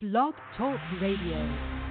Blog 0.00 0.34
Talk 0.56 0.80
Radio. 1.00 1.83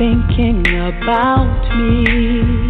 Thinking 0.00 0.64
about 0.66 1.76
me. 1.76 2.69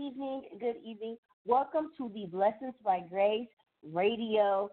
Evening, 0.00 0.42
good 0.58 0.76
evening. 0.82 1.16
Welcome 1.44 1.90
to 1.98 2.10
the 2.14 2.24
Blessings 2.26 2.74
by 2.82 3.00
Grace 3.10 3.48
Radio 3.92 4.70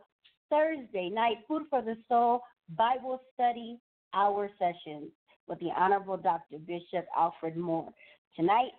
Thursday 0.49 1.09
night 1.09 1.37
Food 1.49 1.63
for 1.69 1.81
the 1.81 1.95
Soul 2.07 2.41
Bible 2.77 3.21
Study 3.33 3.77
Hour 4.13 4.49
session 4.57 5.11
with 5.47 5.59
the 5.59 5.69
Honorable 5.75 6.15
Dr. 6.15 6.59
Bishop 6.65 7.05
Alfred 7.15 7.57
Moore. 7.57 7.89
Tonight, 8.37 8.71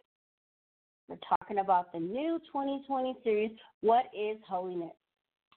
we're 1.09 1.19
talking 1.29 1.59
about 1.59 1.93
the 1.93 2.01
new 2.01 2.39
2020 2.51 3.17
series, 3.23 3.51
What 3.83 4.05
is 4.19 4.39
Holiness? 4.49 4.97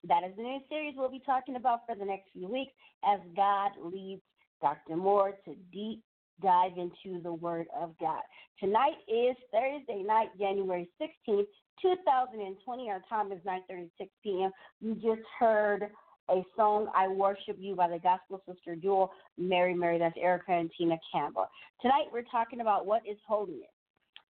That 0.10 0.24
is 0.26 0.36
the 0.36 0.44
new 0.44 0.60
series 0.68 0.96
we'll 0.98 1.10
be 1.10 1.22
talking 1.26 1.56
about 1.56 1.82
for 1.88 1.96
the 1.96 2.06
next 2.06 2.32
few 2.34 2.50
weeks 2.50 2.74
as 3.06 3.20
God 3.36 3.72
leads 3.82 4.22
Dr. 4.62 4.98
Moore 4.98 5.38
to 5.46 5.56
deep 5.72 6.04
dive 6.42 6.74
into 6.78 7.22
the 7.22 7.34
Word 7.34 7.68
of 7.80 7.94
God. 8.00 8.22
Tonight 8.60 8.98
is 9.08 9.36
Thursday 9.52 10.04
night, 10.04 10.30
January 10.40 10.90
16th, 11.02 11.46
2020. 11.82 12.90
Our 12.90 13.02
time 13.10 13.32
is 13.32 13.40
9:36 13.46 13.90
p.m. 14.24 14.52
You 14.80 14.96
just 14.96 15.26
heard 15.40 15.90
a 16.30 16.44
song, 16.56 16.90
"I 16.96 17.08
Worship 17.08 17.58
You" 17.60 17.76
by 17.76 17.90
the 17.90 18.00
Gospel 18.00 18.42
Sister 18.48 18.76
Duo, 18.76 19.12
Mary 19.38 19.74
Mary. 19.74 19.98
That's 19.98 20.18
Erica 20.18 20.52
and 20.52 20.72
Tina 20.78 20.98
Campbell. 21.12 21.48
Tonight 21.82 22.06
we're 22.12 22.24
talking 22.24 22.62
about 22.62 22.86
what 22.86 23.02
is 23.08 23.18
holiness. 23.28 23.68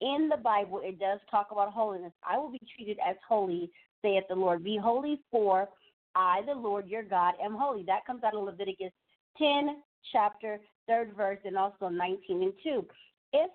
In 0.02 0.30
the 0.30 0.38
Bible, 0.38 0.82
it 0.84 1.00
does 1.00 1.20
talk 1.30 1.48
about 1.52 1.72
holiness. 1.72 2.14
I 2.28 2.38
will 2.38 2.52
be 2.52 2.62
treated 2.76 2.98
as 3.08 3.16
holy, 3.28 3.70
saith 4.02 4.24
the 4.30 4.36
Lord. 4.36 4.64
Be 4.64 4.78
holy, 4.78 5.22
for 5.30 5.70
I, 6.16 6.42
the 6.46 6.54
Lord 6.54 6.88
your 6.88 7.04
God, 7.04 7.36
am 7.44 7.56
holy. 7.56 7.84
That 7.84 8.06
comes 8.06 8.24
out 8.24 8.36
of 8.36 8.44
Leviticus 8.44 8.92
10, 9.38 9.82
chapter, 10.12 10.60
third 10.92 11.16
verse, 11.16 11.40
and 11.46 11.58
also 11.58 11.88
19 11.88 12.44
and 12.44 12.54
2. 12.64 12.86
If 13.34 13.52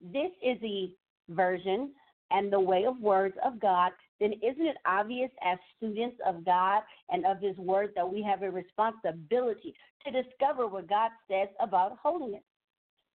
this 0.00 0.30
is 0.42 0.60
the 0.60 0.90
version 1.28 1.92
and 2.32 2.52
the 2.52 2.58
way 2.58 2.84
of 2.84 3.00
words 3.00 3.36
of 3.44 3.60
God, 3.60 3.92
then 4.18 4.32
isn't 4.32 4.66
it 4.66 4.76
obvious 4.86 5.30
as 5.44 5.58
students 5.76 6.16
of 6.26 6.44
God 6.44 6.82
and 7.10 7.24
of 7.24 7.40
His 7.40 7.56
Word 7.56 7.90
that 7.94 8.10
we 8.10 8.22
have 8.22 8.42
a 8.42 8.50
responsibility 8.50 9.74
to 10.04 10.10
discover 10.10 10.66
what 10.66 10.88
God 10.88 11.10
says 11.30 11.48
about 11.60 11.96
holiness? 12.02 12.42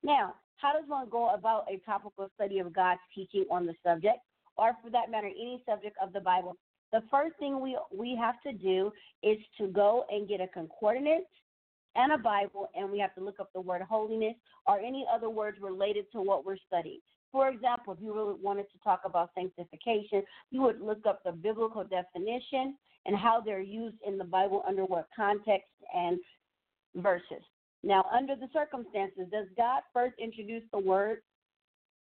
Now, 0.04 0.36
how 0.58 0.74
does 0.74 0.88
one 0.88 1.10
go 1.10 1.34
about 1.34 1.66
a 1.70 1.82
topical 1.86 2.30
study 2.36 2.60
of 2.60 2.74
God's 2.74 3.02
teaching 3.14 3.46
on 3.52 3.66
the 3.66 3.74
subject, 3.86 4.20
or 4.58 4.72
for 4.82 4.90
that 4.92 5.12
matter, 5.12 5.28
any 5.28 5.62
subject 5.68 5.98
of 6.02 6.14
the 6.14 6.22
Bible? 6.22 6.56
The 6.94 7.04
first 7.12 7.36
thing 7.40 7.60
we 7.60 7.78
we 7.94 8.16
have 8.16 8.42
to 8.44 8.54
do 8.54 8.92
is 9.22 9.38
to 9.58 9.68
go 9.68 10.06
and 10.10 10.30
get 10.30 10.40
a 10.40 10.48
concordance 10.48 11.26
and 11.96 12.12
a 12.12 12.18
Bible, 12.18 12.70
and 12.76 12.92
we 12.92 13.00
have 13.00 13.16
to 13.16 13.24
look 13.24 13.40
up 13.40 13.52
the 13.54 13.62
word 13.62 13.82
holiness 13.82 14.36
or 14.68 14.80
any 14.80 15.06
other 15.14 15.30
words 15.30 15.58
related 15.62 16.06
to 16.12 16.22
what 16.22 16.46
we're 16.46 16.58
studying. 16.68 17.00
For 17.32 17.50
example, 17.50 17.94
if 17.94 18.00
you 18.02 18.14
really 18.14 18.36
wanted 18.42 18.68
to 18.72 18.80
talk 18.84 19.02
about 19.04 19.32
sanctification, 19.36 20.24
you 20.52 20.62
would 20.62 20.82
look 20.82 21.06
up 21.06 21.24
the 21.24 21.32
biblical 21.32 21.84
definition 21.84 22.76
and 23.06 23.16
how 23.16 23.42
they're 23.42 23.62
used 23.62 23.98
in 24.08 24.18
the 24.18 24.24
Bible 24.24 24.64
under 24.68 24.86
what 24.86 25.08
context 25.16 25.68
and 25.94 26.20
verses. 26.96 27.44
Now, 27.84 28.06
under 28.12 28.36
the 28.36 28.48
circumstances, 28.54 29.28
does 29.32 29.48
God 29.58 29.82
first 29.94 30.16
introduce 30.18 30.64
the 30.72 30.80
word 30.80 31.20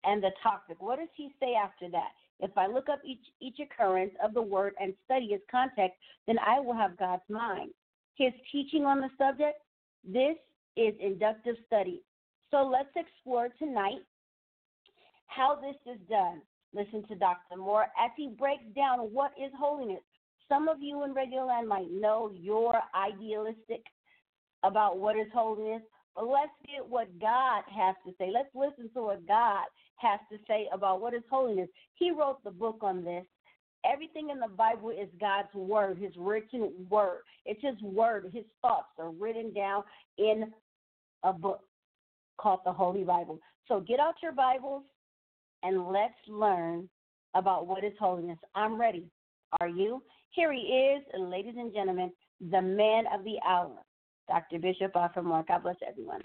and 0.03 0.24
the 0.24 0.31
topic? 0.42 0.77
What 0.80 1.00
does 1.00 1.09
he 1.15 1.31
say 1.39 1.53
after 1.53 1.89
that? 1.92 2.09
If 2.39 2.57
I 2.57 2.68
look 2.68 2.89
up 2.89 3.01
each, 3.06 3.25
each 3.39 3.59
occurrence 3.59 4.13
of 4.24 4.33
the 4.33 4.42
word 4.42 4.74
and 4.80 4.94
study 5.06 5.27
its 5.27 5.44
context, 5.50 5.97
then 6.27 6.38
I 6.45 6.59
will 6.59 6.74
have 6.74 6.97
God's 6.97 7.24
mind. 7.30 7.71
His 8.15 8.33
teaching 8.51 8.86
on 8.86 9.00
the 9.00 9.09
subject, 9.18 9.59
this 10.06 10.36
is 10.78 10.94
inductive 11.00 11.56
study. 11.66 12.02
So 12.52 12.63
let's 12.63 12.90
explore 12.96 13.50
tonight 13.60 14.02
how 15.28 15.56
this 15.56 15.75
is 15.94 16.00
done. 16.10 16.42
Listen 16.74 17.07
to 17.07 17.16
Dr. 17.16 17.57
Moore 17.57 17.84
as 17.84 18.12
he 18.18 18.30
breaks 18.38 18.63
down 18.75 19.00
what 19.00 19.31
is 19.42 19.52
holiness. 19.57 20.04
Some 20.48 20.68
of 20.68 20.78
you 20.81 21.04
in 21.04 21.13
regular 21.13 21.46
land 21.46 21.68
might 21.68 21.90
know 21.90 22.31
you're 22.34 22.80
idealistic 22.94 23.84
about 24.63 25.00
what 25.00 25.16
is 25.16 25.28
holiness, 25.34 25.81
but 26.16 26.28
let's 26.28 26.52
get 26.66 26.88
what 26.88 27.07
God 27.19 27.63
has 27.74 27.96
to 28.06 28.13
say. 28.18 28.30
Let's 28.34 28.54
listen 28.54 28.90
to 28.94 29.02
what 29.02 29.28
God 29.28 29.66
has 29.98 30.19
to 30.31 30.38
say 30.48 30.68
about 30.72 31.02
what 31.02 31.13
is 31.13 31.24
holiness. 31.30 31.69
He 31.96 32.12
wrote 32.12 32.44
the 32.44 32.52
book 32.52 32.80
on 32.81 33.04
this. 33.04 33.25
Everything 33.91 34.29
in 34.29 34.39
the 34.39 34.47
Bible 34.47 34.89
is 34.89 35.07
God's 35.19 35.53
word, 35.53 35.97
his 35.97 36.11
written 36.17 36.71
word. 36.89 37.19
It's 37.45 37.61
his 37.61 37.79
word. 37.81 38.31
His 38.33 38.45
thoughts 38.61 38.89
are 38.97 39.11
written 39.11 39.53
down 39.53 39.83
in 40.17 40.51
a 41.23 41.33
book 41.33 41.61
called 42.37 42.61
the 42.65 42.73
Holy 42.73 43.03
Bible. 43.03 43.39
So 43.67 43.79
get 43.79 43.99
out 43.99 44.15
your 44.21 44.31
Bibles 44.31 44.83
and 45.63 45.87
let's 45.87 46.13
learn 46.27 46.89
about 47.35 47.67
what 47.67 47.83
is 47.83 47.93
holiness. 47.99 48.37
I'm 48.55 48.79
ready. 48.79 49.05
Are 49.59 49.67
you? 49.67 50.01
Here 50.31 50.51
he 50.51 50.59
is, 50.59 51.03
ladies 51.17 51.55
and 51.57 51.73
gentlemen, 51.73 52.11
the 52.51 52.61
man 52.61 53.05
of 53.13 53.23
the 53.23 53.37
hour, 53.47 53.71
Dr. 54.27 54.59
Bishop 54.59 54.91
Alfred 54.95 55.25
Moore. 55.25 55.45
God 55.47 55.63
bless 55.63 55.75
everyone. 55.87 56.21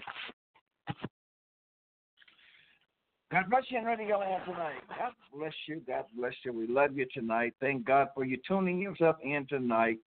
God 3.31 3.49
bless 3.49 3.63
you 3.69 3.77
and 3.77 3.87
Radio 3.87 4.19
tonight. 4.45 4.81
God 4.89 5.13
bless 5.33 5.53
you. 5.65 5.81
God 5.87 6.03
bless 6.17 6.33
you. 6.43 6.51
We 6.51 6.67
love 6.67 6.97
you 6.97 7.05
tonight. 7.13 7.53
Thank 7.61 7.85
God 7.85 8.09
for 8.13 8.25
you 8.25 8.37
tuning 8.45 8.79
yourself 8.79 9.15
in 9.23 9.47
tonight. 9.47 9.99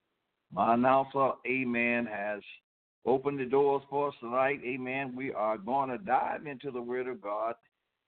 My 0.52 0.74
announcer, 0.74 1.30
Amen, 1.46 2.04
has 2.04 2.42
opened 3.06 3.40
the 3.40 3.46
doors 3.46 3.82
for 3.88 4.08
us 4.08 4.14
tonight. 4.20 4.60
Amen. 4.62 5.14
We 5.16 5.32
are 5.32 5.56
going 5.56 5.88
to 5.88 5.96
dive 5.96 6.46
into 6.46 6.70
the 6.70 6.82
Word 6.82 7.08
of 7.08 7.22
God 7.22 7.54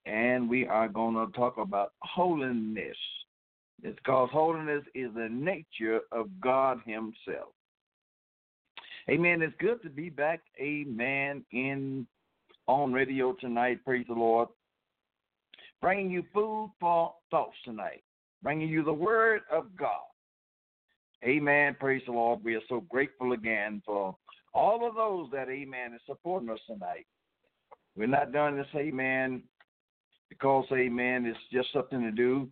and 0.04 0.50
we 0.50 0.66
are 0.66 0.86
going 0.86 1.14
to 1.14 1.32
talk 1.32 1.56
about 1.56 1.92
holiness. 2.02 2.96
It's 3.82 3.96
because 3.96 4.28
holiness 4.30 4.84
is 4.94 5.08
the 5.14 5.30
nature 5.30 6.00
of 6.12 6.28
God 6.42 6.80
Himself. 6.84 7.54
Amen. 9.08 9.40
It's 9.40 9.56
good 9.60 9.82
to 9.82 9.88
be 9.88 10.10
back, 10.10 10.42
amen, 10.60 11.42
in 11.52 12.06
on 12.66 12.92
radio 12.92 13.32
tonight. 13.32 13.82
Praise 13.82 14.04
the 14.08 14.14
Lord. 14.14 14.48
Bringing 15.80 16.10
you 16.10 16.24
food 16.32 16.72
for 16.80 17.14
thoughts 17.30 17.56
tonight. 17.64 18.02
Bringing 18.42 18.68
you 18.68 18.82
the 18.82 18.92
Word 18.92 19.42
of 19.50 19.76
God. 19.76 19.90
Amen. 21.24 21.76
Praise 21.78 22.02
the 22.06 22.12
Lord. 22.12 22.44
We 22.44 22.54
are 22.54 22.60
so 22.68 22.80
grateful 22.88 23.32
again 23.32 23.82
for 23.84 24.16
all 24.54 24.86
of 24.86 24.94
those 24.94 25.28
that, 25.32 25.48
amen, 25.48 25.92
is 25.94 26.00
supporting 26.06 26.50
us 26.50 26.58
tonight. 26.66 27.06
We're 27.96 28.06
not 28.06 28.32
doing 28.32 28.56
this, 28.56 28.66
amen, 28.74 29.42
because, 30.28 30.66
amen, 30.72 31.26
it's 31.26 31.38
just 31.52 31.72
something 31.72 32.02
to 32.02 32.10
do. 32.10 32.48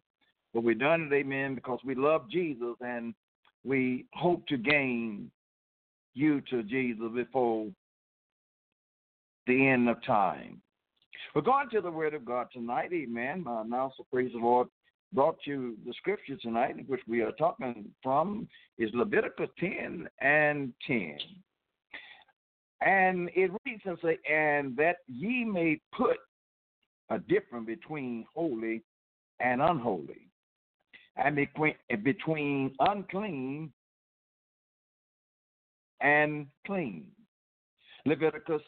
But 0.52 0.64
we're 0.64 0.74
doing 0.74 1.08
it, 1.10 1.14
amen, 1.14 1.54
because 1.54 1.80
we 1.84 1.94
love 1.94 2.30
Jesus 2.30 2.76
and 2.80 3.14
we 3.64 4.06
hope 4.12 4.46
to 4.48 4.56
gain 4.56 5.30
you 6.14 6.40
to 6.42 6.62
Jesus 6.62 7.10
before 7.14 7.68
the 9.46 9.66
end 9.66 9.88
of 9.88 10.02
time. 10.04 10.60
We're 11.32 11.42
going 11.42 11.68
to 11.70 11.80
the 11.80 11.90
Word 11.90 12.14
of 12.14 12.24
God 12.24 12.48
tonight, 12.52 12.90
amen. 12.92 13.44
My 13.44 13.62
announcer, 13.62 14.02
praise 14.12 14.32
the 14.32 14.38
Lord, 14.38 14.68
brought 15.12 15.38
you 15.44 15.76
the 15.86 15.92
scripture 15.94 16.36
tonight, 16.36 16.76
which 16.88 17.00
we 17.08 17.22
are 17.22 17.32
talking 17.32 17.86
from, 18.02 18.48
is 18.78 18.90
Leviticus 18.94 19.50
10 19.58 20.08
and 20.20 20.72
10. 20.86 21.18
And 22.80 23.30
it 23.34 23.50
reads 23.64 23.82
and 23.84 23.98
say, 24.02 24.18
and 24.30 24.76
that 24.76 24.98
ye 25.08 25.44
may 25.44 25.80
put 25.96 26.18
a 27.10 27.18
difference 27.18 27.66
between 27.66 28.26
holy 28.34 28.82
and 29.40 29.60
unholy, 29.60 30.28
and 31.16 31.36
between 32.04 32.74
unclean 32.80 33.72
and 36.00 36.46
clean. 36.66 37.06
Leviticus 38.06 38.62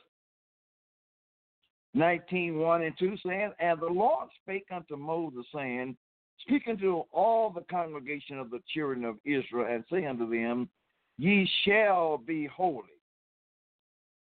19, 1.96 2.58
1 2.58 2.82
and 2.82 2.98
2 2.98 3.16
saying, 3.26 3.52
And 3.58 3.80
the 3.80 3.86
Lord 3.86 4.28
spake 4.42 4.66
unto 4.70 4.96
Moses, 4.96 5.46
saying, 5.54 5.96
Speak 6.40 6.64
unto 6.68 7.04
all 7.10 7.50
the 7.50 7.64
congregation 7.70 8.38
of 8.38 8.50
the 8.50 8.60
children 8.72 9.04
of 9.04 9.16
Israel, 9.24 9.66
and 9.68 9.82
say 9.90 10.04
unto 10.04 10.28
them, 10.28 10.68
Ye 11.16 11.48
shall 11.64 12.18
be 12.18 12.46
holy, 12.46 13.00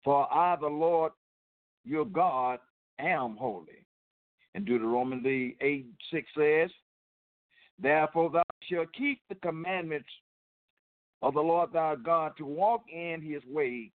for 0.02 0.32
I, 0.34 0.56
the 0.60 0.66
Lord 0.66 1.12
your 1.84 2.04
God, 2.04 2.58
am 2.98 3.36
holy. 3.36 3.86
And 4.56 4.66
Deuteronomy 4.66 5.56
8, 5.60 5.86
6 6.10 6.28
says, 6.36 6.70
Therefore 7.80 8.30
thou 8.30 8.42
shalt 8.68 8.92
keep 8.92 9.20
the 9.28 9.36
commandments 9.36 10.08
of 11.22 11.34
the 11.34 11.40
Lord 11.40 11.72
thy 11.72 11.94
God 11.94 12.32
to 12.38 12.44
walk 12.44 12.82
in 12.92 13.22
his 13.22 13.42
way 13.48 13.92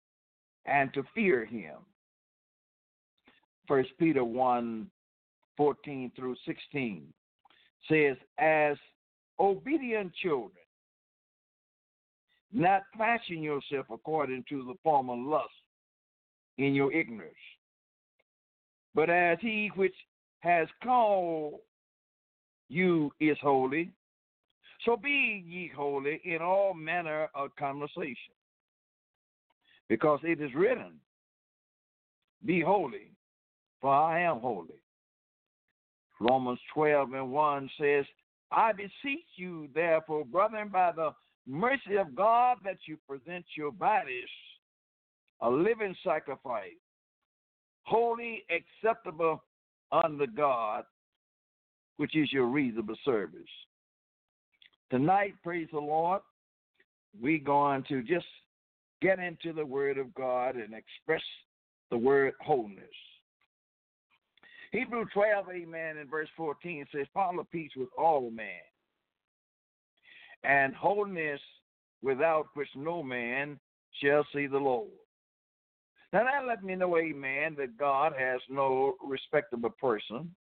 and 0.65 0.93
to 0.93 1.03
fear 1.15 1.43
him. 1.43 1.77
First 3.67 3.89
Peter 3.97 4.23
1 4.23 4.87
14 5.55 6.11
through 6.15 6.35
16 6.45 7.03
says, 7.89 8.17
As 8.37 8.77
obedient 9.39 10.13
children, 10.15 10.51
not 12.51 12.81
fashion 12.97 13.41
yourself 13.41 13.85
according 13.91 14.45
to 14.49 14.63
the 14.65 14.73
former 14.83 15.15
lust 15.15 15.49
in 16.57 16.73
your 16.73 16.91
ignorance, 16.91 17.33
but 18.95 19.09
as 19.09 19.37
he 19.41 19.71
which 19.75 19.95
has 20.41 20.67
called 20.83 21.59
you 22.69 23.11
is 23.19 23.37
holy. 23.41 23.91
So 24.85 24.97
be 24.97 25.43
ye 25.47 25.71
holy 25.73 26.19
in 26.25 26.41
all 26.41 26.73
manner 26.73 27.29
of 27.33 27.55
conversation. 27.55 28.33
Because 29.87 30.19
it 30.23 30.41
is 30.41 30.53
written, 30.55 30.93
Be 32.45 32.61
holy, 32.61 33.12
for 33.83 33.93
I 33.93 34.21
am 34.21 34.39
holy. 34.39 34.79
Romans 36.21 36.59
12 36.73 37.13
and 37.15 37.31
1 37.31 37.69
says, 37.77 38.05
I 38.49 38.71
beseech 38.71 39.27
you, 39.35 39.67
therefore, 39.75 40.23
brethren, 40.23 40.69
by 40.71 40.93
the 40.93 41.09
mercy 41.45 41.97
of 41.99 42.15
God, 42.15 42.59
that 42.63 42.77
you 42.87 42.97
present 43.07 43.43
your 43.57 43.73
bodies 43.73 44.29
a 45.41 45.49
living 45.49 45.93
sacrifice, 46.01 46.71
holy, 47.81 48.43
acceptable 48.49 49.43
unto 49.91 50.27
God, 50.27 50.85
which 51.97 52.15
is 52.15 52.31
your 52.31 52.45
reasonable 52.45 52.95
service. 53.03 53.41
Tonight, 54.91 55.33
praise 55.43 55.67
the 55.73 55.79
Lord, 55.79 56.21
we're 57.21 57.39
going 57.39 57.83
to 57.89 58.01
just 58.01 58.27
get 59.01 59.19
into 59.19 59.51
the 59.51 59.65
Word 59.65 59.97
of 59.97 60.13
God 60.13 60.55
and 60.55 60.73
express 60.73 61.23
the 61.91 61.97
word 61.97 62.33
wholeness. 62.39 62.85
Hebrew 64.73 65.05
12, 65.13 65.45
amen, 65.53 65.97
in 65.97 66.07
verse 66.09 66.27
14 66.35 66.87
says, 66.91 67.05
Follow 67.13 67.47
peace 67.51 67.69
with 67.77 67.89
all 67.95 68.31
men, 68.31 68.47
and 70.43 70.73
holiness 70.73 71.39
without 72.01 72.47
which 72.55 72.67
no 72.75 73.03
man 73.03 73.59
shall 74.01 74.25
see 74.33 74.47
the 74.47 74.57
Lord. 74.57 74.89
Now 76.11 76.23
that 76.23 76.47
let 76.47 76.63
me 76.63 76.73
know, 76.73 76.97
amen, 76.97 77.55
that 77.59 77.77
God 77.77 78.13
has 78.17 78.41
no 78.49 78.95
respectable 79.07 79.69
person. 79.79 80.33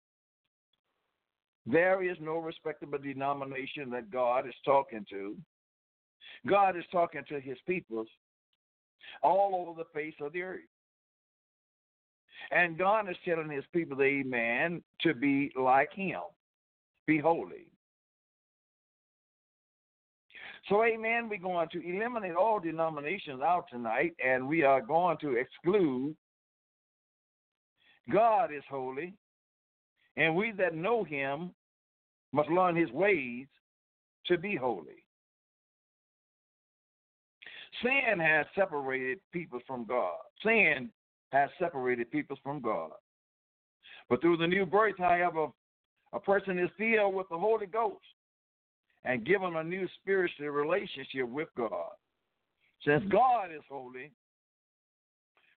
There 1.67 2.09
is 2.09 2.17
no 2.21 2.39
respectable 2.39 2.99
denomination 2.99 3.91
that 3.91 4.13
God 4.13 4.47
is 4.47 4.55
talking 4.65 5.05
to. 5.11 5.37
God 6.47 6.77
is 6.77 6.85
talking 6.93 7.23
to 7.29 7.41
his 7.41 7.59
peoples 7.67 8.09
all 9.25 9.67
over 9.69 9.77
the 9.77 9.89
face 9.93 10.15
of 10.21 10.33
the 10.33 10.43
earth. 10.43 10.61
And 12.51 12.79
God 12.79 13.09
is 13.09 13.17
telling 13.25 13.51
his 13.51 13.65
people, 13.73 14.01
amen, 14.03 14.83
to 15.03 15.15
be 15.15 15.53
like 15.57 15.93
him, 15.93 16.21
be 17.07 17.19
holy. 17.19 17.67
So, 20.69 20.85
amen, 20.85 21.29
we're 21.29 21.39
going 21.39 21.69
to 21.73 21.81
eliminate 21.81 22.35
all 22.35 22.61
denominations 22.61 23.41
out 23.41 23.65
tonight, 23.71 24.15
and 24.25 24.47
we 24.47 24.63
are 24.63 24.81
going 24.81 25.17
to 25.19 25.37
exclude 25.37 26.15
God 28.11 28.53
is 28.53 28.63
holy, 28.69 29.15
and 30.17 30.35
we 30.35 30.53
that 30.53 30.75
know 30.75 31.05
him 31.05 31.53
must 32.33 32.49
learn 32.51 32.77
his 32.77 32.91
ways 32.91 33.47
to 34.27 34.39
be 34.39 34.57
holy. 34.57 35.05
Sin 37.83 38.19
has 38.19 38.47
separated 38.55 39.19
people 39.33 39.61
from 39.67 39.85
God. 39.85 40.19
Sin 40.45 40.91
has 41.31 41.51
separated 41.59 42.11
people 42.11 42.37
from 42.43 42.61
God. 42.61 42.91
But 44.09 44.21
through 44.21 44.39
the 44.39 44.47
new 44.47 44.67
birth, 44.67 44.97
however, 44.99 45.49
a 46.13 46.21
person 46.21 46.59
is 46.59 46.71
filled 46.77 47.15
with 47.15 47.29
the 47.31 47.39
Holy 47.39 47.67
Ghost 47.67 48.05
and 49.05 49.25
given 49.25 49.57
a 49.57 49.65
new 49.65 49.87
spiritual 50.01 50.49
relationship 50.49 51.29
with 51.29 51.49
God. 51.57 51.93
Since 52.85 53.05
God 53.11 53.47
is 53.55 53.63
holy, 53.69 54.11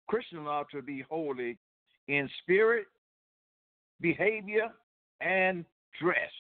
Christians 0.09 0.47
are 0.49 0.67
to 0.73 0.83
be 0.83 1.05
holy 1.09 1.57
in 2.09 2.29
spirit, 2.43 2.87
behavior, 4.01 4.69
and 5.21 5.65
dress. 6.01 6.31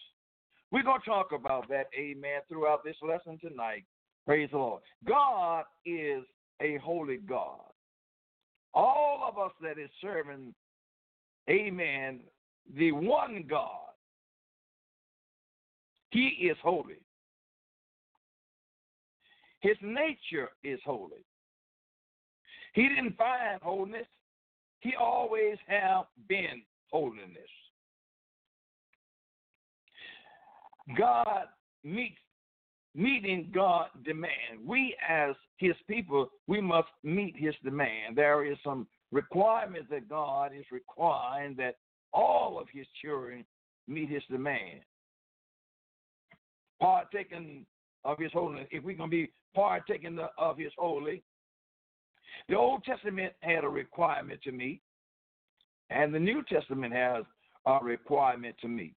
We're 0.70 0.82
going 0.82 1.00
to 1.00 1.08
talk 1.08 1.32
about 1.32 1.68
that, 1.68 1.86
amen, 1.98 2.40
throughout 2.48 2.84
this 2.84 2.96
lesson 3.02 3.38
tonight. 3.38 3.84
Praise 4.26 4.50
the 4.50 4.58
Lord. 4.58 4.82
God 5.06 5.64
is 5.84 6.22
a 6.60 6.78
holy 6.78 7.18
God. 7.18 7.60
All 8.74 9.24
of 9.28 9.38
us 9.38 9.52
that 9.62 9.78
is 9.78 9.90
serving, 10.00 10.54
amen, 11.48 12.20
the 12.76 12.92
one 12.92 13.44
God, 13.48 13.90
He 16.10 16.28
is 16.50 16.56
holy. 16.62 17.00
His 19.60 19.76
nature 19.82 20.50
is 20.64 20.80
holy. 20.84 21.24
He 22.74 22.88
didn't 22.88 23.16
find 23.16 23.60
holiness. 23.62 24.06
He 24.80 24.94
always 24.98 25.56
have 25.68 26.06
been 26.28 26.62
holiness. 26.90 27.36
God 30.98 31.44
meets 31.84 32.16
meeting 32.94 33.50
God 33.54 33.88
demand. 34.04 34.60
We 34.64 34.96
as 35.06 35.34
his 35.56 35.74
people, 35.88 36.30
we 36.46 36.60
must 36.60 36.88
meet 37.02 37.34
his 37.36 37.54
demand. 37.64 38.16
There 38.16 38.44
is 38.44 38.58
some 38.64 38.86
requirements 39.10 39.88
that 39.90 40.08
God 40.08 40.52
is 40.56 40.64
requiring 40.70 41.54
that 41.56 41.76
all 42.12 42.58
of 42.60 42.66
his 42.72 42.86
children 43.02 43.44
meet 43.88 44.08
his 44.08 44.22
demand. 44.30 44.80
Partaking 46.80 47.64
of 48.04 48.18
his 48.18 48.32
holiness, 48.32 48.66
if 48.70 48.82
we're 48.82 48.96
going 48.96 49.10
to 49.10 49.16
be 49.16 49.30
partaking 49.54 50.18
of 50.38 50.58
his 50.58 50.72
holy, 50.76 51.22
the 52.48 52.56
Old 52.56 52.82
Testament 52.84 53.32
had 53.40 53.64
a 53.64 53.68
requirement 53.68 54.40
to 54.42 54.52
meet, 54.52 54.80
and 55.90 56.12
the 56.12 56.18
New 56.18 56.42
Testament 56.48 56.92
has 56.92 57.24
a 57.66 57.78
requirement 57.82 58.56
to 58.60 58.68
meet 58.68 58.94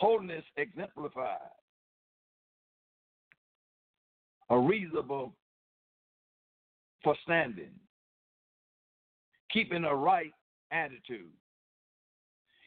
holiness 0.00 0.44
exemplified 0.56 1.36
a 4.48 4.58
reasonable 4.58 5.34
for 7.04 7.14
standing, 7.22 7.70
keeping 9.52 9.84
a 9.84 9.94
right 9.94 10.32
attitude. 10.72 11.30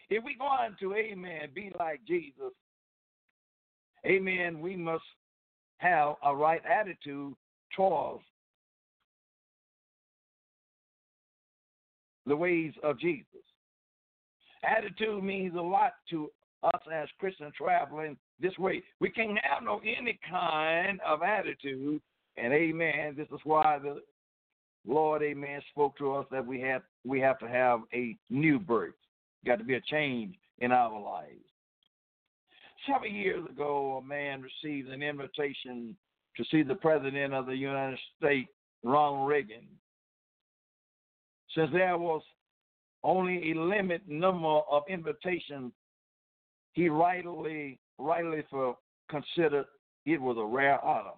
If 0.10 0.24
we 0.24 0.36
going 0.36 0.75
to, 0.80 0.94
amen, 0.94 1.50
be 1.56 1.72
like 1.80 2.02
Jesus, 2.08 2.54
amen, 4.06 4.62
we 4.62 4.75
must 4.75 5.04
have 5.78 6.16
a 6.24 6.36
right 6.36 6.62
attitude 6.66 7.34
towards 7.75 8.24
the 12.28 12.36
ways 12.36 12.74
of 12.84 13.00
Jesus. 13.00 13.25
Attitude 14.63 15.24
means 15.24 15.56
a 15.56 15.62
lot 15.62 15.94
to 16.12 16.30
us 16.63 16.82
as 16.93 17.08
Christians 17.20 17.53
traveling 17.58 18.17
this 18.39 18.58
way. 18.58 18.84
We 19.00 19.10
can't 19.10 19.38
have 19.43 19.63
no 19.63 19.79
any 19.79 20.20
kind 20.29 21.00
of 21.05 21.22
attitude. 21.24 22.01
And 22.38 22.53
amen. 22.53 23.15
This 23.15 23.27
is 23.32 23.39
why 23.43 23.79
the 23.82 24.01
Lord, 24.86 25.22
amen, 25.22 25.62
spoke 25.72 25.98
to 25.98 26.13
us 26.13 26.25
that 26.32 26.46
we 26.46 26.60
have 26.62 26.82
we 27.05 27.20
have 27.20 27.39
to 27.39 27.48
have 27.48 27.82
a 27.93 28.17
new 28.29 28.60
birth. 28.60 28.96
Got 29.46 29.58
to 29.60 29.63
be 29.63 29.75
a 29.75 29.82
change 29.82 30.36
in 30.60 30.72
our 30.72 31.00
lives. 31.00 31.43
Several 32.88 33.12
years 33.12 33.46
ago, 33.50 34.01
a 34.03 34.05
man 34.05 34.41
received 34.41 34.89
an 34.89 35.01
invitation 35.01 35.96
to 36.36 36.43
see 36.51 36.63
the 36.63 36.75
President 36.75 37.34
of 37.34 37.46
the 37.46 37.55
United 37.55 38.00
States, 38.17 38.50
Ronald 38.84 39.29
Reagan. 39.29 39.67
Since 41.55 41.70
there 41.72 41.98
was 41.98 42.22
only 43.03 43.51
a 43.51 43.55
limited 43.55 44.10
number 44.10 44.60
of 44.70 44.84
invitations 44.89 45.72
he 46.74 46.89
rightly, 46.89 47.80
rightly 47.98 48.44
for 48.50 48.77
considered 49.10 49.65
it 50.06 50.22
was 50.22 50.38
a 50.38 50.46
rare 50.46 50.84
honor. 50.84 51.12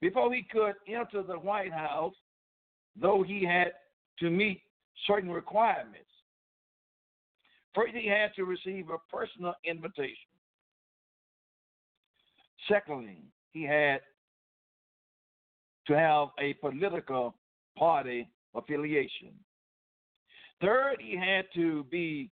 Before 0.00 0.32
he 0.32 0.46
could 0.50 0.74
enter 0.86 1.22
the 1.22 1.38
White 1.38 1.72
House, 1.72 2.14
though 3.00 3.22
he 3.22 3.44
had 3.44 3.72
to 4.20 4.30
meet 4.30 4.62
certain 5.06 5.30
requirements, 5.30 6.08
first 7.74 7.94
he 7.94 8.08
had 8.08 8.34
to 8.36 8.44
receive 8.44 8.88
a 8.90 9.14
personal 9.14 9.54
invitation. 9.64 10.14
Secondly, 12.68 13.22
he 13.52 13.64
had 13.64 14.00
to 15.86 15.98
have 15.98 16.28
a 16.38 16.54
political 16.54 17.34
party 17.76 18.28
affiliation. 18.54 19.32
Third, 20.60 20.96
he 21.00 21.16
had 21.16 21.46
to 21.54 21.84
be 21.84 22.30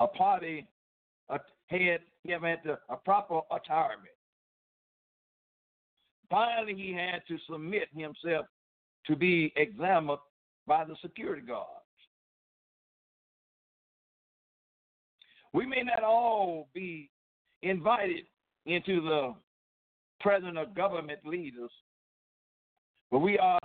a 0.00 0.06
party 0.06 0.66
a 1.28 1.38
head 1.68 2.00
him 2.24 2.44
a 2.44 2.96
proper 2.96 3.40
retirement. 3.52 4.08
Finally, 6.28 6.74
he 6.74 6.92
had 6.92 7.22
to 7.28 7.38
submit 7.50 7.88
himself 7.94 8.46
to 9.06 9.16
be 9.16 9.52
examined 9.56 10.18
by 10.66 10.84
the 10.84 10.94
security 11.02 11.42
guards. 11.42 11.68
We 15.52 15.66
may 15.66 15.82
not 15.82 16.04
all 16.04 16.68
be 16.74 17.10
invited 17.62 18.24
into 18.66 19.00
the 19.00 19.34
presence 20.20 20.56
of 20.56 20.74
government 20.74 21.20
leaders, 21.24 21.70
but 23.10 23.18
we 23.18 23.38
are 23.38 23.58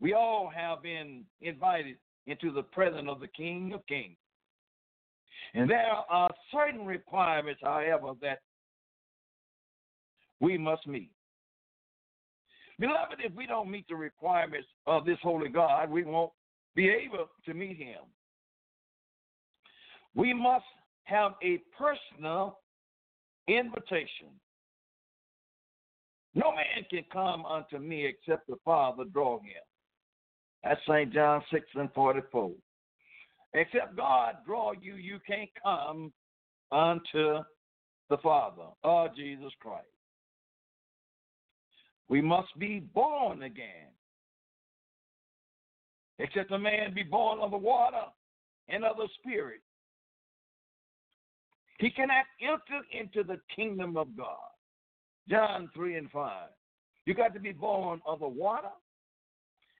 we 0.00 0.12
all 0.12 0.50
have 0.54 0.82
been 0.82 1.24
invited 1.40 1.96
into 2.26 2.52
the 2.52 2.62
presence 2.62 3.06
of 3.08 3.20
the 3.20 3.28
King 3.28 3.72
of 3.72 3.86
Kings. 3.86 4.16
And 5.52 5.68
there 5.68 5.92
are 6.08 6.30
certain 6.50 6.86
requirements, 6.86 7.60
however, 7.62 8.12
that 8.22 8.38
we 10.40 10.56
must 10.58 10.86
meet. 10.86 11.10
Beloved, 12.80 13.20
if 13.20 13.32
we 13.34 13.46
don't 13.46 13.70
meet 13.70 13.86
the 13.88 13.94
requirements 13.94 14.66
of 14.86 15.04
this 15.04 15.18
holy 15.22 15.48
God, 15.48 15.90
we 15.90 16.02
won't 16.02 16.32
be 16.74 16.88
able 16.88 17.28
to 17.46 17.54
meet 17.54 17.76
him. 17.76 18.00
We 20.14 20.32
must 20.32 20.64
have 21.04 21.32
a 21.42 21.60
personal 21.78 22.58
invitation. 23.46 24.28
No 26.34 26.50
man 26.50 26.84
can 26.90 27.04
come 27.12 27.46
unto 27.46 27.78
me 27.78 28.06
except 28.06 28.48
the 28.48 28.56
Father 28.64 29.04
draw 29.04 29.38
him. 29.38 29.62
That's 30.64 30.80
St. 30.88 31.12
John 31.12 31.42
6 31.52 31.64
and 31.76 31.92
44. 31.94 32.50
Except 33.54 33.96
God 33.96 34.36
draw 34.44 34.72
you, 34.72 34.96
you 34.96 35.18
can't 35.26 35.50
come 35.62 36.12
unto 36.72 37.38
the 38.10 38.18
Father 38.22 38.66
or 38.82 39.08
Jesus 39.16 39.52
Christ. 39.60 39.86
We 42.08 42.20
must 42.20 42.58
be 42.58 42.80
born 42.80 43.44
again. 43.44 43.92
Except 46.18 46.50
a 46.52 46.58
man 46.58 46.94
be 46.94 47.02
born 47.02 47.38
of 47.40 47.50
the 47.50 47.56
water 47.56 48.04
and 48.68 48.84
of 48.84 48.96
the 48.96 49.08
Spirit. 49.20 49.60
He 51.78 51.90
cannot 51.90 52.24
enter 52.40 52.82
into 52.92 53.26
the 53.26 53.40
kingdom 53.54 53.96
of 53.96 54.16
God. 54.16 54.36
John 55.28 55.70
3 55.74 55.96
and 55.96 56.10
5. 56.10 56.48
You 57.06 57.14
got 57.14 57.34
to 57.34 57.40
be 57.40 57.52
born 57.52 58.00
of 58.06 58.20
the 58.20 58.28
water 58.28 58.68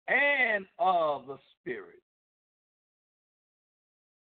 and 0.09 0.65
of 0.79 1.27
the 1.27 1.39
Spirit. 1.61 2.04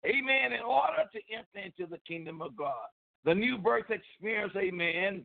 Amen. 0.07 0.53
In 0.53 0.61
order 0.61 1.05
to 1.13 1.21
enter 1.33 1.67
into 1.67 1.91
the 1.91 1.99
kingdom 2.07 2.43
of 2.43 2.57
God, 2.57 2.89
the 3.25 3.35
new 3.35 3.57
birth 3.57 3.91
experience, 3.91 4.53
amen, 4.57 5.25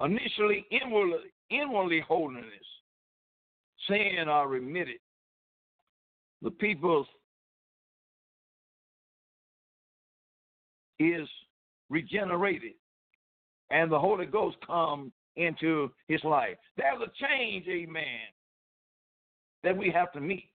initially 0.00 0.66
inwardly, 0.70 1.18
inwardly 1.50 2.00
holiness, 2.00 2.44
sin 3.88 4.28
are 4.28 4.48
remitted. 4.48 4.98
The 6.42 6.50
people's 6.50 7.06
is 10.98 11.28
regenerated, 11.88 12.72
and 13.70 13.90
the 13.90 13.98
Holy 13.98 14.26
Ghost 14.26 14.56
come 14.66 15.12
into 15.36 15.90
his 16.08 16.22
life. 16.24 16.56
There's 16.76 17.00
a 17.00 17.10
change, 17.26 17.66
amen, 17.68 18.04
that 19.62 19.76
we 19.76 19.90
have 19.90 20.12
to 20.12 20.20
meet. 20.20 20.50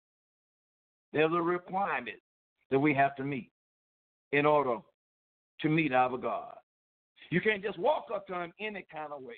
There's 1.13 1.31
a 1.31 1.41
requirement 1.41 2.17
that 2.73 2.79
we 2.79 2.91
have 2.91 3.15
to 3.15 3.23
meet 3.23 3.51
in 4.31 4.47
order 4.47 4.77
to 5.61 5.69
meet 5.69 5.93
our 5.93 6.17
God. 6.17 6.55
You 7.29 7.39
can't 7.39 7.61
just 7.61 7.77
walk 7.77 8.07
up 8.11 8.25
to 8.25 8.33
him 8.33 8.51
any 8.59 8.83
kind 8.91 9.13
of 9.13 9.21
way. 9.21 9.35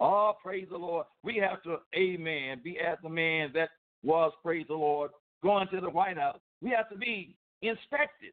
Oh, 0.00 0.32
praise 0.42 0.66
the 0.68 0.76
Lord. 0.76 1.06
We 1.22 1.36
have 1.36 1.62
to, 1.62 1.76
amen, 1.96 2.60
be 2.64 2.76
as 2.80 2.98
the 3.04 3.08
man 3.08 3.52
that 3.54 3.68
was, 4.02 4.32
praise 4.42 4.66
the 4.66 4.74
Lord, 4.74 5.12
going 5.44 5.68
to 5.68 5.80
the 5.80 5.90
White 5.90 6.18
House. 6.18 6.40
We 6.60 6.70
have 6.70 6.88
to 6.88 6.96
be 6.96 7.36
inspected 7.62 8.32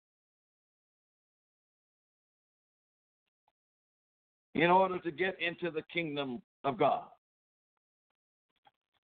in 4.56 4.72
order 4.72 4.98
to 4.98 5.12
get 5.12 5.38
into 5.40 5.70
the 5.70 5.84
kingdom 5.94 6.42
of 6.64 6.80
God. 6.80 7.04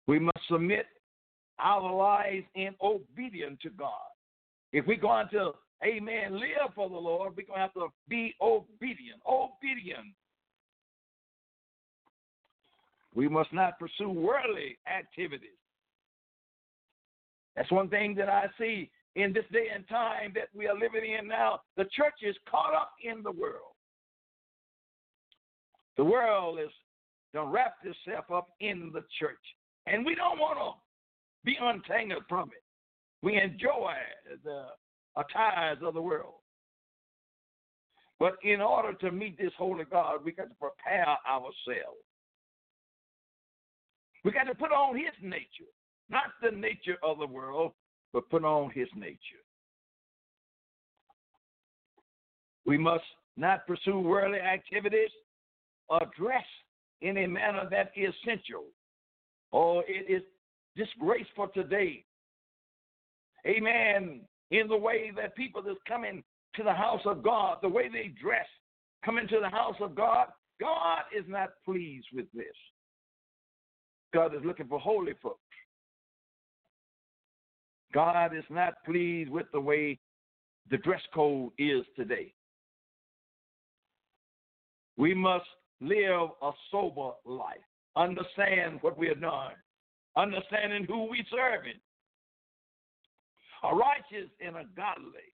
We 0.06 0.18
must 0.18 0.38
submit 0.50 0.84
our 1.58 1.92
lives 1.94 2.44
in 2.54 2.74
obedience 2.82 3.58
to 3.62 3.70
God. 3.70 3.90
If 4.72 4.86
we're 4.86 4.96
going 4.96 5.28
to, 5.32 5.52
amen, 5.84 6.34
live 6.34 6.74
for 6.74 6.88
the 6.88 6.96
Lord, 6.96 7.34
we're 7.36 7.46
going 7.46 7.58
to 7.58 7.62
have 7.62 7.74
to 7.74 7.86
be 8.08 8.34
obedient. 8.40 9.20
Obedient. 9.28 10.14
We 13.14 13.28
must 13.28 13.52
not 13.52 13.78
pursue 13.78 14.10
worldly 14.10 14.76
activities. 14.92 15.50
That's 17.54 17.70
one 17.70 17.88
thing 17.88 18.16
that 18.16 18.28
I 18.28 18.46
see 18.58 18.90
in 19.14 19.32
this 19.32 19.44
day 19.52 19.66
and 19.72 19.86
time 19.88 20.32
that 20.34 20.48
we 20.54 20.66
are 20.66 20.74
living 20.74 21.12
in 21.18 21.28
now. 21.28 21.60
The 21.76 21.84
church 21.84 22.14
is 22.22 22.34
caught 22.50 22.74
up 22.74 22.92
in 23.02 23.22
the 23.22 23.30
world. 23.30 23.74
The 25.96 26.04
world 26.04 26.58
is 26.58 26.70
to 27.34 27.44
wrap 27.44 27.76
itself 27.84 28.24
up 28.32 28.48
in 28.60 28.90
the 28.92 29.04
church. 29.20 29.38
And 29.86 30.04
we 30.04 30.14
don't 30.14 30.38
want 30.38 30.58
to 30.58 30.83
be 31.44 31.56
untangled 31.60 32.24
from 32.28 32.48
it. 32.48 32.62
We 33.22 33.40
enjoy 33.40 33.94
the 34.44 34.66
uh, 35.16 35.22
ties 35.32 35.76
of 35.82 35.94
the 35.94 36.02
world. 36.02 36.34
But 38.18 38.34
in 38.42 38.60
order 38.60 38.92
to 38.94 39.10
meet 39.10 39.36
this 39.38 39.52
holy 39.58 39.84
God, 39.84 40.24
we 40.24 40.32
got 40.32 40.48
to 40.48 40.54
prepare 40.54 41.16
ourselves. 41.28 41.98
We 44.24 44.30
got 44.30 44.44
to 44.44 44.54
put 44.54 44.72
on 44.72 44.96
his 44.96 45.12
nature, 45.22 45.70
not 46.08 46.24
the 46.42 46.50
nature 46.50 46.96
of 47.02 47.18
the 47.18 47.26
world, 47.26 47.72
but 48.12 48.30
put 48.30 48.44
on 48.44 48.70
his 48.70 48.88
nature. 48.96 49.42
We 52.64 52.78
must 52.78 53.04
not 53.36 53.66
pursue 53.66 53.98
worldly 53.98 54.38
activities 54.38 55.10
or 55.88 56.00
dress 56.18 56.44
in 57.02 57.18
a 57.18 57.26
manner 57.26 57.68
that 57.70 57.90
is 57.96 58.14
sensual 58.24 58.64
or 59.50 59.84
it 59.86 60.10
is 60.10 60.22
disgraceful 60.76 61.48
today. 61.48 62.04
Amen. 63.46 64.20
In 64.50 64.68
the 64.68 64.76
way 64.76 65.12
that 65.16 65.36
people 65.36 65.62
that's 65.62 65.78
coming 65.86 66.22
to 66.56 66.62
the 66.62 66.72
house 66.72 67.02
of 67.04 67.22
God, 67.22 67.58
the 67.62 67.68
way 67.68 67.88
they 67.88 68.12
dress, 68.20 68.46
coming 69.04 69.26
to 69.28 69.40
the 69.40 69.48
house 69.48 69.76
of 69.80 69.94
God, 69.94 70.28
God 70.60 71.02
is 71.16 71.24
not 71.26 71.50
pleased 71.64 72.06
with 72.12 72.26
this. 72.32 72.46
God 74.12 74.34
is 74.34 74.42
looking 74.44 74.68
for 74.68 74.78
holy 74.78 75.14
folks. 75.22 75.40
God 77.92 78.36
is 78.36 78.44
not 78.50 78.74
pleased 78.84 79.30
with 79.30 79.46
the 79.52 79.60
way 79.60 79.98
the 80.70 80.78
dress 80.78 81.02
code 81.12 81.52
is 81.58 81.84
today. 81.96 82.32
We 84.96 85.14
must 85.14 85.46
live 85.80 86.30
a 86.42 86.50
sober 86.70 87.10
life, 87.24 87.58
understand 87.96 88.78
what 88.80 88.96
we 88.96 89.08
are 89.08 89.14
doing, 89.14 89.56
understanding 90.16 90.84
who 90.84 91.08
we 91.08 91.24
serving, 91.30 91.78
a 93.62 93.74
righteous 93.74 94.30
and 94.44 94.56
a 94.56 94.64
godly. 94.76 95.32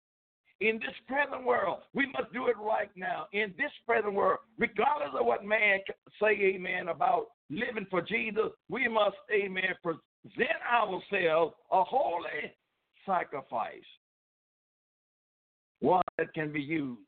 In 0.60 0.78
this 0.78 0.94
present 1.06 1.44
world, 1.44 1.80
we 1.94 2.06
must 2.06 2.32
do 2.32 2.46
it 2.46 2.56
right 2.56 2.90
now. 2.96 3.26
In 3.32 3.52
this 3.58 3.70
present 3.86 4.14
world, 4.14 4.38
regardless 4.58 5.10
of 5.18 5.26
what 5.26 5.44
man 5.44 5.80
say, 6.20 6.32
amen, 6.54 6.88
about 6.88 7.26
living 7.50 7.86
for 7.90 8.00
Jesus, 8.00 8.50
we 8.70 8.88
must, 8.88 9.16
amen, 9.30 9.74
present 9.82 10.50
ourselves 10.72 11.54
a 11.70 11.84
holy 11.84 12.52
sacrifice, 13.04 13.74
one 15.80 16.02
that 16.16 16.32
can 16.32 16.52
be 16.52 16.62
used. 16.62 17.00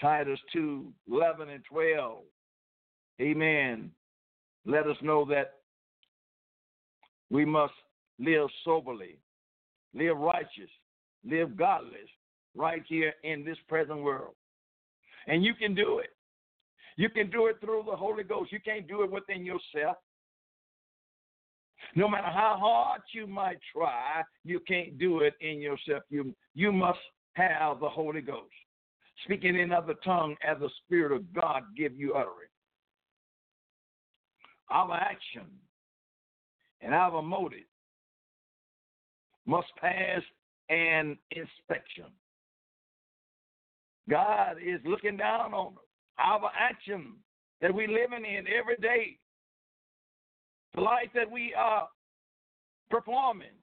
Titus 0.00 0.38
2 0.52 0.92
11 1.10 1.48
and 1.48 1.64
12. 1.64 2.18
Amen. 3.20 3.90
Let 4.64 4.86
us 4.86 4.96
know 5.02 5.24
that 5.26 5.57
we 7.30 7.44
must 7.44 7.74
live 8.18 8.48
soberly, 8.64 9.18
live 9.94 10.16
righteous, 10.16 10.70
live 11.24 11.56
godless 11.56 12.08
right 12.54 12.82
here 12.86 13.12
in 13.24 13.44
this 13.44 13.58
present 13.68 14.02
world. 14.02 14.34
And 15.26 15.44
you 15.44 15.54
can 15.54 15.74
do 15.74 15.98
it. 15.98 16.10
You 16.96 17.08
can 17.08 17.30
do 17.30 17.46
it 17.46 17.60
through 17.60 17.84
the 17.88 17.96
Holy 17.96 18.24
Ghost. 18.24 18.50
You 18.50 18.60
can't 18.60 18.88
do 18.88 19.02
it 19.02 19.10
within 19.10 19.44
yourself. 19.44 19.96
No 21.94 22.08
matter 22.08 22.26
how 22.26 22.56
hard 22.58 23.02
you 23.12 23.26
might 23.26 23.58
try, 23.72 24.22
you 24.44 24.60
can't 24.66 24.98
do 24.98 25.20
it 25.20 25.34
in 25.40 25.60
yourself. 25.60 26.02
You, 26.10 26.34
you 26.54 26.72
must 26.72 26.98
have 27.34 27.78
the 27.80 27.88
Holy 27.88 28.20
Ghost. 28.20 28.52
Speaking 29.24 29.56
in 29.58 29.72
other 29.72 29.94
tongue 30.04 30.36
as 30.46 30.58
the 30.58 30.70
Spirit 30.84 31.12
of 31.12 31.32
God 31.32 31.62
give 31.76 31.94
you 31.96 32.14
utterance. 32.14 32.52
Our 34.70 34.94
action 34.94 35.46
and 36.80 36.94
our 36.94 37.22
motive 37.22 37.66
must 39.46 39.68
pass 39.80 40.22
an 40.68 41.16
inspection. 41.30 42.06
God 44.08 44.56
is 44.64 44.80
looking 44.84 45.16
down 45.16 45.54
on. 45.54 45.74
Our 46.18 46.50
action 46.58 47.14
that 47.60 47.72
we're 47.72 47.88
living 47.88 48.24
in 48.24 48.46
every 48.48 48.76
day 48.80 49.18
the 50.74 50.80
life 50.80 51.08
that 51.14 51.30
we 51.30 51.54
are 51.56 51.88
performing. 52.90 53.56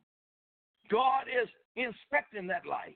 God 0.89 1.23
is 1.27 1.49
inspecting 1.75 2.47
that 2.47 2.65
life. 2.65 2.95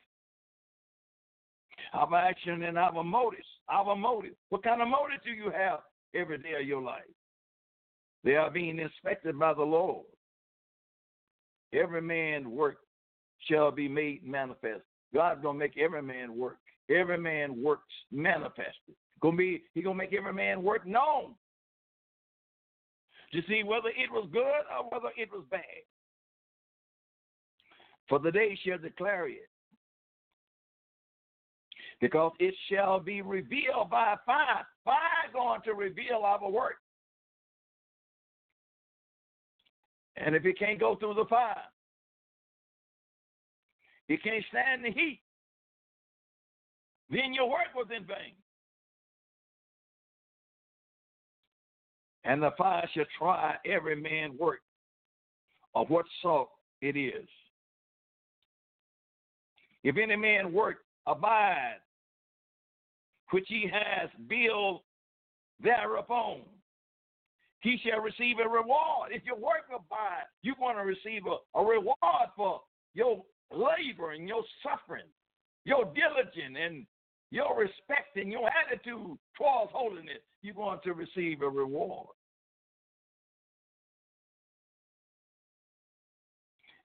Our 1.94 2.16
action 2.16 2.64
and 2.64 2.78
our 2.78 3.04
motives. 3.04 3.48
Our 3.70 3.96
motive. 3.96 4.34
What 4.50 4.64
kind 4.64 4.82
of 4.82 4.88
motive 4.88 5.24
do 5.24 5.32
you 5.32 5.52
have 5.52 5.80
every 6.16 6.38
day 6.38 6.54
of 6.60 6.68
your 6.68 6.82
life? 6.82 7.04
They 8.24 8.36
are 8.36 8.52
being 8.52 8.80
inspected 8.80 9.38
by 9.40 9.54
the 9.54 9.64
Lord. 9.64 10.06
every 11.74 12.02
man 12.02 12.52
work 12.52 12.78
shall 13.48 13.72
be 13.72 13.88
made 13.88 14.26
manifest. 14.26 14.82
God's 15.14 15.42
gonna 15.42 15.58
make 15.58 15.78
every 15.78 16.02
man 16.02 16.36
work. 16.38 16.58
Every 16.90 17.18
man 17.18 17.62
works 17.62 17.94
manifested. 18.12 18.96
Gonna 19.22 19.38
be 19.38 19.64
he 19.74 19.82
gonna 19.82 19.96
make 19.96 20.14
every 20.14 20.34
man 20.34 20.64
work 20.64 20.86
known. 20.86 21.36
To 23.34 23.42
see 23.48 23.64
whether 23.64 23.90
it 23.90 24.12
was 24.12 24.28
good 24.32 24.42
or 24.42 24.90
whether 24.90 25.14
it 25.16 25.30
was 25.32 25.46
bad. 25.52 25.62
For 28.08 28.18
the 28.18 28.32
day 28.32 28.58
shall 28.66 28.80
declare 28.80 29.28
it. 29.30 29.50
Because 32.02 32.32
it 32.40 32.56
shall 32.72 33.00
be 33.00 33.22
revealed 33.22 33.92
by 33.92 34.16
fire. 34.26 34.66
Fire 34.84 34.98
going 35.32 35.62
to 35.66 35.74
reveal 35.74 36.22
our 36.24 36.50
work. 36.50 36.78
And 40.20 40.36
if 40.36 40.46
it 40.46 40.60
can't 40.60 40.80
go 40.80 40.96
through 40.96 41.14
the 41.14 41.26
fire, 41.26 41.56
it 44.10 44.22
can't 44.22 44.44
stand 44.50 44.84
the 44.84 44.92
heat, 44.92 45.22
then 47.10 47.34
your 47.34 47.50
work 47.50 47.74
was 47.76 47.88
in 47.96 48.06
vain. 48.06 48.34
And 52.26 52.44
the 52.44 52.52
fire 52.58 52.88
shall 52.94 53.06
try 53.18 53.56
every 53.66 53.96
man's 53.96 54.38
work 54.38 54.60
of 55.74 55.90
what 55.90 56.06
sort 56.22 56.50
it 56.82 56.98
is. 56.98 57.28
If 59.84 59.96
any 59.98 60.18
man 60.18 60.52
work 60.52 60.80
abide, 61.08 61.78
which 63.32 63.46
he 63.48 63.72
has 63.72 64.10
built 64.28 64.84
thereupon, 65.62 66.42
he 67.62 67.78
shall 67.84 68.02
receive 68.02 68.38
a 68.44 68.48
reward. 68.48 69.12
If 69.12 69.24
your 69.26 69.36
work 69.36 69.68
abide, 69.70 70.28
you're 70.42 70.56
going 70.56 70.78
to 70.78 70.84
receive 70.84 71.24
a, 71.26 71.60
a 71.60 71.64
reward 71.64 72.30
for 72.36 72.62
your 72.94 73.24
labor 73.52 74.12
and 74.12 74.28
your 74.28 74.44
suffering, 74.64 75.08
your 75.66 75.86
diligence 75.86 76.58
and 76.60 76.86
your 77.32 77.58
respect 77.60 78.16
and 78.16 78.32
your 78.32 78.50
attitude 78.50 79.18
towards 79.38 79.72
holiness. 79.74 80.22
You're 80.42 80.56
going 80.56 80.80
to 80.84 80.94
receive 80.94 81.42
a 81.42 81.50
reward. 81.50 82.08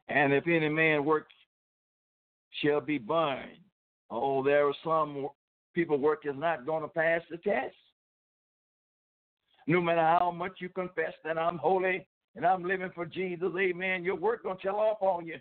And 0.08 0.32
if 0.32 0.46
any 0.46 0.68
man 0.68 1.04
work 1.04 1.28
shall 2.62 2.80
be 2.80 2.98
burned. 2.98 3.58
Oh, 4.10 4.42
there 4.42 4.68
are 4.68 4.74
some 4.84 5.28
people 5.74 5.98
work 5.98 6.20
is 6.24 6.34
not 6.36 6.66
going 6.66 6.82
to 6.82 6.88
pass 6.88 7.22
the 7.30 7.38
test. 7.38 7.74
No 9.66 9.80
matter 9.80 10.00
how 10.00 10.30
much 10.30 10.56
you 10.58 10.68
confess 10.68 11.12
that 11.24 11.38
I'm 11.38 11.58
holy 11.58 12.06
and 12.36 12.44
I'm 12.44 12.64
living 12.64 12.90
for 12.94 13.06
Jesus, 13.06 13.50
amen, 13.58 14.04
your 14.04 14.16
work 14.16 14.42
to 14.42 14.54
tell 14.60 14.76
off 14.76 14.98
on 15.00 15.26
you. 15.26 15.38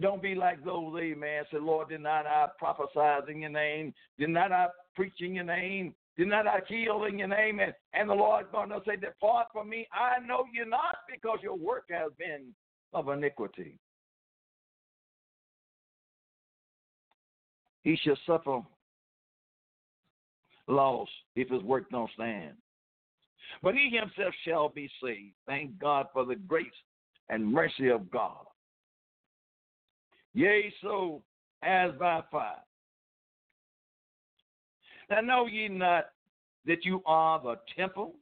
Don't 0.00 0.22
be 0.22 0.34
like 0.34 0.64
those, 0.64 0.94
amen. 1.00 1.44
Say, 1.50 1.58
Lord, 1.58 1.88
did 1.88 2.02
not 2.02 2.26
I 2.26 2.46
prophesy 2.58 3.32
in 3.32 3.40
your 3.40 3.50
name? 3.50 3.92
Did 4.18 4.30
not 4.30 4.52
I 4.52 4.66
preach 4.94 5.20
in 5.20 5.34
your 5.34 5.44
name? 5.44 5.94
Did 6.16 6.28
not 6.28 6.46
I 6.46 6.60
heal 6.68 7.04
in 7.04 7.18
your 7.18 7.28
name? 7.28 7.60
And, 7.60 7.72
and 7.94 8.08
the 8.08 8.14
Lord 8.14 8.46
going 8.52 8.68
to 8.70 8.80
say, 8.86 8.96
Depart 8.96 9.48
from 9.52 9.68
me. 9.68 9.88
I 9.92 10.24
know 10.24 10.44
you 10.52 10.66
not 10.66 10.98
because 11.10 11.38
your 11.42 11.56
work 11.56 11.84
has 11.90 12.12
been 12.18 12.54
of 12.92 13.08
iniquity. 13.08 13.78
He 17.82 17.96
shall 18.02 18.18
suffer 18.26 18.60
loss 20.68 21.08
if 21.36 21.48
his 21.48 21.62
work 21.62 21.90
don't 21.90 22.10
stand. 22.12 22.54
But 23.62 23.74
he 23.74 23.90
himself 23.90 24.34
shall 24.46 24.68
be 24.68 24.90
saved. 25.02 25.34
Thank 25.46 25.78
God 25.78 26.06
for 26.12 26.24
the 26.24 26.36
grace 26.36 26.66
and 27.28 27.50
mercy 27.50 27.88
of 27.88 28.10
God. 28.10 28.44
Yea, 30.34 30.72
so 30.82 31.22
as 31.62 31.90
by 31.98 32.22
fire. 32.30 32.62
Now 35.10 35.20
know 35.20 35.46
ye 35.46 35.68
not 35.68 36.10
that 36.66 36.84
you 36.84 37.02
are 37.06 37.40
the 37.42 37.56
temple 37.76 38.14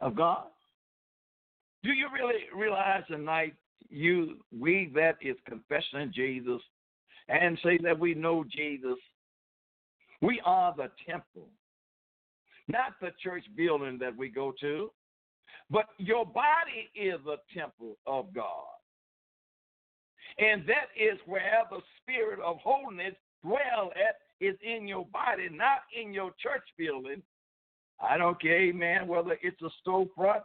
of 0.00 0.16
God? 0.16 0.44
Do 1.82 1.90
you 1.92 2.08
really 2.12 2.44
realize 2.54 3.02
tonight, 3.08 3.54
you 3.88 4.38
we 4.56 4.90
that 4.94 5.16
is 5.20 5.36
confessing 5.48 6.12
Jesus 6.14 6.60
and 7.28 7.58
say 7.62 7.78
that 7.82 7.98
we 7.98 8.14
know 8.14 8.44
Jesus, 8.44 8.98
we 10.20 10.40
are 10.44 10.74
the 10.76 10.90
temple, 11.08 11.48
not 12.68 12.92
the 13.00 13.10
church 13.22 13.44
building 13.56 13.98
that 14.00 14.16
we 14.16 14.28
go 14.28 14.52
to, 14.60 14.90
but 15.70 15.86
your 15.98 16.24
body 16.24 16.90
is 16.94 17.20
the 17.24 17.36
temple 17.56 17.96
of 18.06 18.32
God. 18.34 18.66
And 20.38 20.62
that 20.66 20.88
is 20.96 21.18
where 21.26 21.64
the 21.70 21.80
spirit 22.00 22.40
of 22.40 22.58
holiness 22.62 23.14
dwell 23.42 23.92
at 23.96 24.16
is 24.40 24.56
in 24.62 24.88
your 24.88 25.06
body, 25.06 25.48
not 25.50 25.80
in 25.98 26.14
your 26.14 26.30
church 26.40 26.62
building. 26.78 27.22
I 28.00 28.16
don't 28.16 28.40
care, 28.40 28.60
amen, 28.60 29.06
whether 29.06 29.36
it's 29.42 29.60
a 29.62 29.70
storefront 29.86 30.42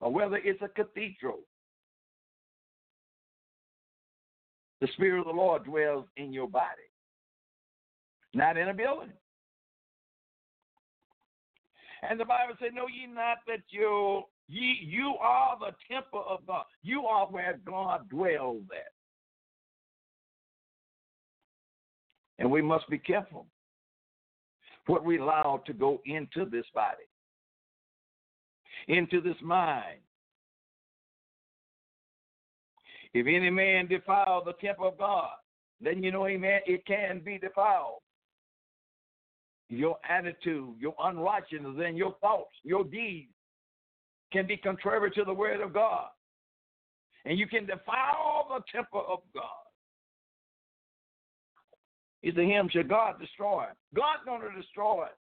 or 0.00 0.12
whether 0.12 0.36
it's 0.36 0.62
a 0.62 0.68
cathedral. 0.68 1.38
The 4.80 4.88
Spirit 4.94 5.20
of 5.20 5.26
the 5.26 5.32
Lord 5.32 5.64
dwells 5.64 6.06
in 6.16 6.32
your 6.32 6.48
body, 6.48 6.87
not 8.34 8.56
in 8.56 8.68
a 8.68 8.74
building. 8.74 9.12
And 12.08 12.18
the 12.18 12.24
Bible 12.24 12.54
said, 12.60 12.74
Know 12.74 12.86
ye 12.86 13.06
not 13.06 13.38
that 13.46 13.62
you 13.70 14.22
ye 14.48 14.78
you 14.82 15.14
are 15.20 15.58
the 15.58 15.74
temple 15.92 16.24
of 16.28 16.46
God. 16.46 16.64
You 16.82 17.06
are 17.06 17.26
where 17.26 17.58
God 17.64 18.08
dwells 18.08 18.62
at. 18.72 18.92
And 22.38 22.50
we 22.50 22.62
must 22.62 22.88
be 22.88 22.98
careful 22.98 23.46
what 24.86 25.04
we 25.04 25.18
allow 25.18 25.62
to 25.66 25.72
go 25.72 26.00
into 26.06 26.44
this 26.48 26.64
body 26.74 27.04
into 28.88 29.20
this 29.20 29.36
mind. 29.42 29.98
If 33.14 33.26
any 33.26 33.50
man 33.50 33.86
defile 33.86 34.42
the 34.44 34.52
temple 34.54 34.88
of 34.88 34.98
God, 34.98 35.30
then 35.80 36.02
you 36.02 36.10
know, 36.10 36.26
amen, 36.26 36.60
it 36.66 36.84
can 36.86 37.20
be 37.24 37.38
defiled. 37.38 38.00
Your 39.70 39.98
attitude, 40.08 40.74
your 40.78 40.94
unrighteousness, 41.02 41.76
and 41.84 41.96
your 41.96 42.14
thoughts, 42.20 42.54
your 42.62 42.84
deeds 42.84 43.32
can 44.32 44.46
be 44.46 44.56
contrary 44.56 45.10
to 45.10 45.24
the 45.24 45.32
word 45.32 45.60
of 45.60 45.72
God. 45.72 46.08
And 47.24 47.38
you 47.38 47.46
can 47.46 47.66
defile 47.66 48.46
the 48.48 48.62
temple 48.72 49.04
of 49.08 49.20
God. 49.34 49.44
He 52.22 52.30
said, 52.30 52.44
Him 52.44 52.68
shall 52.70 52.84
God 52.84 53.20
destroy. 53.20 53.64
it? 53.64 53.76
God's 53.94 54.24
going 54.24 54.40
to 54.40 54.60
destroy 54.60 55.04
it. 55.04 55.16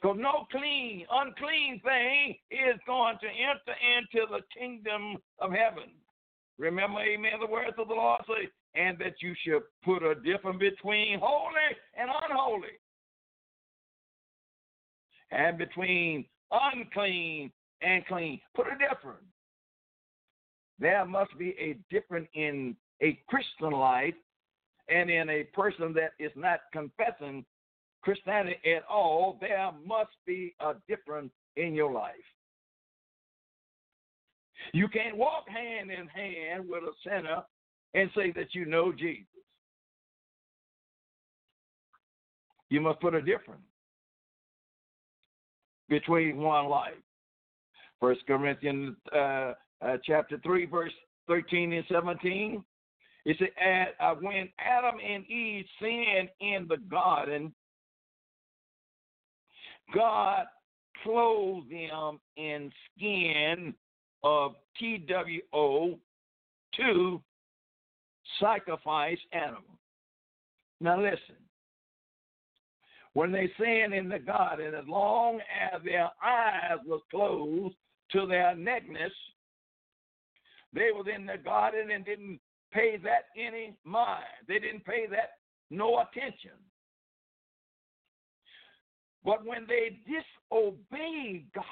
Because 0.00 0.16
no 0.20 0.46
clean, 0.50 1.06
unclean 1.10 1.80
thing 1.84 2.36
is 2.50 2.78
going 2.86 3.16
to 3.20 3.26
enter 3.26 3.74
into 3.96 4.26
the 4.30 4.40
kingdom 4.56 5.16
of 5.38 5.50
heaven. 5.50 5.90
Remember, 6.58 7.00
amen, 7.00 7.32
the 7.40 7.50
words 7.50 7.74
of 7.78 7.88
the 7.88 7.94
Lord 7.94 8.20
say, 8.28 8.48
and 8.74 8.98
that 8.98 9.14
you 9.20 9.34
should 9.44 9.62
put 9.84 10.02
a 10.02 10.14
difference 10.14 10.58
between 10.58 11.18
holy 11.20 11.76
and 11.94 12.10
unholy, 12.30 12.78
and 15.32 15.58
between 15.58 16.24
unclean 16.50 17.50
and 17.80 18.06
clean. 18.06 18.40
Put 18.54 18.66
a 18.66 18.78
difference. 18.78 19.24
There 20.78 21.04
must 21.04 21.36
be 21.38 21.54
a 21.58 21.76
difference 21.90 22.28
in 22.34 22.76
a 23.02 23.18
Christian 23.28 23.72
life 23.72 24.14
and 24.88 25.10
in 25.10 25.30
a 25.30 25.44
person 25.54 25.94
that 25.94 26.12
is 26.18 26.32
not 26.36 26.60
confessing 26.72 27.44
Christianity 28.02 28.56
at 28.76 28.84
all, 28.90 29.38
there 29.40 29.70
must 29.86 30.10
be 30.26 30.54
a 30.60 30.74
difference 30.88 31.30
in 31.56 31.74
your 31.74 31.92
life. 31.92 32.14
You 34.72 34.88
can't 34.88 35.16
walk 35.16 35.48
hand 35.48 35.90
in 35.90 36.08
hand 36.08 36.68
with 36.68 36.82
a 36.82 36.92
sinner 37.04 37.42
and 37.94 38.10
say 38.16 38.32
that 38.32 38.54
you 38.54 38.64
know 38.64 38.92
Jesus. 38.92 39.26
You 42.70 42.80
must 42.80 43.00
put 43.00 43.14
a 43.14 43.22
difference 43.22 43.62
between 45.92 46.38
one 46.38 46.68
life. 46.68 46.94
First 48.00 48.20
Corinthians 48.26 48.96
uh, 49.14 49.52
uh, 49.82 49.98
chapter 50.04 50.40
three, 50.42 50.64
verse 50.64 50.92
thirteen 51.28 51.74
and 51.74 51.84
seventeen. 51.92 52.64
It 53.26 53.36
said, 53.38 53.88
uh, 54.00 54.14
"When 54.14 54.48
Adam 54.58 54.98
and 55.06 55.28
Eve 55.30 55.66
sinned 55.78 56.30
in 56.40 56.66
the 56.66 56.78
garden, 56.90 57.52
God 59.94 60.46
clothed 61.02 61.70
them 61.70 62.18
in 62.38 62.72
skin 62.96 63.74
of 64.24 64.54
TWO 64.78 65.98
to 66.76 67.22
sacrifice 68.40 69.18
animals. 69.32 69.78
Now 70.80 70.98
listen. 70.98 71.41
When 73.14 73.30
they 73.30 73.52
sinned 73.58 73.92
in 73.92 74.08
the 74.08 74.18
garden, 74.18 74.74
as 74.74 74.86
long 74.88 75.40
as 75.72 75.82
their 75.84 76.10
eyes 76.24 76.78
was 76.86 77.02
closed, 77.10 77.76
to 78.12 78.26
their 78.26 78.54
nakedness, 78.54 79.12
they 80.72 80.90
was 80.92 81.06
in 81.14 81.26
the 81.26 81.38
garden 81.38 81.90
and 81.90 82.04
didn't 82.04 82.40
pay 82.72 82.98
that 83.02 83.26
any 83.36 83.74
mind. 83.84 84.24
They 84.48 84.58
didn't 84.58 84.84
pay 84.84 85.06
that 85.10 85.32
no 85.70 86.00
attention. 86.00 86.52
But 89.24 89.44
when 89.44 89.66
they 89.68 90.00
disobeyed 90.06 91.46
God, 91.54 91.64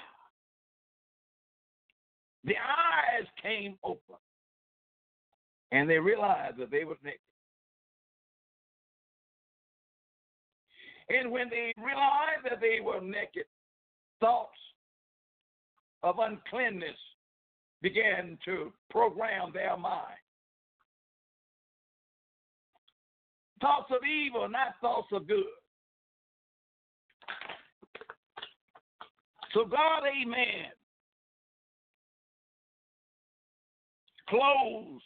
the 2.44 2.54
eyes 2.54 3.26
came 3.42 3.76
open 3.84 4.16
and 5.72 5.88
they 5.88 5.98
realized 5.98 6.58
that 6.58 6.70
they 6.70 6.84
was 6.84 6.96
naked. 7.04 7.20
And 11.10 11.30
when 11.32 11.50
they 11.50 11.74
realized 11.76 12.44
that 12.44 12.60
they 12.60 12.78
were 12.80 13.00
naked, 13.00 13.44
thoughts 14.20 14.56
of 16.04 16.16
uncleanness 16.20 16.96
began 17.82 18.38
to 18.44 18.72
program 18.90 19.50
their 19.52 19.76
mind. 19.76 20.04
Thoughts 23.60 23.90
of 23.90 24.02
evil, 24.06 24.48
not 24.48 24.74
thoughts 24.80 25.08
of 25.12 25.26
good. 25.26 25.44
So, 29.52 29.64
God, 29.64 30.02
amen, 30.06 30.70
clothes 34.28 35.02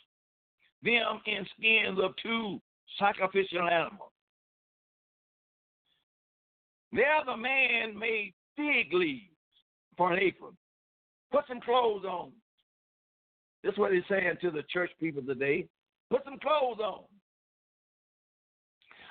them 0.82 1.20
in 1.26 1.46
skins 1.58 1.98
of 2.00 2.12
two 2.22 2.60
sacrificial 2.98 3.62
animals. 3.62 4.13
There 6.94 7.24
the 7.26 7.36
man 7.36 7.98
made 7.98 8.34
fig 8.56 8.92
leaves 8.92 9.24
for 9.96 10.12
an 10.12 10.20
apron. 10.20 10.56
Put 11.32 11.44
some 11.48 11.60
clothes 11.60 12.04
on. 12.04 12.30
This 13.64 13.72
is 13.72 13.78
what 13.78 13.92
he's 13.92 14.04
saying 14.08 14.36
to 14.42 14.50
the 14.52 14.62
church 14.72 14.90
people 15.00 15.22
today. 15.22 15.66
Put 16.10 16.22
some 16.24 16.38
clothes 16.38 16.78
on. 16.78 17.02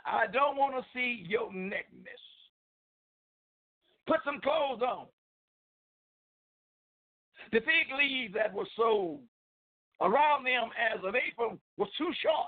I 0.05 0.27
don't 0.31 0.55
want 0.55 0.75
to 0.75 0.83
see 0.93 1.25
your 1.27 1.51
nakedness. 1.51 2.13
Put 4.07 4.19
some 4.23 4.39
clothes 4.41 4.81
on. 4.81 5.07
The 7.51 7.59
fig 7.59 7.97
leaves 7.97 8.33
that 8.35 8.53
were 8.53 8.67
sold 8.77 9.21
around 10.01 10.45
them 10.45 10.69
as 10.93 10.99
an 11.03 11.15
apron 11.15 11.59
was 11.77 11.89
too 11.97 12.11
short. 12.21 12.47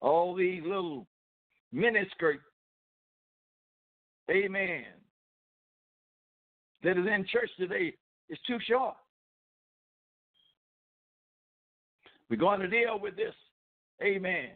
All 0.00 0.34
these 0.34 0.62
little 0.64 1.06
miniskirt, 1.74 2.40
amen, 4.30 4.84
that 6.82 6.98
is 6.98 7.06
in 7.06 7.26
church 7.30 7.50
today 7.58 7.94
is 8.28 8.38
too 8.46 8.58
short. 8.66 8.94
We're 12.28 12.36
going 12.36 12.60
to 12.60 12.68
deal 12.68 12.98
with 13.00 13.16
this, 13.16 13.34
amen. 14.02 14.50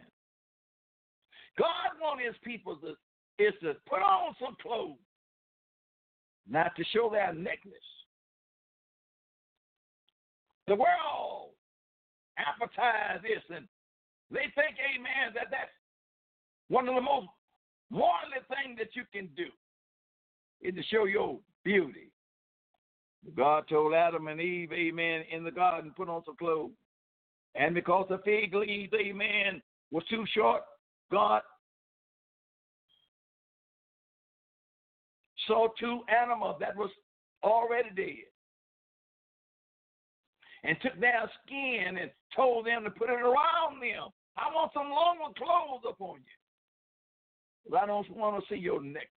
God 1.59 2.01
wants 2.01 2.23
his 2.27 2.37
people 2.43 2.77
to 2.77 2.95
is 3.39 3.53
to 3.63 3.75
put 3.89 4.01
on 4.01 4.35
some 4.41 4.57
clothes, 4.63 4.97
not 6.49 6.75
to 6.77 6.85
show 6.85 7.11
their 7.11 7.35
nakedness. 7.35 7.77
The 10.67 10.75
world 10.75 11.51
advertise 12.39 13.21
this, 13.23 13.45
and 13.55 13.69
they 14.31 14.49
think, 14.55 14.77
amen, 14.81 15.35
that 15.35 15.49
that's 15.51 15.71
one 16.69 16.89
of 16.89 16.95
the 16.95 17.01
most 17.01 17.29
morally 17.91 18.43
things 18.49 18.79
that 18.79 18.95
you 18.95 19.03
can 19.13 19.29
do 19.37 19.47
is 20.61 20.75
to 20.75 20.83
show 20.85 21.05
your 21.05 21.39
beauty. 21.65 22.11
God 23.37 23.65
told 23.69 23.95
Adam 23.95 24.29
and 24.29 24.41
Eve, 24.41 24.73
amen, 24.73 25.25
in 25.31 25.45
the 25.45 25.51
garden, 25.51 25.93
put 25.97 26.09
on 26.09 26.23
some 26.25 26.37
clothes. 26.37 26.73
And 27.55 27.75
because 27.75 28.07
the 28.09 28.19
fig 28.19 28.55
leaves, 28.55 28.93
amen, 28.95 29.63
was 29.91 30.05
too 30.11 30.25
short, 30.33 30.63
God 31.11 31.43
saw 35.47 35.69
two 35.79 36.01
animals 36.09 36.57
that 36.61 36.77
was 36.77 36.91
already 37.43 37.91
dead 37.95 38.27
and 40.65 40.77
took 40.83 40.99
their 41.01 41.31
skin 41.45 41.99
and 42.01 42.11
told 42.35 42.67
them 42.67 42.85
to 42.85 42.91
put 42.91 43.09
it 43.09 43.21
around 43.21 43.81
them. 43.81 44.11
I 44.37 44.53
want 44.53 44.73
some 44.75 44.91
longer 44.91 45.33
clothes 45.39 45.85
upon 45.89 46.17
you. 46.17 46.37
I 47.75 47.87
don't 47.87 48.17
want 48.17 48.43
to 48.43 48.55
see 48.55 48.61
your 48.61 48.83
nakedness. 48.83 49.11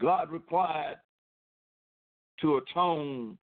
God 0.00 0.30
required 0.30 0.96
to 2.40 2.56
atone 2.58 3.38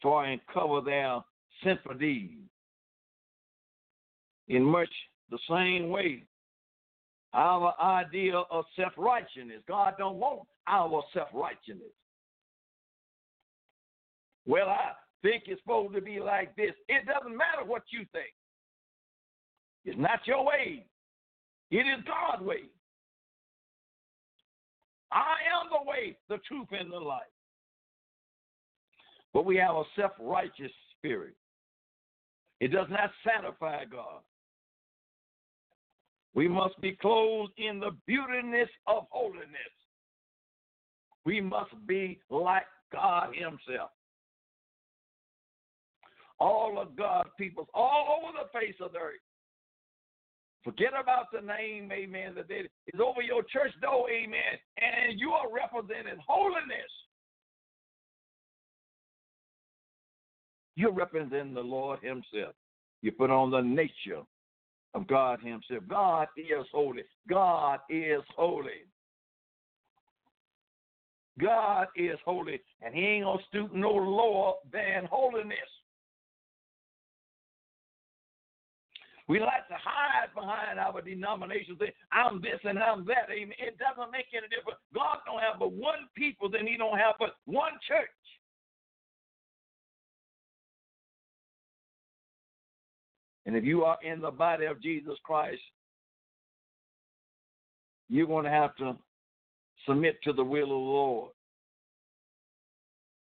for 0.00 0.24
and 0.24 0.40
cover 0.52 0.80
their 0.80 1.20
sinful 1.62 1.94
deeds. 1.94 2.40
In 4.48 4.62
much 4.62 4.88
the 5.30 5.38
same 5.48 5.90
way, 5.90 6.24
our 7.34 7.74
idea 7.80 8.36
of 8.36 8.64
self-righteousness. 8.76 9.62
God 9.66 9.94
don't 9.98 10.16
want 10.16 10.40
our 10.66 11.02
self-righteousness. 11.12 11.92
Well, 14.46 14.68
I 14.68 14.92
think 15.24 15.44
it's 15.46 15.60
supposed 15.62 15.94
to 15.94 16.02
be 16.02 16.20
like 16.20 16.54
this. 16.54 16.72
It 16.88 17.06
doesn't 17.06 17.36
matter 17.36 17.64
what 17.66 17.82
you 17.90 18.00
think. 18.12 18.32
It's 19.86 19.98
not 19.98 20.20
your 20.26 20.44
way. 20.44 20.84
It 21.70 21.78
is 21.78 22.04
God's 22.06 22.44
way. 22.44 22.64
I 25.10 25.36
am 25.48 25.70
the 25.70 25.90
way, 25.90 26.16
the 26.28 26.38
truth, 26.46 26.68
and 26.72 26.92
the 26.92 26.98
life. 26.98 27.22
But 29.32 29.46
we 29.46 29.56
have 29.56 29.74
a 29.74 29.82
self 29.96 30.12
righteous 30.20 30.72
spirit. 30.98 31.34
It 32.60 32.68
does 32.68 32.86
not 32.90 33.10
satisfy 33.24 33.84
God. 33.90 34.20
We 36.34 36.48
must 36.48 36.78
be 36.80 36.92
clothed 36.92 37.52
in 37.56 37.80
the 37.80 37.96
beautiness 38.08 38.68
of 38.86 39.06
holiness. 39.10 39.74
We 41.24 41.40
must 41.40 41.74
be 41.86 42.20
like 42.28 42.66
God 42.92 43.34
Himself. 43.34 43.90
All 46.40 46.78
of 46.80 46.96
God's 46.96 47.30
people, 47.38 47.68
all 47.74 48.20
over 48.20 48.32
the 48.32 48.58
face 48.58 48.74
of 48.80 48.92
the 48.92 48.98
earth. 48.98 49.20
Forget 50.64 50.92
about 50.98 51.26
the 51.32 51.40
name, 51.40 51.92
amen, 51.92 52.34
that 52.36 52.50
is 52.50 53.00
over 53.00 53.20
your 53.20 53.42
church 53.42 53.72
door, 53.82 54.08
amen, 54.10 54.58
and 54.78 55.20
you 55.20 55.30
are 55.30 55.52
representing 55.52 56.18
holiness. 56.26 56.90
You're 60.76 60.92
representing 60.92 61.54
the 61.54 61.60
Lord 61.60 62.00
Himself. 62.02 62.54
You 63.02 63.12
put 63.12 63.30
on 63.30 63.50
the 63.50 63.60
nature 63.60 64.22
of 64.94 65.06
God 65.06 65.40
Himself. 65.40 65.84
God 65.86 66.28
is 66.36 66.66
holy. 66.72 67.02
God 67.28 67.80
is 67.90 68.22
holy. 68.34 68.86
God 71.40 71.88
is 71.96 72.16
holy, 72.24 72.60
and 72.80 72.94
He 72.94 73.02
ain't 73.02 73.24
gonna 73.24 73.42
stoop 73.48 73.74
no 73.74 73.90
lower 73.90 74.54
than 74.72 75.06
holiness. 75.10 75.58
We 79.26 79.40
like 79.40 79.66
to 79.68 79.74
hide 79.74 80.34
behind 80.34 80.78
our 80.78 81.00
denominations. 81.00 81.78
I'm 82.12 82.42
this 82.42 82.60
and 82.64 82.78
I'm 82.78 83.06
that. 83.06 83.32
Amen. 83.32 83.56
It 83.58 83.78
doesn't 83.78 84.12
make 84.12 84.26
any 84.36 84.48
difference. 84.48 84.78
God 84.94 85.18
don't 85.24 85.40
have 85.40 85.58
but 85.58 85.72
one 85.72 86.08
people, 86.14 86.50
then 86.50 86.66
He 86.66 86.76
don't 86.76 86.98
have 86.98 87.14
but 87.18 87.36
one 87.46 87.72
church. 87.88 88.08
And 93.46 93.56
if 93.56 93.64
you 93.64 93.84
are 93.84 93.98
in 94.02 94.20
the 94.20 94.30
body 94.30 94.66
of 94.66 94.82
Jesus 94.82 95.14
Christ, 95.22 95.60
you're 98.08 98.26
going 98.26 98.44
to 98.44 98.50
have 98.50 98.74
to 98.76 98.96
submit 99.86 100.18
to 100.24 100.32
the 100.32 100.44
will 100.44 100.64
of 100.64 100.68
the 100.68 100.74
Lord. 100.74 101.30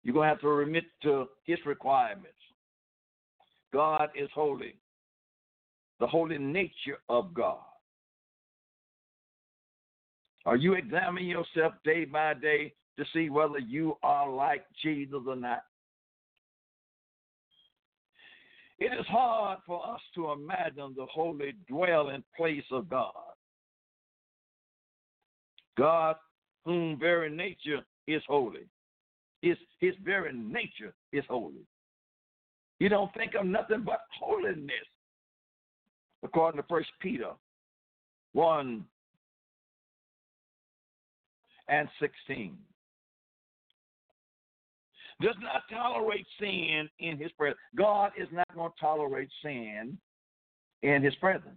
You're 0.03 0.15
going 0.15 0.27
to 0.27 0.29
have 0.29 0.41
to 0.41 0.49
remit 0.49 0.85
to 1.03 1.27
his 1.45 1.59
requirements. 1.67 2.29
God 3.73 4.09
is 4.15 4.29
holy, 4.35 4.75
the 6.01 6.07
holy 6.07 6.39
nature 6.39 6.99
of 7.09 7.33
God. 7.35 7.59
Are 10.45 10.57
you 10.57 10.75
examining 10.75 11.29
yourself 11.29 11.75
day 11.85 12.05
by 12.05 12.35
day 12.35 12.73
to 12.99 13.05
see 13.13 13.31
whether 13.31 13.59
you 13.59 13.97
are 14.03 14.31
like 14.31 14.65
Jesus 14.83 15.21
or 15.27 15.37
not? 15.37 15.63
It 18.79 18.93
is 18.93 19.07
hard 19.07 19.59
for 19.67 19.85
us 19.87 20.01
to 20.15 20.33
imagine 20.33 20.95
the 20.97 21.07
holy 21.07 21.55
dwelling 21.69 22.23
place 22.37 22.65
of 22.71 22.89
God. 22.91 23.13
God, 25.79 26.17
whom 26.65 26.99
very 26.99 27.31
nature 27.31 27.81
is 28.07 28.23
holy. 28.29 28.69
His, 29.43 29.57
his 29.81 29.95
very 30.05 30.33
nature 30.33 30.95
is 31.13 31.25
holy. 31.29 31.67
You 32.79 32.89
don't 32.89 33.13
think 33.15 33.35
of 33.35 33.47
nothing 33.47 33.83
but 33.85 34.01
holiness. 34.21 34.75
According 36.23 36.61
to 36.61 36.67
First 36.69 36.91
Peter 37.01 37.33
1 38.33 38.85
and 41.69 41.89
16. 42.01 42.57
Does 45.23 45.35
not 45.41 45.63
tolerate 45.71 46.27
sin 46.39 46.89
in 46.99 47.17
his 47.17 47.33
presence. 47.33 47.59
God 47.75 48.13
is 48.19 48.29
not 48.31 48.47
going 48.55 48.71
to 48.71 48.81
tolerate 48.81 49.31
sin 49.43 49.97
in 50.83 51.03
his 51.03 51.15
presence. 51.17 51.55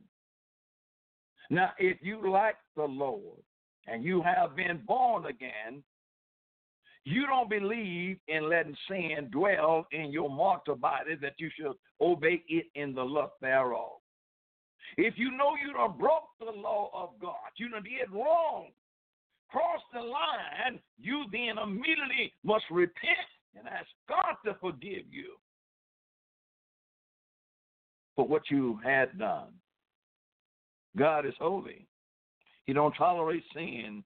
Now, 1.49 1.71
if 1.77 1.97
you 2.01 2.31
like 2.31 2.55
the 2.77 2.85
Lord 2.85 3.41
and 3.87 4.03
you 4.03 4.21
have 4.21 4.55
been 4.55 4.81
born 4.87 5.25
again, 5.25 5.83
you 7.03 7.25
don't 7.25 7.49
believe 7.49 8.17
in 8.27 8.49
letting 8.49 8.75
sin 8.87 9.29
dwell 9.31 9.87
in 9.91 10.11
your 10.11 10.29
mortal 10.29 10.75
body 10.75 11.15
that 11.21 11.33
you 11.37 11.49
should 11.57 11.73
obey 11.99 12.43
it 12.47 12.67
in 12.75 12.93
the 12.93 13.03
lust 13.03 13.33
thereof. 13.41 13.98
If 14.97 15.15
you 15.17 15.31
know 15.31 15.51
you 15.63 15.73
done 15.73 15.97
broke 15.97 16.29
the 16.39 16.51
law 16.51 16.89
of 16.93 17.09
God, 17.21 17.35
you 17.57 17.69
done 17.69 17.83
did 17.83 18.11
wrong, 18.11 18.67
cross 19.49 19.81
the 19.93 20.01
line, 20.01 20.79
you 20.99 21.25
then 21.31 21.57
immediately 21.61 22.33
must 22.43 22.65
repent 22.71 23.17
and 23.57 23.67
ask 23.67 23.87
God 24.07 24.35
to 24.45 24.57
forgive 24.59 25.05
you 25.11 25.33
for 28.15 28.27
what 28.27 28.43
you 28.49 28.79
had 28.83 29.17
done. 29.17 29.53
God 30.97 31.25
is 31.25 31.33
holy. 31.39 31.87
He 32.65 32.73
don't 32.73 32.93
tolerate 32.93 33.43
sin 33.53 34.03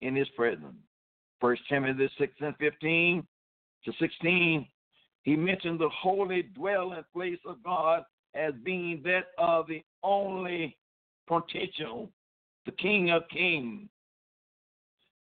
in 0.00 0.14
his 0.14 0.28
presence. 0.36 0.76
First 1.40 1.62
Timothy 1.68 2.10
6 2.18 2.32
and 2.40 2.56
15 2.56 3.26
to 3.84 3.92
16, 3.98 4.66
he 5.22 5.36
mentioned 5.36 5.78
the 5.78 5.90
holy 5.90 6.42
dwelling 6.42 7.04
place 7.12 7.38
of 7.46 7.62
God 7.62 8.04
as 8.34 8.52
being 8.64 9.02
that 9.04 9.26
of 9.38 9.66
the 9.66 9.82
only 10.02 10.76
Potentate, 11.28 12.08
the 12.66 12.72
King 12.72 13.10
of 13.10 13.22
Kings 13.30 13.88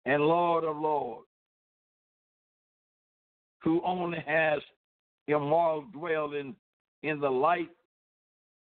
and 0.04 0.22
Lord 0.22 0.64
of 0.64 0.76
Lords, 0.76 1.26
who 3.62 3.82
only 3.84 4.22
has 4.26 4.60
immoral 5.26 5.84
dwelling 5.92 6.54
in 7.02 7.20
the 7.20 7.30
light 7.30 7.70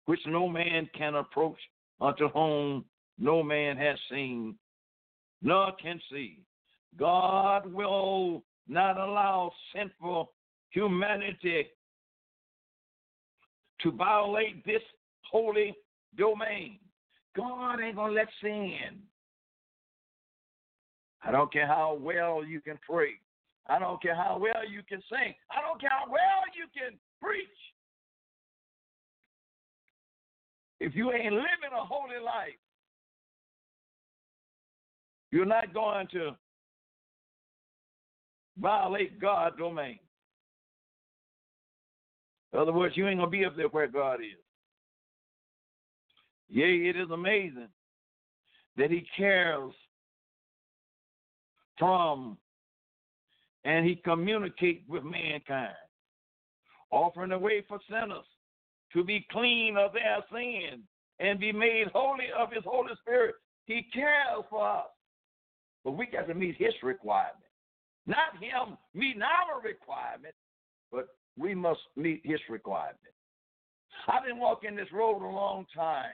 which 0.06 0.20
no 0.26 0.48
man 0.48 0.90
can 0.98 1.16
approach, 1.16 1.58
unto 2.02 2.28
whom 2.30 2.84
no 3.18 3.42
man 3.42 3.78
has 3.78 3.98
seen, 4.10 4.56
nor 5.42 5.72
can 5.82 6.00
see. 6.12 6.40
God 6.98 7.72
will 7.72 8.44
not 8.68 8.98
allow 8.98 9.52
sinful 9.74 10.32
humanity 10.72 11.68
to 13.82 13.92
violate 13.92 14.66
this 14.66 14.82
holy 15.34 15.76
domain. 16.18 16.80
God 17.36 17.82
ain't 17.82 17.96
going 17.96 18.12
to 18.12 18.16
let 18.16 18.28
sin. 18.42 19.02
I 21.26 21.32
don't 21.32 21.52
care 21.52 21.68
how 21.68 21.98
well 22.00 22.46
you 22.46 22.62
can 22.62 22.78
pray. 22.88 23.14
I 23.68 23.80
don't 23.80 24.02
care 24.02 24.16
how 24.16 24.38
well 24.40 24.70
you 24.70 24.82
can 24.88 25.02
sing. 25.10 25.34
I 25.50 25.62
don't 25.62 25.82
care 25.82 25.90
how 25.90 26.12
well 26.12 26.44
you 26.56 26.68
can 26.78 26.98
preach. 27.22 27.48
If 30.80 30.96
you 30.96 31.12
ain't 31.14 31.34
living 31.34 31.74
a 31.74 31.86
holy 31.86 32.20
life, 32.24 32.60
you're 35.32 35.46
not 35.46 35.74
going 35.74 36.08
to 36.12 36.32
violate 38.60 39.20
God's 39.20 39.58
domain. 39.58 39.98
In 42.52 42.60
other 42.60 42.74
words, 42.74 42.96
you 42.98 43.08
ain't 43.08 43.18
going 43.18 43.32
to 43.32 43.38
be 43.38 43.46
up 43.46 43.56
there 43.56 43.70
where 43.70 43.88
God 43.88 44.16
is. 44.16 44.43
Yea, 46.50 46.90
it 46.90 46.96
is 46.96 47.10
amazing 47.12 47.70
that 48.78 48.92
He 48.92 49.06
cares 49.18 49.74
from 51.78 52.38
and 53.66 53.86
He 53.86 53.96
communicates 53.96 54.88
with 54.88 55.04
mankind, 55.04 55.74
offering 56.92 57.32
a 57.32 57.40
way 57.40 57.64
for 57.68 57.80
sinners 57.90 58.26
to 58.94 59.04
be 59.04 59.26
clean 59.32 59.78
of 59.78 59.94
their 59.94 60.18
sins 60.32 60.84
and 61.20 61.40
be 61.40 61.52
made 61.52 61.88
holy 61.94 62.26
of 62.38 62.52
His 62.52 62.64
Holy 62.66 62.94
Spirit. 63.02 63.36
He 63.66 63.88
cares 63.94 64.44
for 64.50 64.68
us, 64.68 64.86
but 65.84 65.92
we 65.92 66.06
got 66.06 66.28
to 66.28 66.34
meet 66.34 66.56
His 66.58 66.74
requirement. 66.84 67.38
Not 68.06 68.38
Him 68.40 68.78
meeting 68.94 69.22
our 69.22 69.62
requirement, 69.62 70.36
but 70.92 71.08
we 71.38 71.56
must 71.56 71.80
meet 71.96 72.22
His 72.24 72.40
requirement. 72.50 72.98
I've 74.08 74.26
been 74.26 74.40
walking 74.40 74.76
this 74.76 74.92
road 74.92 75.24
a 75.24 75.28
long 75.28 75.66
time. 75.74 76.12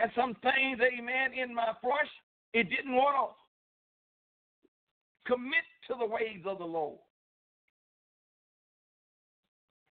And 0.00 0.10
some 0.14 0.34
things, 0.42 0.78
amen, 0.80 1.32
in 1.32 1.54
my 1.54 1.72
flesh, 1.80 2.10
it 2.54 2.70
didn't 2.70 2.94
want 2.94 3.34
to 5.26 5.32
commit 5.32 5.64
to 5.88 5.94
the 5.98 6.06
ways 6.06 6.42
of 6.46 6.58
the 6.58 6.64
Lord. 6.64 6.98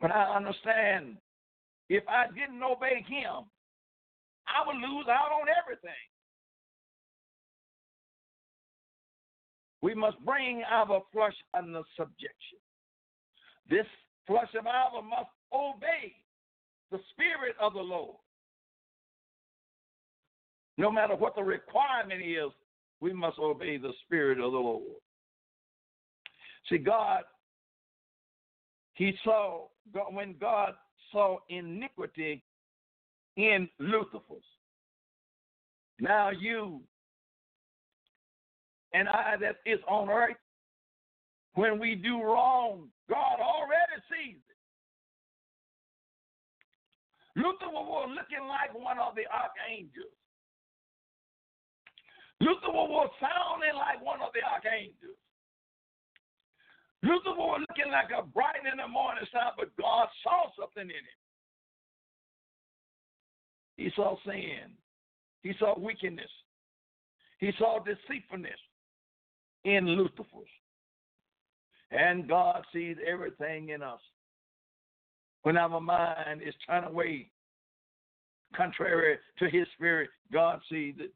But 0.01 0.13
I 0.13 0.37
understand 0.37 1.17
if 1.89 2.05
I 2.09 2.27
didn't 2.29 2.63
obey 2.63 3.05
him, 3.09 3.51
I 4.47 4.67
would 4.67 4.77
lose 4.77 5.07
out 5.09 5.33
on 5.33 5.49
everything. 5.63 5.91
We 9.83 9.95
must 9.95 10.25
bring 10.25 10.63
our 10.71 11.03
flesh 11.13 11.35
under 11.55 11.83
subjection. 11.97 12.59
This 13.69 13.87
flesh 14.27 14.49
of 14.59 14.67
ours 14.67 15.05
must 15.09 15.31
obey 15.53 16.15
the 16.91 17.01
Spirit 17.13 17.57
of 17.61 17.75
the 17.75 17.81
Lord. 17.81 18.17
No 20.79 20.91
matter 20.93 21.17
what 21.17 21.35
the 21.35 21.43
requirement 21.43 22.23
is, 22.23 22.53
we 23.01 23.13
must 23.13 23.37
obey 23.39 23.79
the 23.79 23.93
Spirit 24.05 24.39
of 24.39 24.53
the 24.53 24.59
Lord. 24.59 24.83
See, 26.69 26.79
God, 26.79 27.23
He 28.95 29.13
saw, 29.25 29.67
when 30.13 30.37
God 30.41 30.75
saw 31.11 31.39
iniquity 31.49 32.45
in 33.37 33.69
Lucifer's, 33.81 34.45
now 36.01 36.31
you 36.31 36.81
and 38.93 39.09
I 39.09 39.35
that 39.41 39.57
is 39.67 39.81
on 39.89 40.09
earth, 40.09 40.37
when 41.55 41.81
we 41.81 41.97
do 41.97 42.23
wrong, 42.23 42.89
God 43.11 43.41
already 43.41 44.01
sees 44.09 44.37
it. 44.37 44.43
Lucifer 47.41 47.73
was 47.73 48.11
looking 48.11 48.47
like 48.47 48.73
one 48.75 48.99
of 48.99 49.17
the 49.17 49.25
archangels. 49.27 50.18
Lucifer 52.41 52.71
was 52.71 53.11
sounding 53.21 53.77
like 53.77 54.05
one 54.05 54.21
of 54.21 54.31
the 54.33 54.43
archangels. 54.47 55.19
Lucifer 57.03 57.37
was 57.37 57.65
looking 57.69 57.93
like 57.93 58.11
a 58.17 58.23
bright 58.27 58.63
in 58.71 58.79
the 58.79 58.89
morning 58.89 59.25
star, 59.29 59.53
but 59.57 59.75
God 59.77 60.09
saw 60.23 60.51
something 60.59 60.83
in 60.83 60.91
him. 60.91 61.19
He 63.77 63.91
saw 63.95 64.17
sin. 64.25 64.75
He 65.43 65.53
saw 65.59 65.79
wickedness. 65.79 66.31
He 67.39 67.53
saw 67.59 67.79
deceitfulness 67.79 68.59
in 69.65 69.87
Lucifer. 69.87 70.47
And 71.91 72.29
God 72.29 72.65
sees 72.73 72.97
everything 73.07 73.71
in 73.71 73.83
us. 73.83 74.01
When 75.43 75.57
our 75.57 75.81
mind 75.81 76.43
is 76.45 76.55
turned 76.67 76.87
away, 76.87 77.31
contrary 78.55 79.19
to 79.39 79.49
his 79.49 79.67
spirit, 79.75 80.11
God 80.33 80.61
sees 80.69 80.95
it. 80.99 81.13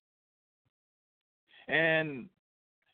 And 1.72 2.28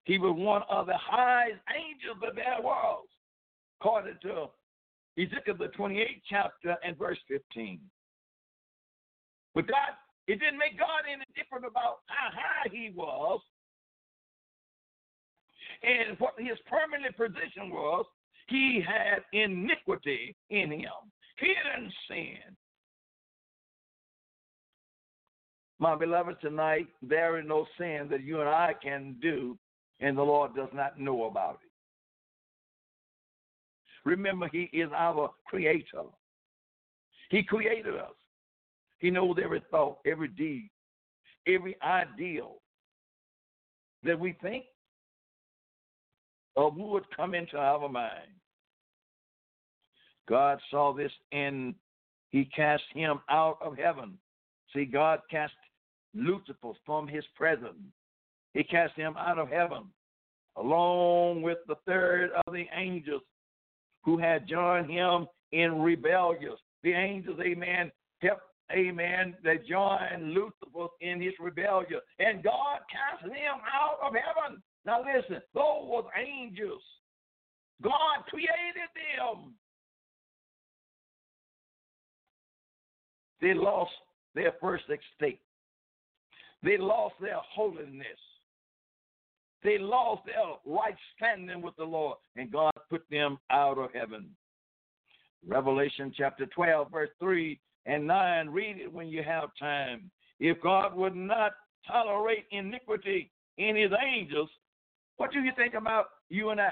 he 0.04 0.18
was 0.18 0.34
one 0.38 0.62
of 0.70 0.86
the 0.86 0.96
highest 0.96 1.60
angels 1.68 2.16
that 2.22 2.36
there 2.36 2.62
was, 2.62 3.04
according 3.80 4.14
to 4.22 4.46
Ezekiel 5.18 5.56
the 5.58 5.68
28th 5.76 6.22
chapter 6.30 6.76
and 6.84 6.96
verse 6.96 7.18
15. 7.26 7.80
But 9.54 9.66
God, 9.66 9.98
it 10.28 10.38
didn't 10.38 10.58
make 10.58 10.78
God 10.78 11.10
any 11.12 11.24
different 11.34 11.64
about 11.66 11.98
how 12.06 12.30
high 12.30 12.68
he 12.70 12.92
was 12.94 13.40
and 15.82 16.18
what 16.20 16.34
his 16.38 16.58
permanent 16.70 17.16
position 17.16 17.70
was, 17.70 18.06
he 18.46 18.80
had 18.86 19.24
iniquity 19.32 20.36
in 20.50 20.70
him, 20.70 21.10
hidden 21.36 21.92
sin. 22.08 22.56
My 25.78 25.94
beloved, 25.94 26.40
tonight, 26.40 26.88
there 27.02 27.38
is 27.38 27.46
no 27.46 27.66
sin 27.78 28.08
that 28.10 28.24
you 28.24 28.40
and 28.40 28.48
I 28.48 28.74
can 28.82 29.16
do, 29.22 29.56
and 30.00 30.18
the 30.18 30.22
Lord 30.22 30.54
does 30.56 30.70
not 30.72 30.98
know 30.98 31.24
about 31.24 31.60
it. 31.62 31.70
Remember, 34.04 34.48
He 34.50 34.70
is 34.72 34.90
our 34.96 35.30
creator. 35.46 36.04
He 37.30 37.42
created 37.42 37.94
us. 37.94 38.14
He 38.98 39.10
knows 39.10 39.36
every 39.42 39.62
thought, 39.70 39.98
every 40.06 40.28
deed, 40.28 40.70
every 41.46 41.76
ideal 41.82 42.56
that 44.02 44.18
we 44.18 44.36
think 44.42 44.64
of 46.56 46.76
would 46.76 47.04
come 47.14 47.34
into 47.34 47.56
our 47.56 47.88
mind. 47.88 48.32
God 50.28 50.58
saw 50.70 50.92
this 50.92 51.12
and 51.32 51.74
he 52.30 52.44
cast 52.44 52.82
him 52.92 53.20
out 53.30 53.58
of 53.62 53.76
heaven. 53.76 54.18
See, 54.74 54.84
God 54.84 55.20
cast 55.30 55.54
Lucifer 56.14 56.72
from 56.84 57.06
his 57.06 57.24
presence. 57.36 57.76
He 58.54 58.64
cast 58.64 58.94
him 58.94 59.14
out 59.16 59.38
of 59.38 59.48
heaven, 59.48 59.84
along 60.56 61.42
with 61.42 61.58
the 61.66 61.76
third 61.86 62.30
of 62.46 62.52
the 62.52 62.66
angels 62.74 63.22
who 64.02 64.18
had 64.18 64.48
joined 64.48 64.90
him 64.90 65.26
in 65.52 65.80
rebellion. 65.80 66.56
The 66.82 66.92
angels, 66.92 67.38
amen, 67.40 67.90
kept, 68.22 68.42
amen, 68.72 69.34
they 69.44 69.58
joined 69.68 70.32
Lucifer 70.32 70.88
in 71.00 71.20
his 71.20 71.34
rebellion. 71.40 72.00
And 72.18 72.42
God 72.42 72.80
cast 72.90 73.22
them 73.24 73.60
out 73.72 73.98
of 74.02 74.14
heaven. 74.14 74.62
Now 74.86 75.00
listen, 75.00 75.42
those 75.54 75.84
were 75.84 76.02
angels. 76.18 76.82
God 77.82 78.24
created 78.28 78.88
them. 78.94 79.54
They 83.40 83.54
lost 83.54 83.92
their 84.34 84.52
first 84.60 84.84
estate. 84.84 85.40
They 86.62 86.76
lost 86.76 87.14
their 87.20 87.38
holiness. 87.54 88.06
They 89.62 89.78
lost 89.78 90.22
their 90.26 90.34
right 90.64 90.96
standing 91.16 91.62
with 91.62 91.74
the 91.76 91.84
Lord, 91.84 92.16
and 92.36 92.50
God 92.50 92.72
put 92.90 93.04
them 93.10 93.38
out 93.50 93.78
of 93.78 93.90
heaven. 93.92 94.30
Revelation 95.46 96.12
chapter 96.16 96.46
12, 96.46 96.90
verse 96.90 97.10
3 97.20 97.58
and 97.86 98.06
9. 98.06 98.48
Read 98.50 98.78
it 98.78 98.92
when 98.92 99.08
you 99.08 99.22
have 99.22 99.50
time. 99.58 100.10
If 100.40 100.60
God 100.62 100.96
would 100.96 101.16
not 101.16 101.52
tolerate 101.86 102.44
iniquity 102.50 103.30
in 103.56 103.76
his 103.76 103.90
angels, 104.04 104.50
what 105.16 105.32
do 105.32 105.40
you 105.40 105.52
think 105.56 105.74
about 105.74 106.06
you 106.28 106.50
and 106.50 106.60
I? 106.60 106.70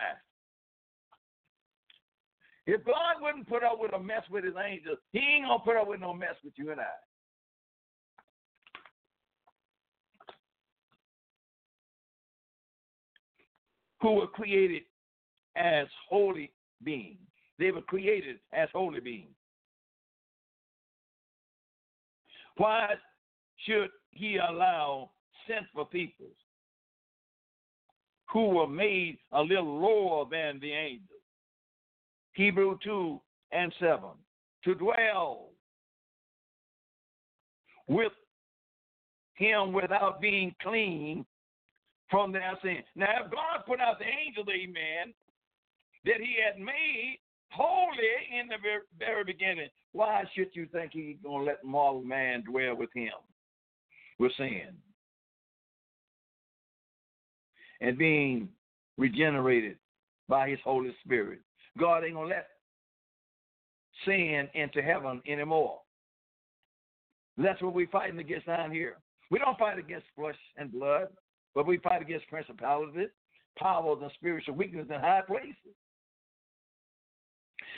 If 2.67 2.85
God 2.85 3.17
wouldn't 3.21 3.49
put 3.49 3.63
up 3.63 3.79
with 3.81 3.93
a 3.95 3.99
mess 3.99 4.23
with 4.31 4.45
his 4.45 4.55
angels, 4.65 4.99
he 5.13 5.19
ain't 5.19 5.47
going 5.47 5.59
to 5.59 5.65
put 5.65 5.77
up 5.77 5.89
with 5.89 6.01
no 6.01 6.13
mess 6.13 6.35
with 6.45 6.55
you 6.57 6.73
and 6.73 6.81
I. 6.81 6.85
Who 14.01 14.13
were 14.13 14.27
created 14.27 14.83
as 15.57 15.87
holy 16.09 16.53
beings. 16.83 17.19
They 17.59 17.71
were 17.71 17.83
created 17.83 18.39
as 18.53 18.69
holy 18.73 19.01
beings. 19.01 19.35
Why 22.57 22.95
should 23.65 23.91
he 24.11 24.37
allow 24.37 25.11
sinful 25.49 25.87
people 25.87 26.27
who 28.33 28.49
were 28.49 28.67
made 28.67 29.19
a 29.33 29.43
little 29.43 29.81
lower 29.81 30.27
than 30.31 30.61
the 30.61 30.73
angels? 30.73 31.11
Hebrew 32.33 32.79
2 32.85 33.21
and 33.53 33.73
7, 33.81 34.01
to 34.65 34.75
dwell 34.75 35.51
with 37.89 38.13
him 39.35 39.73
without 39.73 40.21
being 40.21 40.55
clean 40.61 41.25
from 42.11 42.33
their 42.33 42.53
sin. 42.63 42.79
Now, 42.95 43.25
if 43.25 43.31
God 43.31 43.65
put 43.67 43.81
out 43.81 43.99
the 43.99 44.05
angel, 44.05 44.45
amen, 44.51 45.13
that 46.05 46.21
he 46.21 46.37
had 46.45 46.61
made 46.61 47.19
holy 47.51 48.41
in 48.41 48.49
the 48.49 48.57
very, 48.99 49.25
beginning, 49.25 49.69
why 49.93 50.25
should 50.35 50.51
you 50.53 50.67
think 50.73 50.93
he's 50.93 51.17
going 51.23 51.45
to 51.45 51.51
let 51.51 51.65
mortal 51.65 52.03
man 52.03 52.43
dwell 52.43 52.77
with 52.77 52.91
him 52.95 53.13
with 54.19 54.33
sin? 54.37 54.75
And 57.81 57.99
being 57.99 58.49
regenerated 58.97 59.77
by 60.29 60.49
his 60.49 60.59
Holy 60.65 60.95
Spirit. 61.05 61.41
God 61.79 62.05
ain't 62.05 62.15
gonna 62.15 62.29
let 62.29 62.49
sin 64.05 64.49
into 64.55 64.83
heaven 64.83 65.21
anymore. 65.27 65.81
That's 67.37 67.61
what 67.61 67.75
we're 67.75 67.87
fighting 67.89 68.19
against 68.19 68.47
down 68.47 68.71
here. 68.71 68.97
We 69.31 69.39
don't 69.39 69.59
fight 69.59 69.79
against 69.79 70.07
flesh 70.17 70.37
and 70.57 70.73
blood, 70.73 71.09
but 71.57 71.67
we 71.67 71.79
fight 71.79 72.03
against 72.03 72.29
principalities, 72.29 73.09
powers, 73.59 73.99
and 74.03 74.13
spiritual 74.15 74.55
weakness 74.55 74.87
in 74.95 75.01
high 75.01 75.23
places. 75.27 75.75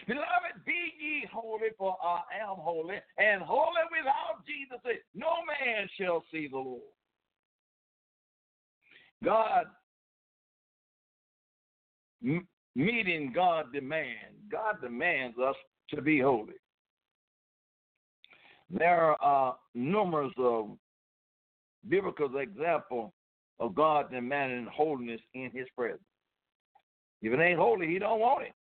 Beloved, 0.09 0.65
be 0.67 0.73
ye 1.01 1.29
holy, 1.33 1.69
for 1.79 1.97
I 2.03 2.23
am 2.43 2.57
holy, 2.57 2.97
and 3.19 3.41
holy 3.41 3.83
without 3.97 4.45
Jesus 4.45 4.81
no 5.15 5.29
man 5.47 5.89
shall 5.97 6.25
see 6.33 6.49
the 6.49 6.57
Lord. 6.57 6.83
God 9.25 9.67
meeting 12.75 13.33
God 13.33 13.73
demand. 13.73 14.35
God 14.51 14.81
demands 14.83 15.37
us 15.39 15.55
to 15.91 16.03
be 16.03 16.19
holy. 16.19 16.55
There 18.71 19.21
are 19.23 19.57
numerous 19.75 20.33
of 20.37 20.71
biblical 21.89 22.37
examples 22.39 23.13
of 23.61 23.75
God 23.75 24.11
demanding 24.11 24.69
holiness 24.73 25.21
in 25.35 25.51
His 25.53 25.67
presence. 25.77 26.03
If 27.23 27.33
it 27.33 27.41
ain't 27.41 27.59
holy, 27.59 27.89
He 27.89 27.99
don't 27.99 28.21
want 28.21 28.47
it. 28.47 28.53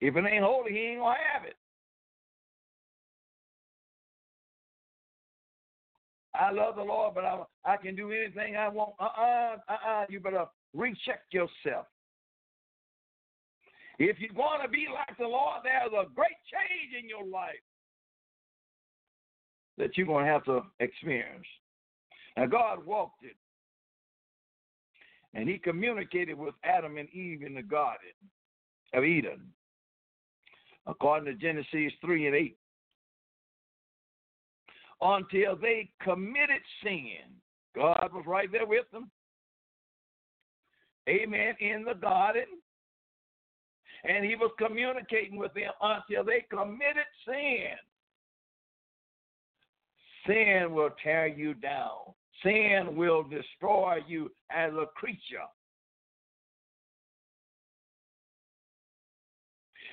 If 0.00 0.16
it 0.16 0.24
ain't 0.24 0.44
holy, 0.44 0.72
He 0.72 0.78
ain't 0.78 1.00
gonna 1.00 1.16
have 1.32 1.44
it. 1.44 1.56
I 6.34 6.52
love 6.52 6.76
the 6.76 6.82
Lord, 6.82 7.14
but 7.14 7.24
I, 7.24 7.42
I 7.64 7.76
can 7.76 7.96
do 7.96 8.12
anything 8.12 8.56
I 8.56 8.68
want. 8.68 8.94
Uh 9.00 9.08
uh-uh, 9.18 9.56
uh. 9.68 10.04
You 10.08 10.20
better 10.20 10.46
recheck 10.72 11.22
yourself. 11.32 11.86
If 13.98 14.18
you 14.20 14.30
want 14.34 14.62
to 14.62 14.68
be 14.68 14.86
like 14.92 15.18
the 15.18 15.26
Lord, 15.26 15.60
there's 15.64 15.92
a 15.92 16.08
great 16.14 16.38
change 16.48 16.96
in 16.98 17.08
your 17.08 17.26
life 17.26 17.60
that 19.80 19.96
you're 19.96 20.06
going 20.06 20.24
to 20.24 20.30
have 20.30 20.44
to 20.44 20.62
experience. 20.78 21.46
Now, 22.36 22.46
God 22.46 22.84
walked 22.86 23.24
it, 23.24 23.36
and 25.34 25.48
He 25.48 25.58
communicated 25.58 26.38
with 26.38 26.54
Adam 26.64 26.96
and 26.96 27.08
Eve 27.10 27.42
in 27.42 27.54
the 27.54 27.62
Garden 27.62 28.10
of 28.94 29.04
Eden, 29.04 29.40
according 30.86 31.26
to 31.32 31.40
Genesis 31.40 31.92
3 32.00 32.26
and 32.26 32.36
8 32.36 32.56
until 35.02 35.56
they 35.56 35.88
committed 36.02 36.60
sin. 36.82 37.40
God 37.74 38.10
was 38.12 38.24
right 38.26 38.50
there 38.50 38.66
with 38.66 38.90
them. 38.92 39.10
Amen. 41.08 41.54
In 41.60 41.84
the 41.84 41.94
garden. 41.94 42.44
And 44.04 44.24
he 44.24 44.34
was 44.34 44.50
communicating 44.58 45.36
with 45.36 45.52
them 45.54 45.70
until 45.80 46.24
they 46.24 46.44
committed 46.50 47.04
sin. 47.26 47.76
Sin 50.26 50.72
will 50.72 50.90
tear 51.02 51.26
you 51.26 51.54
down. 51.54 52.14
Sin 52.42 52.96
will 52.96 53.22
destroy 53.22 53.98
you 54.06 54.30
as 54.50 54.72
a 54.72 54.86
creature. 54.94 55.46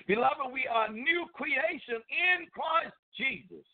Beloved, 0.08 0.54
we 0.54 0.66
are 0.74 0.92
new 0.92 1.26
creation 1.34 2.02
in 2.10 2.48
Christ 2.54 2.96
Jesus. 3.18 3.66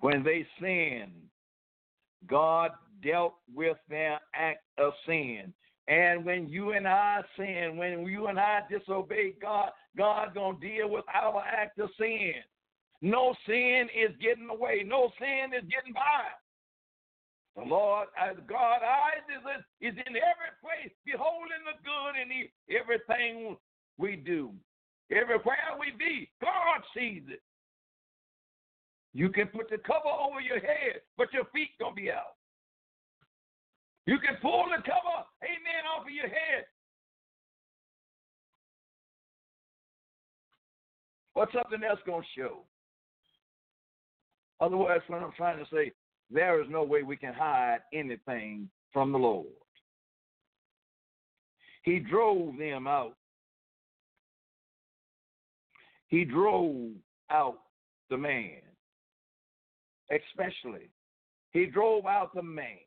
When 0.00 0.22
they 0.22 0.46
sinned, 0.60 1.12
God 2.28 2.72
dealt 3.02 3.36
with 3.54 3.78
their 3.88 4.20
act 4.34 4.64
of 4.78 4.92
sin. 5.06 5.52
And 5.88 6.24
when 6.24 6.48
you 6.48 6.72
and 6.72 6.86
I 6.86 7.22
sin, 7.36 7.76
when 7.76 8.04
you 8.06 8.26
and 8.26 8.38
I 8.38 8.60
disobey 8.68 9.34
God, 9.40 9.70
God 9.96 10.34
gonna 10.34 10.58
deal 10.60 10.90
with 10.90 11.04
our 11.14 11.42
act 11.42 11.78
of 11.78 11.88
sin. 11.98 12.34
No 13.06 13.36
sin 13.46 13.86
is 13.94 14.10
getting 14.20 14.50
away. 14.50 14.82
No 14.84 15.12
sin 15.20 15.54
is 15.54 15.62
getting 15.70 15.94
by. 15.94 16.26
The 17.54 17.62
Lord, 17.62 18.08
uh, 18.20 18.30
as 18.32 18.36
God 18.48 18.82
eyes 18.82 19.22
is, 19.30 19.62
is 19.80 19.94
in 19.94 20.16
every 20.18 20.52
place, 20.58 20.90
beholding 21.06 21.62
the 21.62 21.78
good 21.86 22.18
in 22.18 22.50
everything 22.66 23.56
we 23.96 24.16
do. 24.16 24.50
Everywhere 25.12 25.78
we 25.78 25.94
be, 25.96 26.28
God 26.42 26.82
sees 26.98 27.22
it. 27.28 27.40
You 29.14 29.30
can 29.30 29.46
put 29.54 29.70
the 29.70 29.78
cover 29.78 30.10
over 30.10 30.40
your 30.40 30.58
head, 30.58 31.06
but 31.16 31.32
your 31.32 31.44
feet 31.54 31.78
gonna 31.78 31.94
be 31.94 32.10
out. 32.10 32.34
You 34.06 34.18
can 34.18 34.34
pull 34.42 34.64
the 34.66 34.82
cover, 34.82 35.22
amen, 35.44 35.86
off 35.94 36.06
of 36.06 36.12
your 36.12 36.28
head. 36.28 36.66
But 41.36 41.50
something 41.54 41.86
else 41.88 42.00
gonna 42.04 42.26
show. 42.36 42.64
Otherwise, 44.60 45.00
what 45.06 45.22
I'm 45.22 45.32
trying 45.36 45.58
to 45.58 45.70
say, 45.72 45.92
there 46.30 46.60
is 46.60 46.66
no 46.70 46.82
way 46.82 47.02
we 47.02 47.16
can 47.16 47.34
hide 47.34 47.78
anything 47.92 48.68
from 48.92 49.12
the 49.12 49.18
Lord. 49.18 49.46
He 51.82 51.98
drove 51.98 52.56
them 52.58 52.86
out. 52.86 53.14
He 56.08 56.24
drove 56.24 56.90
out 57.30 57.58
the 58.10 58.16
man 58.16 58.62
especially. 60.10 60.90
He 61.52 61.66
drove 61.66 62.06
out 62.06 62.34
the 62.34 62.42
man 62.42 62.78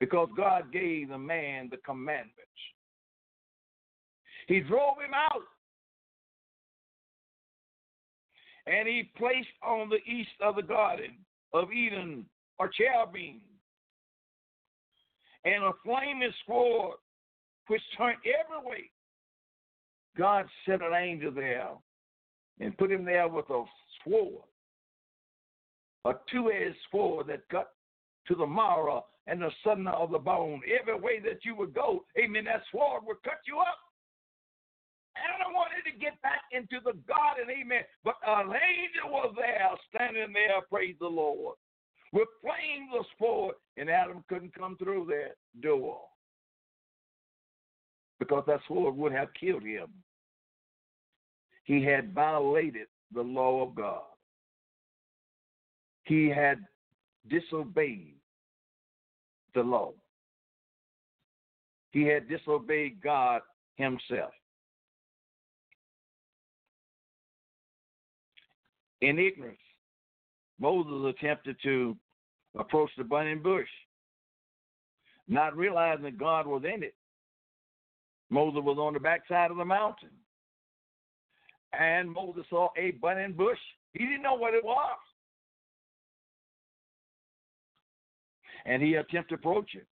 because 0.00 0.28
God 0.36 0.72
gave 0.72 1.08
the 1.08 1.18
man 1.18 1.68
the 1.70 1.78
commandments. 1.78 2.32
He 4.46 4.60
drove 4.60 4.98
him 4.98 5.14
out. 5.14 5.42
And 8.66 8.88
he 8.88 9.10
placed 9.16 9.48
on 9.62 9.90
the 9.90 10.02
east 10.10 10.30
of 10.40 10.56
the 10.56 10.62
garden 10.62 11.16
of 11.52 11.72
Eden 11.72 12.24
a 12.60 12.64
cherubim 12.72 13.40
and 15.44 15.64
a 15.64 15.72
flaming 15.84 16.32
sword 16.46 16.96
which 17.66 17.82
turned 17.96 18.18
every 18.24 18.68
way. 18.68 18.90
God 20.16 20.46
sent 20.66 20.82
an 20.82 20.94
angel 20.94 21.32
there 21.32 21.70
and 22.60 22.76
put 22.78 22.92
him 22.92 23.04
there 23.04 23.28
with 23.28 23.50
a 23.50 23.64
sword, 24.04 24.44
a 26.04 26.12
two 26.30 26.50
edged 26.52 26.76
sword 26.90 27.26
that 27.26 27.48
cut 27.50 27.70
to 28.28 28.34
the 28.34 28.46
marrow 28.46 29.04
and 29.26 29.42
the 29.42 29.50
center 29.64 29.90
of 29.90 30.10
the 30.10 30.18
bone. 30.18 30.60
Every 30.80 30.98
way 30.98 31.18
that 31.20 31.44
you 31.44 31.54
would 31.56 31.74
go, 31.74 32.04
amen, 32.18 32.44
that 32.44 32.62
sword 32.70 33.02
would 33.06 33.22
cut 33.24 33.40
you 33.46 33.58
up. 33.58 33.78
Adam 35.16 35.54
wanted 35.54 35.84
to 35.90 35.98
get 35.98 36.20
back 36.22 36.42
into 36.52 36.82
the 36.84 36.98
garden, 37.06 37.46
amen. 37.48 37.82
But 38.04 38.16
an 38.26 38.48
angel 38.48 39.10
was 39.10 39.34
there, 39.36 39.70
standing 39.94 40.32
there, 40.32 40.62
praise 40.70 40.96
the 41.00 41.06
Lord, 41.06 41.56
with 42.12 42.28
flames 42.40 42.90
of 42.98 43.04
sword, 43.18 43.54
and 43.76 43.88
Adam 43.88 44.24
couldn't 44.28 44.54
come 44.54 44.76
through 44.76 45.06
that 45.10 45.36
door 45.60 46.00
because 48.18 48.44
that 48.46 48.60
sword 48.66 48.96
would 48.96 49.12
have 49.12 49.28
killed 49.38 49.62
him. 49.62 49.88
He 51.64 51.82
had 51.82 52.14
violated 52.14 52.88
the 53.12 53.22
law 53.22 53.62
of 53.62 53.74
God. 53.74 54.02
He 56.04 56.28
had 56.28 56.58
disobeyed 57.28 58.14
the 59.54 59.62
law. 59.62 59.92
He 61.90 62.02
had 62.02 62.28
disobeyed 62.28 63.00
God 63.02 63.40
himself. 63.76 64.32
In 69.04 69.18
ignorance, 69.18 69.58
Moses 70.58 71.14
attempted 71.14 71.56
to 71.62 71.94
approach 72.58 72.88
the 72.96 73.04
burning 73.04 73.42
bush, 73.42 73.68
not 75.28 75.54
realizing 75.54 76.04
that 76.04 76.16
God 76.16 76.46
was 76.46 76.62
in 76.64 76.82
it. 76.82 76.94
Moses 78.30 78.62
was 78.64 78.78
on 78.78 78.94
the 78.94 79.00
backside 79.00 79.50
of 79.50 79.58
the 79.58 79.64
mountain. 79.64 80.08
And 81.78 82.10
Moses 82.10 82.46
saw 82.48 82.70
a 82.78 82.92
burning 82.92 83.34
bush. 83.34 83.58
He 83.92 84.06
didn't 84.06 84.22
know 84.22 84.36
what 84.36 84.54
it 84.54 84.64
was. 84.64 84.96
And 88.64 88.82
he 88.82 88.94
attempted 88.94 89.28
to 89.28 89.34
approach 89.34 89.74
it. 89.74 89.86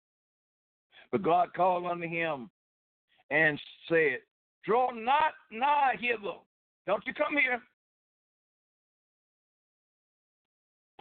But 1.12 1.22
God 1.22 1.54
called 1.54 1.86
unto 1.86 2.08
him 2.08 2.50
and 3.30 3.60
said, 3.90 4.20
Draw 4.64 4.92
not 4.92 5.34
nigh 5.52 5.96
hither. 6.00 6.38
Don't 6.88 7.06
you 7.06 7.14
come 7.14 7.36
here. 7.36 7.62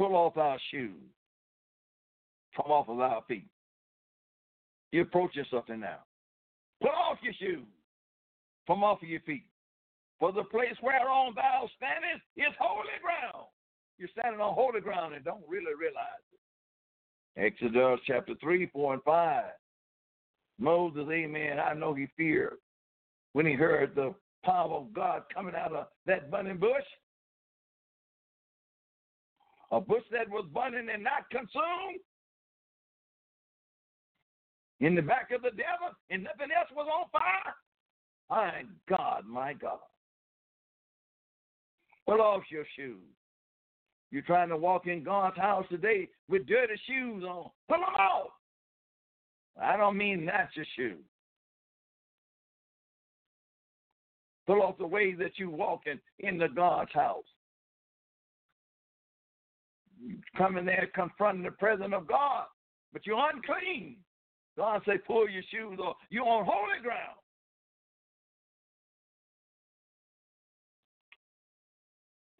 Pull 0.01 0.17
off 0.17 0.39
our 0.39 0.59
shoes 0.71 0.95
from 2.57 2.73
off 2.73 2.89
of 2.89 3.01
our 3.01 3.23
feet. 3.29 3.45
You're 4.93 5.03
approaching 5.03 5.45
something 5.51 5.79
now. 5.79 5.99
Put 6.81 6.93
off 6.93 7.19
your 7.23 7.35
shoes 7.39 7.67
from 8.67 8.83
off 8.83 9.03
of 9.03 9.09
your 9.11 9.21
feet. 9.21 9.45
For 10.19 10.33
the 10.33 10.45
place 10.45 10.73
whereon 10.81 11.35
thou 11.35 11.69
standest 11.77 12.25
is 12.35 12.55
holy 12.59 12.89
ground. 13.03 13.45
You're 13.99 14.09
standing 14.19 14.41
on 14.41 14.55
holy 14.55 14.81
ground 14.81 15.15
and 15.15 15.23
don't 15.23 15.45
really 15.47 15.75
realize 15.79 16.25
it. 17.37 17.45
Exodus 17.45 18.01
chapter 18.07 18.33
3, 18.41 18.71
4, 18.73 18.95
and 18.95 19.03
5. 19.03 19.45
Moses, 20.59 21.09
amen, 21.11 21.59
I 21.61 21.75
know 21.75 21.93
he 21.93 22.07
feared 22.17 22.57
when 23.35 23.45
he 23.45 23.53
heard 23.53 23.95
the 23.95 24.15
power 24.47 24.77
of 24.77 24.95
God 24.95 25.25
coming 25.35 25.55
out 25.55 25.75
of 25.75 25.89
that 26.07 26.31
burning 26.31 26.57
bush. 26.57 26.85
A 29.73 29.81
bush 29.81 30.03
that 30.11 30.29
was 30.29 30.47
burning 30.53 30.89
and 30.93 31.05
not 31.05 31.31
consumed. 31.31 32.01
In 34.81 34.95
the 34.95 35.03
back 35.03 35.31
of 35.31 35.43
the 35.43 35.51
devil, 35.51 35.95
and 36.09 36.25
nothing 36.25 36.49
else 36.57 36.71
was 36.75 36.89
on 36.91 37.09
fire. 37.13 37.55
My 38.31 38.63
God, 38.89 39.25
my 39.27 39.53
God. 39.53 39.79
Pull 42.07 42.21
off 42.21 42.43
your 42.51 42.65
shoes. 42.77 42.97
You're 44.11 44.23
trying 44.23 44.49
to 44.49 44.57
walk 44.57 44.87
in 44.87 45.05
God's 45.05 45.37
house 45.37 45.67
today 45.71 46.09
with 46.29 46.47
dirty 46.47 46.81
shoes 46.87 47.23
on. 47.23 47.51
Pull 47.69 47.79
them 47.79 47.85
off. 47.85 48.31
I 49.61 49.77
don't 49.77 49.97
mean 49.97 50.27
that's 50.27 50.57
your 50.57 50.67
shoes. 50.77 51.05
Pull 54.47 54.63
off 54.63 54.79
the 54.79 54.87
way 54.87 55.13
that 55.15 55.39
you 55.39 55.51
walk 55.51 55.83
in, 55.87 56.01
in 56.19 56.39
the 56.39 56.49
God's 56.49 56.93
house. 56.93 57.25
In 60.11 60.65
there 60.65 60.91
confronting 60.95 61.45
the 61.45 61.51
presence 61.53 61.93
of 61.95 62.09
God, 62.09 62.47
but 62.93 63.07
you're 63.07 63.31
unclean. 63.33 63.97
God 64.57 64.83
say, 64.87 64.99
pull 65.07 65.29
your 65.29 65.43
shoes 65.51 65.79
off. 65.79 65.97
You're 66.11 66.27
on 66.27 66.45
holy 66.45 66.83
ground. 66.83 67.17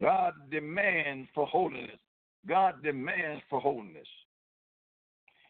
God 0.01 0.33
demands 0.49 1.29
for 1.33 1.45
holiness. 1.45 1.99
God 2.47 2.83
demands 2.83 3.43
for 3.49 3.61
holiness 3.61 4.07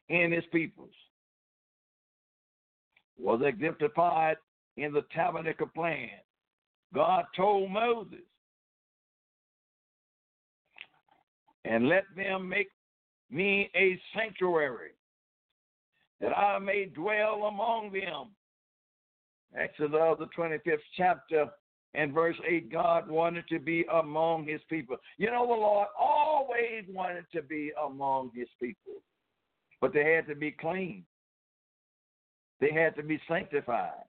in 0.09 0.31
his 0.31 0.43
peoples. 0.51 0.93
Was 3.17 3.41
exemplified 3.45 4.37
in 4.77 4.91
the 4.91 5.03
tabernacle 5.15 5.69
plan. 5.73 6.09
God 6.93 7.25
told 7.35 7.71
Moses, 7.71 8.19
and 11.65 11.87
let 11.87 12.03
them 12.15 12.47
make 12.47 12.69
me 13.29 13.69
a 13.75 13.99
sanctuary 14.15 14.91
that 16.19 16.37
I 16.37 16.59
may 16.59 16.85
dwell 16.85 17.45
among 17.45 17.91
them. 17.91 18.29
Exodus, 19.57 20.17
the 20.19 20.27
25th 20.37 20.77
chapter, 20.95 21.47
and 21.93 22.13
verse 22.13 22.37
8, 22.47 22.71
God 22.71 23.09
wanted 23.09 23.45
to 23.49 23.59
be 23.59 23.85
among 23.91 24.45
his 24.45 24.61
people. 24.69 24.95
You 25.17 25.27
know, 25.27 25.45
the 25.45 25.53
Lord 25.53 25.87
always 25.99 26.85
wanted 26.87 27.25
to 27.33 27.41
be 27.41 27.71
among 27.83 28.31
his 28.33 28.47
people, 28.61 29.01
but 29.81 29.93
they 29.93 30.13
had 30.13 30.27
to 30.27 30.35
be 30.35 30.51
clean, 30.51 31.03
they 32.61 32.71
had 32.71 32.95
to 32.95 33.03
be 33.03 33.19
sanctified, 33.27 34.05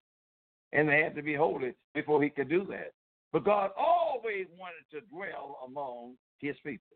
and 0.72 0.88
they 0.88 1.00
had 1.00 1.16
to 1.16 1.22
be 1.22 1.34
holy 1.34 1.74
before 1.94 2.22
he 2.22 2.30
could 2.30 2.48
do 2.48 2.64
that. 2.70 2.92
But 3.32 3.44
God 3.44 3.70
always 3.76 4.46
wanted 4.58 4.84
to 4.92 5.00
dwell 5.12 5.58
among 5.66 6.14
his 6.38 6.54
people. 6.64 6.86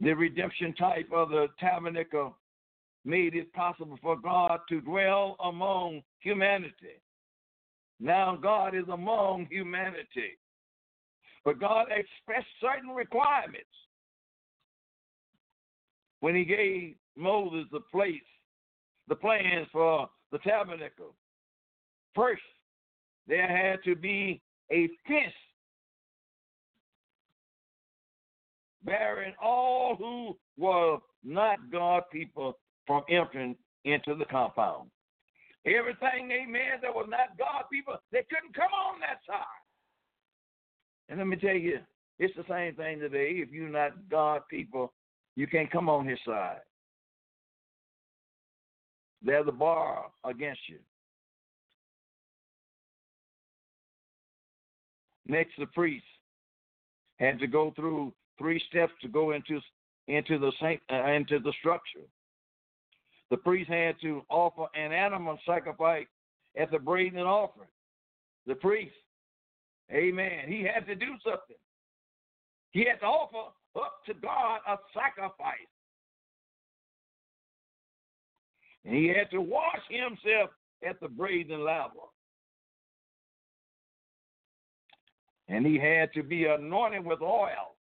The 0.00 0.12
redemption 0.12 0.74
type 0.74 1.08
of 1.12 1.30
the 1.30 1.46
tabernacle 1.58 2.36
made 3.04 3.34
it 3.34 3.52
possible 3.52 3.98
for 4.02 4.16
God 4.16 4.60
to 4.68 4.80
dwell 4.80 5.36
among 5.42 6.02
humanity. 6.20 7.00
Now 7.98 8.36
God 8.36 8.74
is 8.74 8.84
among 8.92 9.46
humanity. 9.50 10.38
But 11.44 11.60
God 11.60 11.86
expressed 11.90 12.48
certain 12.60 12.90
requirements 12.90 13.64
when 16.20 16.34
he 16.34 16.44
gave 16.44 16.96
Moses 17.16 17.66
the 17.70 17.80
place, 17.80 18.14
the 19.08 19.14
plans 19.14 19.68
for 19.72 20.10
the 20.32 20.38
tabernacle. 20.38 21.14
First, 22.14 22.42
there 23.28 23.46
had 23.46 23.82
to 23.84 23.94
be 23.94 24.42
a 24.72 24.88
fence 25.06 25.32
bearing 28.86 29.34
all 29.42 29.96
who 29.96 30.36
were 30.56 30.98
not 31.22 31.58
God 31.70 32.04
people 32.10 32.56
from 32.86 33.02
entering 33.10 33.56
into 33.84 34.14
the 34.14 34.24
compound. 34.24 34.90
Everything, 35.66 36.30
amen, 36.30 36.78
that 36.80 36.94
was 36.94 37.08
not 37.10 37.36
God 37.36 37.64
people, 37.70 37.96
they 38.12 38.24
couldn't 38.30 38.54
come 38.54 38.72
on 38.72 39.00
that 39.00 39.18
side. 39.26 39.44
And 41.08 41.18
let 41.18 41.26
me 41.26 41.36
tell 41.36 41.56
you, 41.56 41.80
it's 42.18 42.34
the 42.36 42.44
same 42.48 42.74
thing 42.76 43.00
today. 43.00 43.32
If 43.34 43.50
you're 43.50 43.68
not 43.68 44.08
God 44.08 44.42
people, 44.48 44.92
you 45.34 45.46
can't 45.46 45.70
come 45.70 45.88
on 45.88 46.06
his 46.06 46.18
side. 46.26 46.60
There's 49.22 49.46
a 49.48 49.52
bar 49.52 50.06
against 50.24 50.60
you. 50.68 50.78
Next, 55.26 55.52
the 55.58 55.66
priest 55.66 56.04
had 57.16 57.40
to 57.40 57.48
go 57.48 57.72
through 57.74 58.12
three 58.38 58.62
steps 58.68 58.92
to 59.02 59.08
go 59.08 59.32
into 59.32 59.60
into 60.08 60.38
the 60.38 60.52
uh, 60.92 61.10
into 61.10 61.38
the 61.38 61.52
structure. 61.58 62.06
The 63.30 63.36
priest 63.36 63.68
had 63.68 63.96
to 64.02 64.22
offer 64.28 64.66
an 64.74 64.92
animal 64.92 65.38
sacrifice 65.44 66.06
at 66.56 66.70
the 66.70 66.78
brazen 66.78 67.20
offering. 67.20 67.68
The 68.46 68.54
priest, 68.54 68.94
Amen. 69.92 70.44
He 70.48 70.62
had 70.62 70.86
to 70.86 70.94
do 70.94 71.06
something. 71.24 71.56
He 72.72 72.84
had 72.84 73.00
to 73.00 73.06
offer 73.06 73.52
up 73.76 74.00
to 74.06 74.14
God 74.14 74.60
a 74.66 74.76
sacrifice. 74.92 75.56
And 78.84 78.94
he 78.94 79.08
had 79.08 79.30
to 79.30 79.40
wash 79.40 79.80
himself 79.88 80.50
at 80.86 81.00
the 81.00 81.08
brazen 81.08 81.64
laver. 81.64 81.94
And 85.48 85.64
he 85.64 85.78
had 85.78 86.12
to 86.14 86.22
be 86.22 86.46
anointed 86.46 87.04
with 87.04 87.20
oil. 87.22 87.75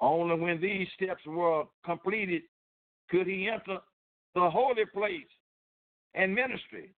Only 0.00 0.34
when 0.36 0.60
these 0.60 0.88
steps 0.94 1.24
were 1.26 1.64
completed 1.84 2.42
could 3.10 3.26
he 3.26 3.48
enter 3.48 3.80
the 4.34 4.48
holy 4.48 4.86
place 4.86 5.28
and 6.14 6.34
ministry. 6.34 6.90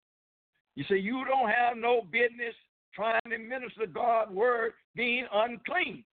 You 0.76 0.84
see, 0.88 0.96
you 0.96 1.24
don't 1.26 1.48
have 1.48 1.76
no 1.76 2.03
business 2.03 2.55
trying 2.94 3.20
to 3.28 3.38
minister 3.38 3.86
God's 3.92 4.32
word 4.32 4.72
being 4.94 5.26
unclean. 5.32 6.05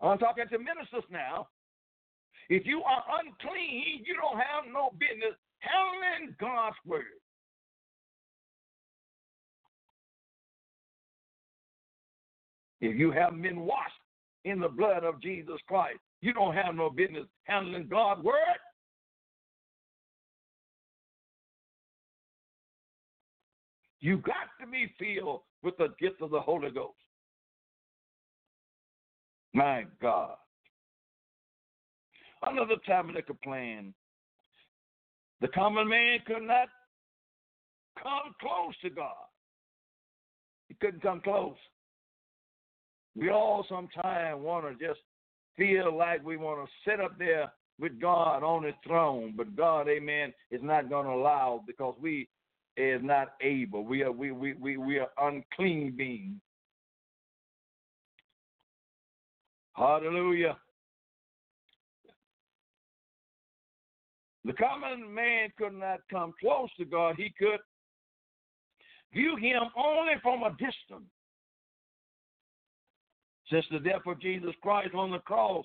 I'm 0.00 0.18
talking 0.18 0.44
to 0.50 0.58
ministers 0.58 1.04
now. 1.10 1.48
If 2.48 2.64
you 2.66 2.82
are 2.82 3.04
unclean, 3.20 4.04
you 4.06 4.14
don't 4.14 4.38
have 4.38 4.72
no 4.72 4.90
business 4.98 5.36
handling 5.60 6.34
God's 6.40 6.76
word. 6.86 7.04
If 12.80 12.96
you 12.96 13.10
haven't 13.10 13.42
been 13.42 13.60
washed 13.60 13.97
in 14.48 14.60
the 14.60 14.68
blood 14.68 15.04
of 15.04 15.20
Jesus 15.20 15.56
Christ, 15.66 15.98
you 16.20 16.32
don't 16.32 16.54
have 16.54 16.74
no 16.74 16.90
business 16.90 17.24
handling 17.44 17.88
God's 17.88 18.22
word. 18.22 18.34
You 24.00 24.18
got 24.18 24.34
to 24.60 24.66
be 24.66 24.92
filled 24.98 25.40
with 25.62 25.76
the 25.76 25.88
gift 25.98 26.22
of 26.22 26.30
the 26.30 26.40
Holy 26.40 26.70
Ghost. 26.70 26.94
My 29.52 29.84
God. 30.00 30.36
Another 32.42 32.76
tabernacle 32.86 33.36
plan, 33.42 33.92
the 35.40 35.48
common 35.48 35.88
man 35.88 36.18
could 36.26 36.42
not 36.42 36.68
come 38.00 38.34
close 38.40 38.74
to 38.82 38.90
God. 38.90 39.14
He 40.68 40.74
couldn't 40.74 41.02
come 41.02 41.20
close. 41.20 41.56
We 43.18 43.30
all 43.30 43.66
sometimes 43.68 44.40
want 44.40 44.64
to 44.66 44.86
just 44.86 45.00
feel 45.56 45.96
like 45.96 46.24
we 46.24 46.36
want 46.36 46.64
to 46.64 46.90
sit 46.90 47.00
up 47.00 47.18
there 47.18 47.50
with 47.80 48.00
God 48.00 48.44
on 48.44 48.62
his 48.62 48.74
throne, 48.86 49.34
but 49.36 49.56
God, 49.56 49.88
amen, 49.88 50.32
is 50.52 50.60
not 50.62 50.88
going 50.88 51.06
to 51.06 51.12
allow 51.12 51.64
because 51.66 51.96
we 52.00 52.28
is 52.76 53.00
not 53.02 53.34
able. 53.40 53.84
We 53.84 54.02
are 54.02 54.12
we 54.12 54.30
we 54.30 54.52
we, 54.54 54.76
we 54.76 54.98
are 55.00 55.08
unclean 55.20 55.96
beings. 55.96 56.40
Hallelujah. 59.74 60.56
The 64.44 64.52
common 64.52 65.12
man 65.12 65.48
could 65.58 65.74
not 65.74 66.00
come 66.10 66.34
close 66.40 66.68
to 66.78 66.84
God. 66.84 67.16
He 67.16 67.34
could 67.36 67.60
view 69.12 69.36
him 69.36 69.62
only 69.76 70.14
from 70.22 70.44
a 70.44 70.50
distance. 70.50 71.10
Since 73.50 73.64
the 73.70 73.78
death 73.78 74.02
of 74.06 74.20
Jesus 74.20 74.54
Christ 74.62 74.94
on 74.94 75.10
the 75.10 75.20
cross 75.20 75.64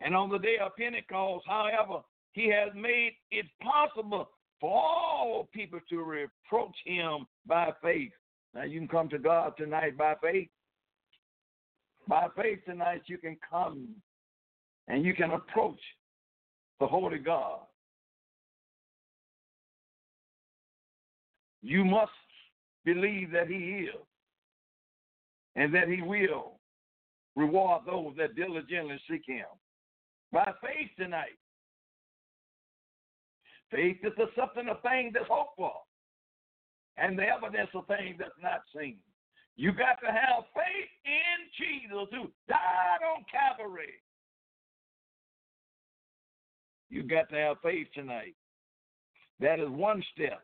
and 0.00 0.14
on 0.16 0.30
the 0.30 0.38
day 0.38 0.56
of 0.60 0.76
Pentecost, 0.76 1.44
however, 1.46 2.02
he 2.32 2.48
has 2.48 2.70
made 2.74 3.12
it 3.30 3.46
possible 3.62 4.30
for 4.60 4.70
all 4.72 5.48
people 5.52 5.80
to 5.88 6.02
reproach 6.02 6.74
him 6.84 7.26
by 7.46 7.70
faith. 7.82 8.12
Now 8.54 8.64
you 8.64 8.80
can 8.80 8.88
come 8.88 9.08
to 9.10 9.18
God 9.18 9.54
tonight 9.56 9.96
by 9.96 10.14
faith. 10.20 10.48
By 12.08 12.26
faith 12.36 12.60
tonight 12.66 13.02
you 13.06 13.18
can 13.18 13.36
come 13.48 13.88
and 14.88 15.04
you 15.04 15.14
can 15.14 15.30
approach 15.30 15.80
the 16.80 16.86
Holy 16.86 17.18
God. 17.18 17.60
You 21.62 21.84
must 21.84 22.10
believe 22.84 23.30
that 23.32 23.48
he 23.48 23.86
is 23.86 23.94
and 25.56 25.74
that 25.74 25.88
he 25.88 26.02
will 26.02 26.59
reward 27.40 27.82
those 27.86 28.14
that 28.18 28.36
diligently 28.36 29.00
seek 29.10 29.22
him. 29.26 29.46
By 30.32 30.52
faith 30.62 30.90
tonight. 30.98 31.38
Faith 33.70 33.98
is 34.02 34.12
the 34.16 34.26
something 34.36 34.68
of 34.68 34.82
things 34.82 35.12
that's 35.14 35.28
hoped 35.28 35.56
for, 35.56 35.72
and 36.96 37.18
the 37.18 37.22
evidence 37.22 37.70
of 37.74 37.86
things 37.86 38.16
that's 38.18 38.30
not 38.42 38.62
seen. 38.76 38.98
You 39.56 39.72
got 39.72 40.00
to 40.04 40.10
have 40.10 40.44
faith 40.54 40.90
in 41.04 41.38
Jesus 41.56 42.08
who 42.10 42.30
died 42.48 43.02
on 43.06 43.24
Calvary. 43.30 43.94
You 46.88 47.04
got 47.04 47.28
to 47.30 47.36
have 47.36 47.56
faith 47.62 47.86
tonight. 47.94 48.34
That 49.38 49.60
is 49.60 49.68
one 49.68 50.02
step. 50.14 50.40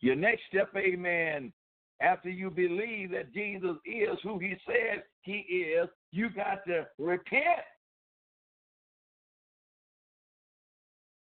Your 0.00 0.16
next 0.16 0.42
step, 0.48 0.70
amen, 0.76 1.52
after 2.00 2.30
you 2.30 2.50
believe 2.50 3.10
that 3.10 3.32
Jesus 3.32 3.76
is 3.84 4.18
who 4.22 4.38
he 4.38 4.54
said 4.66 5.02
he 5.22 5.38
is, 5.38 5.88
you 6.12 6.30
got 6.30 6.64
to 6.66 6.86
repent. 6.98 7.66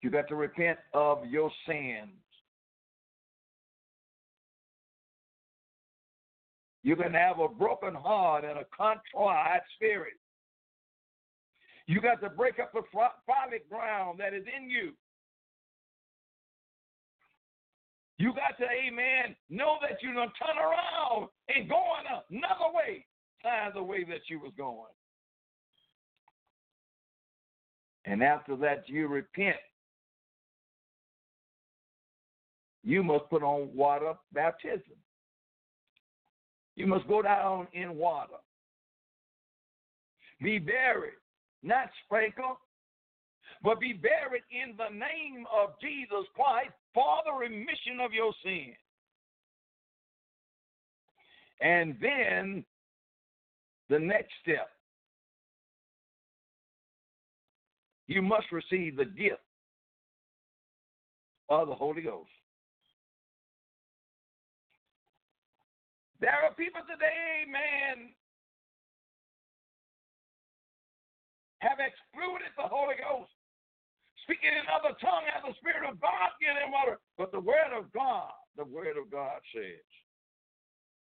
You 0.01 0.09
got 0.09 0.27
to 0.29 0.35
repent 0.35 0.79
of 0.93 1.25
your 1.25 1.51
sins. 1.67 2.11
You 6.83 6.95
can 6.95 7.13
have 7.13 7.39
a 7.39 7.47
broken 7.47 7.93
heart 7.93 8.45
and 8.45 8.57
a 8.57 8.65
contrite 8.75 9.61
spirit. 9.75 10.13
You 11.87 11.99
got 11.99 12.21
to 12.21 12.29
break 12.29 12.59
up 12.59 12.71
the 12.71 12.83
folly 12.91 13.59
ground 13.69 14.19
that 14.19 14.33
is 14.33 14.45
in 14.55 14.69
you. 14.69 14.93
You 18.19 18.33
got 18.33 18.57
to, 18.59 18.65
amen, 18.65 19.33
know 19.49 19.77
that 19.81 20.03
you're 20.03 20.13
going 20.13 20.27
to 20.27 20.45
turn 20.45 20.57
around 20.57 21.29
and 21.47 21.69
go 21.69 21.81
another 22.29 22.73
way, 22.73 23.05
sign 23.41 23.71
the 23.73 23.81
way 23.81 24.03
that 24.03 24.27
you 24.27 24.41
was 24.41 24.51
going. 24.57 24.91
And 28.03 28.21
after 28.21 28.57
that, 28.57 28.89
you 28.89 29.07
repent. 29.07 29.55
You 32.83 33.03
must 33.03 33.29
put 33.29 33.41
on 33.41 33.69
water 33.73 34.13
baptism. 34.33 34.97
You 36.75 36.87
must 36.87 37.07
go 37.07 37.21
down 37.21 37.67
in 37.71 37.95
water. 37.95 38.33
Be 40.41 40.59
buried, 40.59 41.19
not 41.63 41.89
sprinkled, 42.03 42.57
but 43.63 43.79
be 43.79 43.93
buried 43.93 44.43
in 44.51 44.75
the 44.75 44.89
name 44.93 45.45
of 45.53 45.69
Jesus 45.81 46.25
Christ 46.35 46.73
for 46.93 47.17
the 47.25 47.31
remission 47.31 47.99
of 48.03 48.13
your 48.13 48.33
sin. 48.43 48.73
And 51.61 51.95
then 52.01 52.65
the 53.89 53.99
next 53.99 54.31
step 54.41 54.69
you 58.07 58.21
must 58.21 58.51
receive 58.51 58.97
the 58.97 59.05
gift 59.05 59.41
of 61.49 61.67
the 61.67 61.75
Holy 61.75 62.01
Ghost. 62.01 62.29
There 66.19 66.31
are 66.31 66.53
people 66.53 66.81
today, 66.81 67.45
man, 67.49 68.09
have 71.59 71.77
excluded 71.79 72.49
the 72.57 72.67
Holy 72.67 72.95
Ghost 72.95 73.31
speaking 74.29 74.53
in 74.53 74.69
other 74.69 74.93
tongue 75.01 75.25
as 75.35 75.41
the 75.41 75.57
Spirit 75.57 75.89
of 75.89 75.99
God 75.99 76.29
give 76.39 76.53
them 76.53 76.71
water. 76.71 76.99
But 77.17 77.31
the 77.31 77.39
Word 77.39 77.73
of 77.75 77.91
God, 77.91 78.29
the 78.55 78.63
Word 78.63 78.95
of 78.95 79.09
God 79.09 79.41
says, 79.55 79.81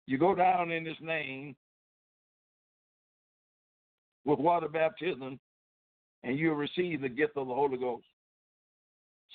you 0.06 0.18
go 0.18 0.36
down 0.36 0.72
in 0.72 0.86
His 0.86 0.98
name 1.00 1.56
with 4.26 4.40
water 4.40 4.68
baptism, 4.68 5.40
and 6.24 6.38
you 6.38 6.54
receive 6.54 7.02
the 7.02 7.10
gift 7.10 7.38
of 7.38 7.48
the 7.48 7.54
Holy 7.54 7.78
Ghost. 7.78 8.06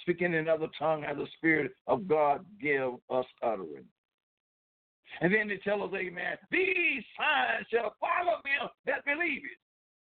Speaking 0.03 0.35
in 0.35 0.49
other 0.49 0.69
tongue 0.79 1.05
as 1.05 1.17
the 1.17 1.27
Spirit 1.39 1.73
of 1.87 2.07
God 2.07 2.45
give 2.61 2.93
us 3.11 3.27
utterance. 3.43 3.89
And 5.23 5.33
then 5.33 5.49
they 5.49 5.57
tell 5.65 5.83
us, 5.83 5.91
Amen, 5.95 6.37
these 6.51 7.03
signs 7.17 7.67
shall 7.73 7.95
follow 7.99 8.37
them 8.45 8.69
that 8.85 9.05
believe 9.07 9.43
it. 9.45 9.59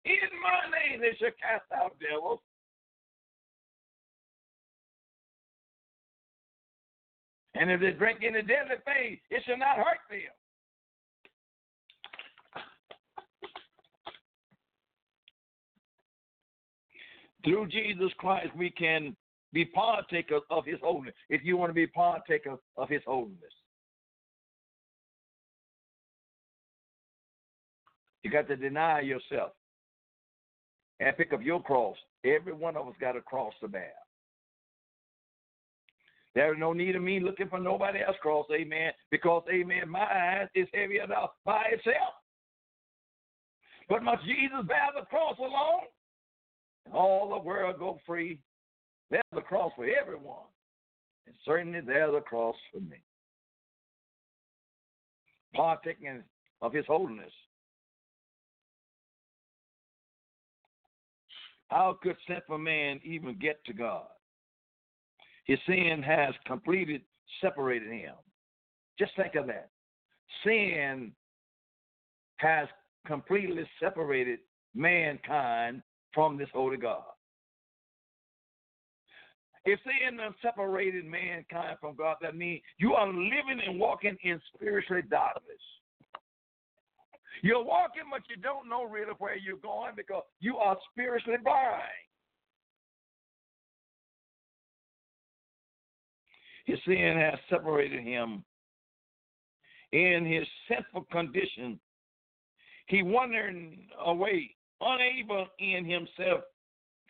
In 0.08 0.40
my 0.40 0.64
name 0.72 1.00
they 1.00 1.16
shall 1.18 1.36
cast 1.40 1.64
out 1.74 1.96
devils. 2.00 2.40
And 7.58 7.70
if 7.70 7.80
they 7.80 7.92
drink 7.92 8.20
any 8.22 8.42
deadly 8.42 8.76
thing, 8.84 9.18
it 9.30 9.42
shall 9.46 9.58
not 9.58 9.76
hurt 9.76 9.98
them. 10.10 10.20
Through 17.44 17.68
Jesus 17.68 18.12
Christ, 18.18 18.50
we 18.56 18.70
can 18.70 19.16
be 19.52 19.64
partakers 19.64 20.42
of 20.50 20.64
his 20.66 20.78
holiness. 20.82 21.14
If 21.30 21.42
you 21.44 21.56
want 21.56 21.70
to 21.70 21.74
be 21.74 21.86
partaker 21.86 22.56
of 22.76 22.88
his 22.88 23.02
holiness, 23.06 23.38
you 28.22 28.30
got 28.30 28.48
to 28.48 28.56
deny 28.56 29.00
yourself. 29.00 29.52
and 31.00 31.16
pick 31.16 31.32
up 31.32 31.42
your 31.42 31.62
cross. 31.62 31.96
Every 32.24 32.52
one 32.52 32.76
of 32.76 32.88
us 32.88 32.94
got 33.00 33.16
a 33.16 33.20
cross 33.20 33.52
to 33.60 33.68
bear. 33.68 33.92
There's 36.36 36.58
no 36.58 36.74
need 36.74 36.94
of 36.94 37.02
me 37.02 37.18
looking 37.18 37.48
for 37.48 37.58
nobody 37.58 38.00
else 38.06 38.16
cross, 38.20 38.44
amen, 38.52 38.92
because, 39.10 39.42
amen, 39.50 39.88
mine 39.88 40.50
is 40.54 40.68
heavy 40.74 40.98
enough 40.98 41.30
by 41.46 41.62
itself. 41.72 42.12
But 43.88 44.02
must 44.02 44.22
Jesus 44.26 44.66
bear 44.68 44.90
the 44.94 45.06
cross 45.06 45.38
alone? 45.38 45.86
And 46.84 46.94
all 46.94 47.30
the 47.30 47.38
world 47.38 47.78
go 47.78 47.98
free. 48.04 48.38
There's 49.10 49.22
a 49.34 49.40
cross 49.40 49.72
for 49.76 49.86
everyone. 49.86 50.44
And 51.26 51.34
certainly 51.42 51.80
there's 51.80 52.14
a 52.14 52.20
cross 52.20 52.56
for 52.70 52.80
me. 52.80 52.98
Partaking 55.54 56.22
of 56.60 56.74
his 56.74 56.84
holiness. 56.86 57.32
How 61.68 61.98
could 62.02 62.16
sinful 62.28 62.58
man 62.58 63.00
even 63.04 63.38
get 63.40 63.64
to 63.64 63.72
God? 63.72 64.04
His 65.46 65.58
sin 65.66 66.02
has 66.04 66.34
completed 66.44 67.02
separated 67.40 67.90
him. 67.90 68.14
Just 68.98 69.12
think 69.16 69.34
of 69.34 69.46
that. 69.46 69.70
Sin 70.44 71.12
has 72.38 72.68
completely 73.06 73.68
separated 73.80 74.40
mankind 74.74 75.82
from 76.12 76.36
this 76.36 76.48
holy 76.52 76.76
God. 76.76 77.02
If 79.64 79.80
sin 79.84 80.18
has 80.18 80.32
separated 80.42 81.04
mankind 81.04 81.78
from 81.80 81.96
God, 81.96 82.16
that 82.22 82.36
means 82.36 82.62
you 82.78 82.94
are 82.94 83.08
living 83.08 83.60
and 83.66 83.80
walking 83.80 84.16
in 84.22 84.40
spiritual 84.54 85.02
darkness. 85.10 85.56
You're 87.42 87.64
walking, 87.64 88.04
but 88.10 88.22
you 88.30 88.40
don't 88.40 88.68
know 88.68 88.84
really 88.84 89.12
where 89.18 89.36
you're 89.36 89.56
going 89.58 89.92
because 89.96 90.22
you 90.40 90.56
are 90.56 90.76
spiritually 90.92 91.38
blind. 91.42 91.82
His 96.66 96.78
sin 96.84 97.14
has 97.16 97.38
separated 97.48 98.02
him 98.02 98.44
in 99.92 100.26
his 100.26 100.46
sinful 100.68 101.06
condition. 101.10 101.78
He 102.88 103.02
wandered 103.02 103.56
away, 104.04 104.54
unable 104.80 105.46
in 105.58 105.84
himself 105.84 106.42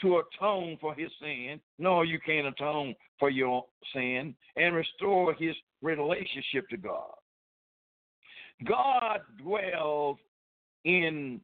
to 0.03 0.19
atone 0.21 0.77
for 0.81 0.95
his 0.95 1.11
sin. 1.21 1.59
No, 1.79 2.03
you 2.03 2.21
can't 2.21 2.47
atone 2.47 2.95
for 3.19 3.31
your 3.31 3.65
sin 3.95 4.35
and 4.57 4.75
restore 4.75 5.33
his 5.35 5.57
relationship 5.81 6.69
to 6.69 6.77
God. 6.77 7.15
God 8.67 9.21
dwells 9.39 10.19
in 10.85 11.41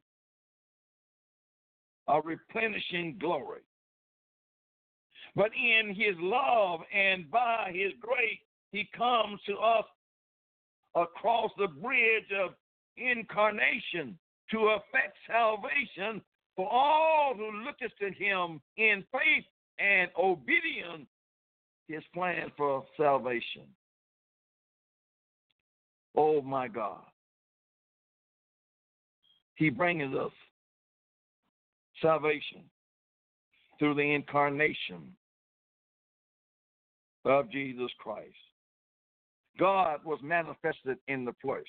a 2.09 2.21
replenishing 2.21 3.17
glory. 3.19 3.61
But 5.35 5.51
in 5.55 5.95
his 5.95 6.15
love 6.19 6.81
and 6.95 7.31
by 7.31 7.71
his 7.73 7.93
grace, 8.01 8.41
he 8.71 8.89
comes 8.97 9.41
to 9.47 9.57
us 9.57 9.85
across 10.95 11.51
the 11.59 11.69
bridge 11.69 12.31
of 12.39 12.51
incarnation 12.97 14.19
to 14.51 14.59
effect 14.69 15.17
salvation 15.27 16.21
for 16.55 16.69
all 16.71 17.35
who 17.35 17.65
looketh 17.65 17.97
to 17.99 18.11
him 18.11 18.61
in 18.77 19.05
faith 19.11 19.45
and 19.79 20.11
obedience, 20.19 21.07
his 21.89 22.03
plan 22.15 22.53
for 22.57 22.85
salvation. 22.97 23.63
Oh 26.15 26.43
my 26.43 26.69
God. 26.69 27.01
He 29.55 29.71
brings 29.71 30.15
us 30.15 30.33
salvation 32.03 32.65
through 33.79 33.95
the 33.95 34.15
incarnation 34.15 35.15
of 37.25 37.51
Jesus 37.51 37.91
Christ. 37.99 38.35
God 39.59 40.01
was 40.05 40.19
manifested 40.23 40.99
in 41.09 41.25
the 41.25 41.35
flesh, 41.43 41.63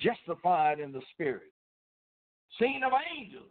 justified 0.00 0.80
in 0.80 0.92
the 0.92 1.02
spirit, 1.12 1.52
seen 2.58 2.82
of 2.84 2.92
angels, 3.18 3.50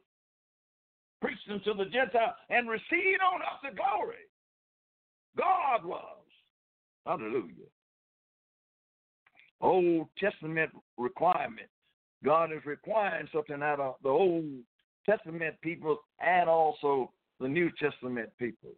preached 1.21 1.49
unto 1.49 1.76
the 1.76 1.86
Gentiles, 1.86 2.34
and 2.49 2.69
received 2.69 3.21
on 3.34 3.41
us 3.41 3.59
the 3.63 3.76
glory. 3.76 4.15
God 5.38 5.86
was. 5.86 6.17
Hallelujah. 7.05 7.69
Old 9.61 10.07
Testament 10.19 10.71
requirement. 10.97 11.69
God 12.23 12.51
is 12.51 12.65
requiring 12.65 13.28
something 13.32 13.61
out 13.61 13.80
of 13.80 13.95
the 14.01 14.09
Old 14.09 14.45
Testament 15.07 15.55
people 15.61 15.97
and 16.19 16.49
also 16.49 17.11
the 17.39 17.47
New 17.47 17.69
Testament 17.80 18.30
people. 18.39 18.71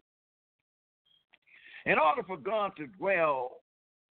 In 1.88 1.97
order 1.97 2.21
for 2.21 2.35
God 2.35 2.73
to 2.75 2.88
dwell 2.88 3.61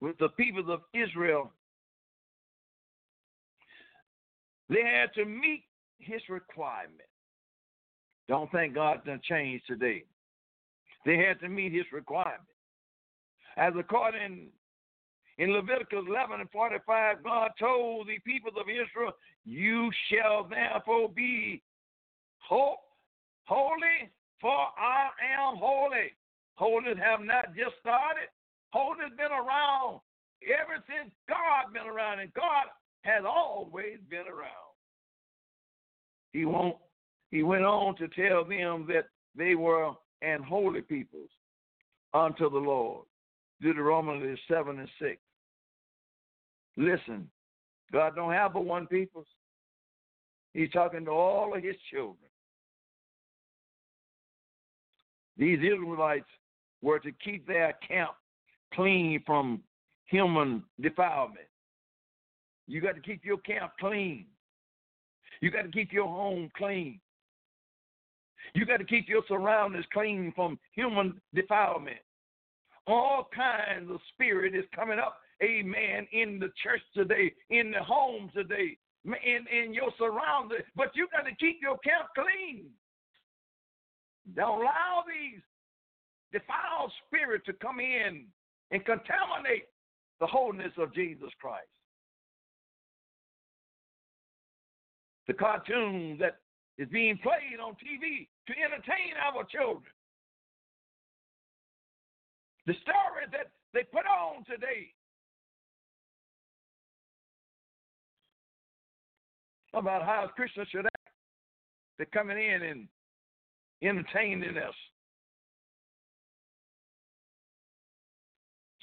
with 0.00 0.16
the 0.16 0.30
people 0.30 0.72
of 0.72 0.80
Israel, 0.94 1.52
they 4.70 4.82
had 4.82 5.12
to 5.14 5.26
meet 5.26 5.64
his 5.98 6.22
requirement. 6.30 7.02
Don't 8.26 8.50
think 8.52 8.74
God 8.74 9.04
done 9.04 9.20
changed 9.22 9.66
today. 9.66 10.04
They 11.04 11.18
had 11.18 11.40
to 11.40 11.48
meet 11.50 11.72
his 11.72 11.84
requirement. 11.92 12.40
As 13.58 13.74
according 13.78 14.48
in 15.36 15.52
Leviticus 15.52 16.04
11 16.08 16.40
and 16.40 16.50
45, 16.50 17.22
God 17.22 17.50
told 17.60 18.08
the 18.08 18.18
people 18.20 18.52
of 18.58 18.66
Israel, 18.70 19.12
You 19.44 19.90
shall 20.10 20.44
therefore 20.48 21.10
be 21.10 21.62
holy, 22.38 24.10
for 24.40 24.56
I 24.78 25.08
am 25.38 25.56
holy. 25.56 26.12
Holiness 26.58 26.98
have 27.00 27.20
not 27.20 27.54
just 27.54 27.78
started. 27.78 28.26
Holiness 28.72 29.12
been 29.16 29.30
around 29.30 30.00
ever 30.42 30.82
since 30.88 31.14
God 31.28 31.72
been 31.72 31.86
around, 31.86 32.18
and 32.18 32.34
God 32.34 32.66
has 33.02 33.22
always 33.24 33.98
been 34.10 34.26
around. 34.26 34.74
He 36.32 36.44
won't. 36.44 36.76
He 37.30 37.44
went 37.44 37.64
on 37.64 37.94
to 37.96 38.08
tell 38.08 38.44
them 38.44 38.86
that 38.88 39.04
they 39.36 39.54
were 39.54 39.92
an 40.22 40.42
holy 40.42 40.80
peoples 40.80 41.30
unto 42.12 42.50
the 42.50 42.58
Lord. 42.58 43.06
Deuteronomy 43.60 44.36
7 44.50 44.80
and 44.80 44.88
6. 45.00 45.16
Listen, 46.76 47.30
God 47.92 48.16
don't 48.16 48.32
have 48.32 48.54
but 48.54 48.64
one 48.64 48.88
people. 48.88 49.24
He's 50.54 50.70
talking 50.70 51.04
to 51.04 51.10
all 51.12 51.54
of 51.54 51.62
his 51.62 51.76
children. 51.92 52.16
These 55.36 55.58
Israelites 55.60 56.26
were 56.82 56.98
to 57.00 57.12
keep 57.24 57.46
their 57.46 57.74
camp 57.86 58.12
clean 58.74 59.22
from 59.26 59.62
human 60.06 60.62
defilement. 60.80 61.46
You 62.66 62.80
got 62.80 62.94
to 62.94 63.00
keep 63.00 63.24
your 63.24 63.38
camp 63.38 63.72
clean. 63.80 64.26
You 65.40 65.50
got 65.50 65.62
to 65.62 65.70
keep 65.70 65.92
your 65.92 66.06
home 66.06 66.50
clean. 66.56 67.00
You 68.54 68.66
got 68.66 68.78
to 68.78 68.84
keep 68.84 69.08
your 69.08 69.22
surroundings 69.28 69.84
clean 69.92 70.32
from 70.34 70.58
human 70.72 71.20
defilement. 71.34 71.98
All 72.86 73.28
kinds 73.34 73.90
of 73.90 74.00
spirit 74.14 74.54
is 74.54 74.64
coming 74.74 74.98
up, 74.98 75.18
amen, 75.42 76.06
in 76.12 76.38
the 76.38 76.50
church 76.62 76.80
today, 76.94 77.34
in 77.50 77.70
the 77.70 77.82
home 77.82 78.30
today, 78.34 78.78
in, 79.04 79.44
in 79.52 79.74
your 79.74 79.90
surroundings. 79.98 80.64
But 80.74 80.92
you 80.94 81.06
got 81.12 81.28
to 81.28 81.36
keep 81.36 81.58
your 81.60 81.78
camp 81.78 82.08
clean. 82.14 82.66
Don't 84.34 84.62
allow 84.62 85.04
these 85.06 85.40
defiled 86.32 86.92
spirits 87.06 87.46
to 87.46 87.52
come 87.54 87.80
in 87.80 88.26
and 88.70 88.84
contaminate 88.84 89.66
the 90.20 90.26
wholeness 90.26 90.72
of 90.76 90.94
Jesus 90.94 91.30
Christ. 91.40 91.68
The 95.26 95.34
cartoon 95.34 96.16
that 96.20 96.38
is 96.78 96.88
being 96.90 97.18
played 97.18 97.60
on 97.62 97.72
TV 97.74 98.28
to 98.46 98.54
entertain 98.56 99.14
our 99.20 99.44
children. 99.44 99.92
The 102.66 102.74
stories 102.82 103.28
that 103.32 103.50
they 103.74 103.82
put 103.84 104.06
on 104.06 104.44
today 104.44 104.92
about 109.74 110.02
how 110.02 110.28
Christians 110.34 110.68
should 110.70 110.86
act. 110.86 111.14
They're 111.96 112.06
coming 112.06 112.38
in 112.38 112.62
and 112.62 112.88
entertaining 113.82 114.56
us. 114.56 114.74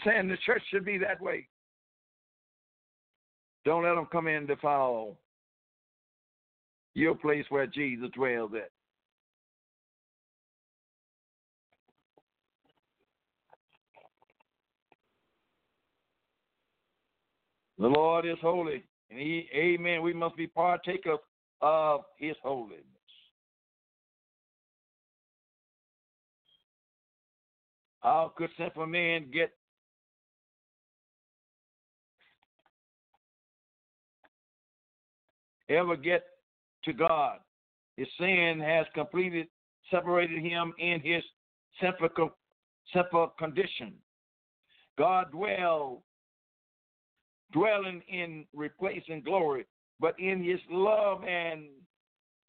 saying 0.06 0.28
the 0.28 0.38
church 0.45 0.62
should 0.70 0.86
be 0.86 0.97
that 0.99 1.22
way. 1.22 1.47
Don't 3.66 3.84
let 3.84 3.95
them 3.95 4.08
come 4.12 4.28
in 4.28 4.36
and 4.36 4.47
defile 4.47 5.18
your 6.93 7.16
place 7.16 7.45
where 7.49 7.68
Jesus 7.68 8.10
dwells 8.16 8.51
at. 8.56 8.70
The 17.78 17.88
Lord 17.88 18.26
is 18.26 18.38
holy, 18.41 18.84
and 19.10 19.20
he, 19.20 19.49
Amen. 19.53 20.01
We 20.01 20.14
must 20.14 20.38
be 20.38 20.47
partakers 20.47 21.20
of 21.62 22.01
His 22.18 22.36
holiness. 22.41 22.84
How 27.99 28.32
could 28.38 28.49
sinful 28.58 28.86
men 28.86 29.30
get 29.34 29.51
ever 35.70 35.95
get 35.95 36.24
to 36.84 36.93
God? 36.93 37.39
His 37.97 38.07
sin 38.20 38.61
has 38.63 38.86
completely 38.93 39.49
separated 39.91 40.41
him 40.43 40.74
in 40.80 40.99
his 41.01 41.24
sinful, 41.82 42.32
sinful 42.93 43.34
condition. 43.39 43.93
God 44.97 45.32
dwell, 45.32 46.03
dwelling 47.51 48.01
in 48.09 48.45
replacing 48.53 49.22
glory, 49.22 49.66
but 49.99 50.20
in 50.20 50.43
his 50.43 50.59
love 50.70 51.24
and 51.24 51.66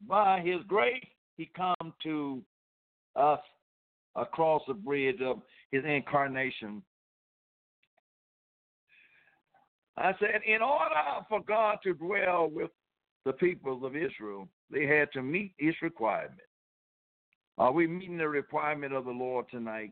by 0.07 0.41
his 0.41 0.61
grace, 0.67 1.03
he 1.37 1.49
come 1.55 1.93
to 2.03 2.41
us 3.15 3.39
across 4.15 4.61
the 4.67 4.73
bridge 4.73 5.21
of 5.21 5.41
his 5.71 5.83
incarnation. 5.85 6.81
I 9.97 10.13
said, 10.19 10.41
in 10.45 10.61
order 10.61 10.95
for 11.27 11.41
God 11.41 11.77
to 11.83 11.93
dwell 11.93 12.49
with 12.51 12.69
the 13.25 13.33
people 13.33 13.85
of 13.85 13.95
Israel, 13.95 14.47
they 14.71 14.85
had 14.85 15.11
to 15.13 15.21
meet 15.21 15.53
his 15.57 15.75
requirement. 15.81 16.39
Are 17.57 17.71
we 17.71 17.87
meeting 17.87 18.17
the 18.17 18.29
requirement 18.29 18.93
of 18.93 19.05
the 19.05 19.11
Lord 19.11 19.45
tonight? 19.49 19.91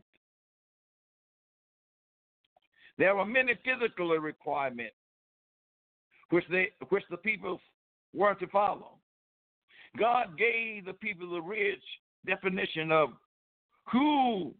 There 2.97 3.15
were 3.15 3.25
many 3.25 3.53
physical 3.65 4.09
requirements 4.09 4.95
which 6.29 6.45
they 6.49 6.69
which 6.89 7.03
the 7.09 7.17
people 7.17 7.59
were 8.13 8.35
to 8.35 8.47
follow. 8.47 8.97
God 9.97 10.37
gave 10.37 10.85
the 10.85 10.93
people 10.93 11.29
the 11.29 11.41
rich 11.41 11.83
definition 12.25 12.91
of 12.91 13.09
who 13.91 14.53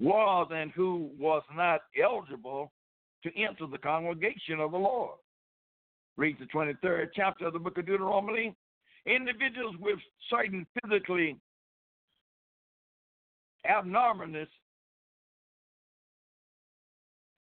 was 0.00 0.48
and 0.52 0.70
who 0.72 1.10
was 1.18 1.42
not 1.54 1.80
eligible 2.00 2.72
to 3.22 3.30
enter 3.36 3.66
the 3.66 3.78
congregation 3.78 4.60
of 4.60 4.70
the 4.70 4.78
Lord. 4.78 5.18
Read 6.18 6.36
the 6.40 6.46
23rd 6.46 7.10
chapter 7.14 7.46
of 7.46 7.52
the 7.52 7.60
book 7.60 7.78
of 7.78 7.86
Deuteronomy. 7.86 8.52
Individuals 9.06 9.76
with 9.78 10.00
certain 10.28 10.66
physically 10.82 11.36
abnormalness 13.66 14.48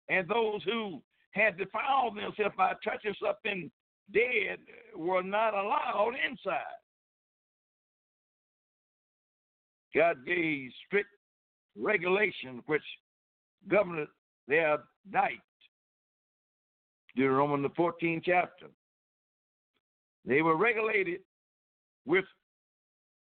and 0.09 0.27
those 0.29 0.61
who 0.65 1.01
had 1.31 1.57
defiled 1.57 2.17
themselves 2.17 2.55
by 2.57 2.73
touching 2.83 3.15
something 3.23 3.71
dead 4.13 4.59
were 4.97 5.23
not 5.23 5.55
allowed 5.55 6.15
inside. 6.29 6.59
God 9.95 10.27
gave 10.27 10.71
strict 10.87 11.11
regulation 11.77 12.61
which 12.67 12.83
governed 13.69 14.09
their 14.49 14.79
diet. 15.13 15.39
Deuteronomy 17.19 17.65
the 17.65 17.75
14th 17.75 18.23
chapter. 18.25 18.67
They 20.25 20.41
were 20.41 20.57
regulated 20.57 21.21
with 22.07 22.25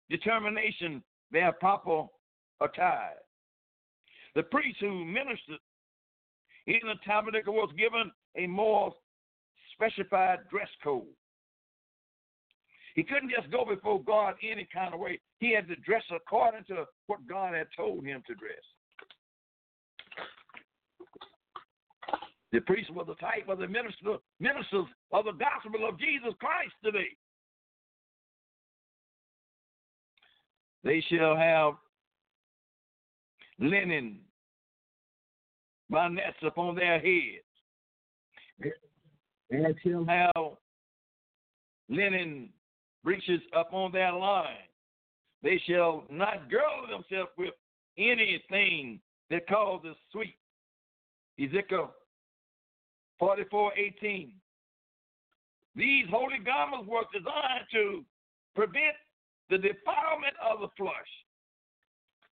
determination 0.08 1.02
their 1.30 1.52
proper 1.52 2.06
attire. 2.62 3.18
The 4.34 4.42
priest 4.44 4.78
who 4.80 5.04
ministered 5.04 5.58
in 6.66 6.80
the 6.82 6.94
tabernacle 7.04 7.52
was 7.52 7.70
given 7.76 8.10
a 8.36 8.46
more 8.46 8.92
specified 9.74 10.38
dress 10.50 10.68
code. 10.82 11.02
He 12.94 13.02
couldn't 13.02 13.32
just 13.36 13.50
go 13.50 13.66
before 13.66 14.02
God 14.02 14.34
any 14.42 14.66
kind 14.72 14.94
of 14.94 15.00
way. 15.00 15.20
He 15.40 15.52
had 15.52 15.68
to 15.68 15.76
dress 15.76 16.04
according 16.14 16.64
to 16.68 16.84
what 17.06 17.26
God 17.28 17.54
had 17.54 17.66
told 17.76 18.06
him 18.06 18.22
to 18.26 18.34
dress. 18.34 18.64
The 22.54 22.60
priest 22.60 22.88
was 22.94 23.08
the 23.08 23.16
type 23.16 23.48
of 23.48 23.58
the 23.58 23.66
minister, 23.66 24.18
ministers 24.38 24.86
of 25.10 25.24
the 25.24 25.32
gospel 25.32 25.88
of 25.88 25.98
Jesus 25.98 26.32
Christ 26.38 26.72
today. 26.84 27.08
They 30.84 31.04
shall 31.10 31.34
have 31.34 31.72
linen 33.58 34.20
bonnets 35.90 36.36
upon 36.46 36.76
their 36.76 37.00
heads. 37.00 37.42
They 39.50 39.74
shall 39.84 40.04
have 40.04 40.52
linen 41.88 42.50
breeches 43.02 43.40
upon 43.52 43.90
their 43.90 44.12
loins. 44.12 44.46
They 45.42 45.60
shall 45.68 46.04
not 46.08 46.48
girdle 46.48 46.86
themselves 46.88 47.32
with 47.36 47.54
anything 47.98 49.00
that 49.30 49.48
causes 49.48 49.96
sweet. 50.12 50.36
Ezekiel 51.36 51.90
44 53.18 53.72
18. 53.76 54.32
These 55.76 56.06
holy 56.10 56.38
garments 56.44 56.88
were 56.88 57.02
designed 57.12 57.66
to 57.72 58.04
prevent 58.54 58.96
the 59.50 59.58
defilement 59.58 60.34
of 60.42 60.60
the 60.60 60.68
flesh. 60.76 60.92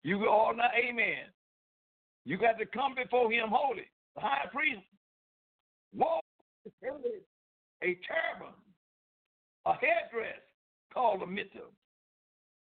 You 0.03 0.29
all 0.29 0.55
know, 0.55 0.69
amen. 0.77 1.27
You 2.25 2.37
got 2.37 2.59
to 2.59 2.67
come 2.67 2.95
before 2.95 3.31
him 3.31 3.49
holy. 3.51 3.87
The 4.15 4.21
high 4.21 4.47
priest 4.53 4.85
wore 5.95 6.21
a 7.83 7.87
turban, 7.87 8.55
a 9.67 9.73
headdress 9.73 10.43
called 10.93 11.23
a 11.23 11.27
mitzvah. 11.27 11.61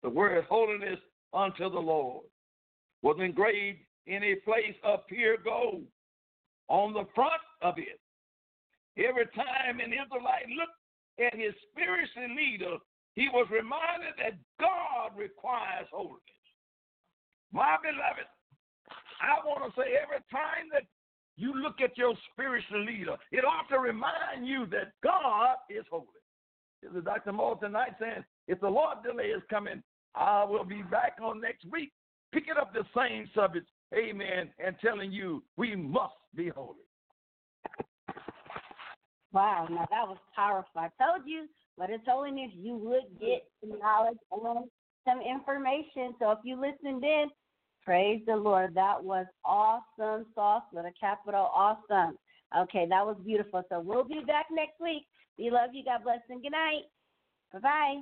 The 0.03 0.09
word 0.09 0.45
holiness 0.49 0.99
unto 1.33 1.69
the 1.69 1.79
Lord 1.79 2.25
was 3.01 3.17
engraved 3.19 3.79
in 4.07 4.23
a 4.23 4.35
place 4.45 4.75
of 4.83 5.07
pure 5.07 5.37
gold 5.43 5.83
on 6.69 6.93
the 6.93 7.05
front 7.13 7.41
of 7.61 7.77
it. 7.77 7.99
Every 8.97 9.25
time 9.35 9.79
an 9.79 9.91
Israelite 9.91 10.49
looked 10.53 10.79
at 11.19 11.33
his 11.35 11.53
spiritual 11.71 12.35
leader, 12.35 12.77
he 13.15 13.27
was 13.29 13.47
reminded 13.51 14.15
that 14.17 14.39
God 14.59 15.17
requires 15.17 15.87
holiness. 15.91 16.23
My 17.51 17.75
beloved, 17.81 18.29
I 19.19 19.43
want 19.45 19.65
to 19.65 19.81
say 19.81 19.97
every 19.97 20.23
time 20.31 20.69
that 20.71 20.83
you 21.35 21.53
look 21.55 21.81
at 21.81 21.97
your 21.97 22.13
spiritual 22.31 22.85
leader, 22.85 23.15
it 23.31 23.43
ought 23.43 23.67
to 23.69 23.79
remind 23.79 24.45
you 24.45 24.65
that 24.67 24.93
God 25.03 25.55
is 25.69 25.85
holy. 25.89 26.05
This 26.83 26.91
is 26.91 27.03
Dr. 27.03 27.33
Moore 27.33 27.57
tonight 27.57 27.95
saying, 27.99 28.23
if 28.47 28.59
the 28.61 28.69
Lord 28.69 28.97
delay 29.03 29.31
is 29.35 29.43
coming, 29.49 29.81
I 30.15 30.43
will 30.43 30.63
be 30.63 30.81
back 30.83 31.17
on 31.21 31.41
next 31.41 31.65
week, 31.71 31.91
picking 32.33 32.55
up 32.59 32.73
the 32.73 32.85
same 32.95 33.29
subject, 33.35 33.67
amen, 33.93 34.49
and 34.63 34.75
telling 34.81 35.11
you 35.11 35.43
we 35.57 35.75
must 35.75 36.13
be 36.35 36.49
holy. 36.49 36.77
Wow, 39.31 39.67
now 39.69 39.85
that 39.91 40.07
was 40.07 40.17
powerful. 40.35 40.69
I 40.75 40.89
told 41.01 41.27
you, 41.27 41.45
but 41.77 41.89
it's 41.89 42.03
holiness 42.07 42.51
you 42.53 42.75
would 42.75 43.19
get 43.19 43.45
some 43.61 43.79
knowledge 43.79 44.17
and 44.31 44.65
some 45.07 45.21
information. 45.21 46.15
So 46.19 46.31
if 46.31 46.39
you 46.43 46.59
listened 46.59 47.03
in, 47.03 47.27
praise 47.83 48.21
the 48.25 48.35
Lord. 48.35 48.73
That 48.73 49.03
was 49.03 49.27
awesome 49.45 50.25
sauce 50.33 50.63
with 50.73 50.85
a 50.85 50.93
capital 50.99 51.49
awesome. 51.53 52.17
Okay, 52.57 52.87
that 52.89 53.05
was 53.05 53.17
beautiful. 53.23 53.63
So 53.69 53.79
we'll 53.79 54.03
be 54.03 54.21
back 54.25 54.47
next 54.51 54.79
week. 54.81 55.03
We 55.37 55.51
love 55.51 55.69
you. 55.73 55.83
God 55.85 56.03
bless 56.03 56.19
and 56.29 56.41
good 56.41 56.51
night. 56.51 56.83
Bye 57.53 57.59
bye. 57.59 58.01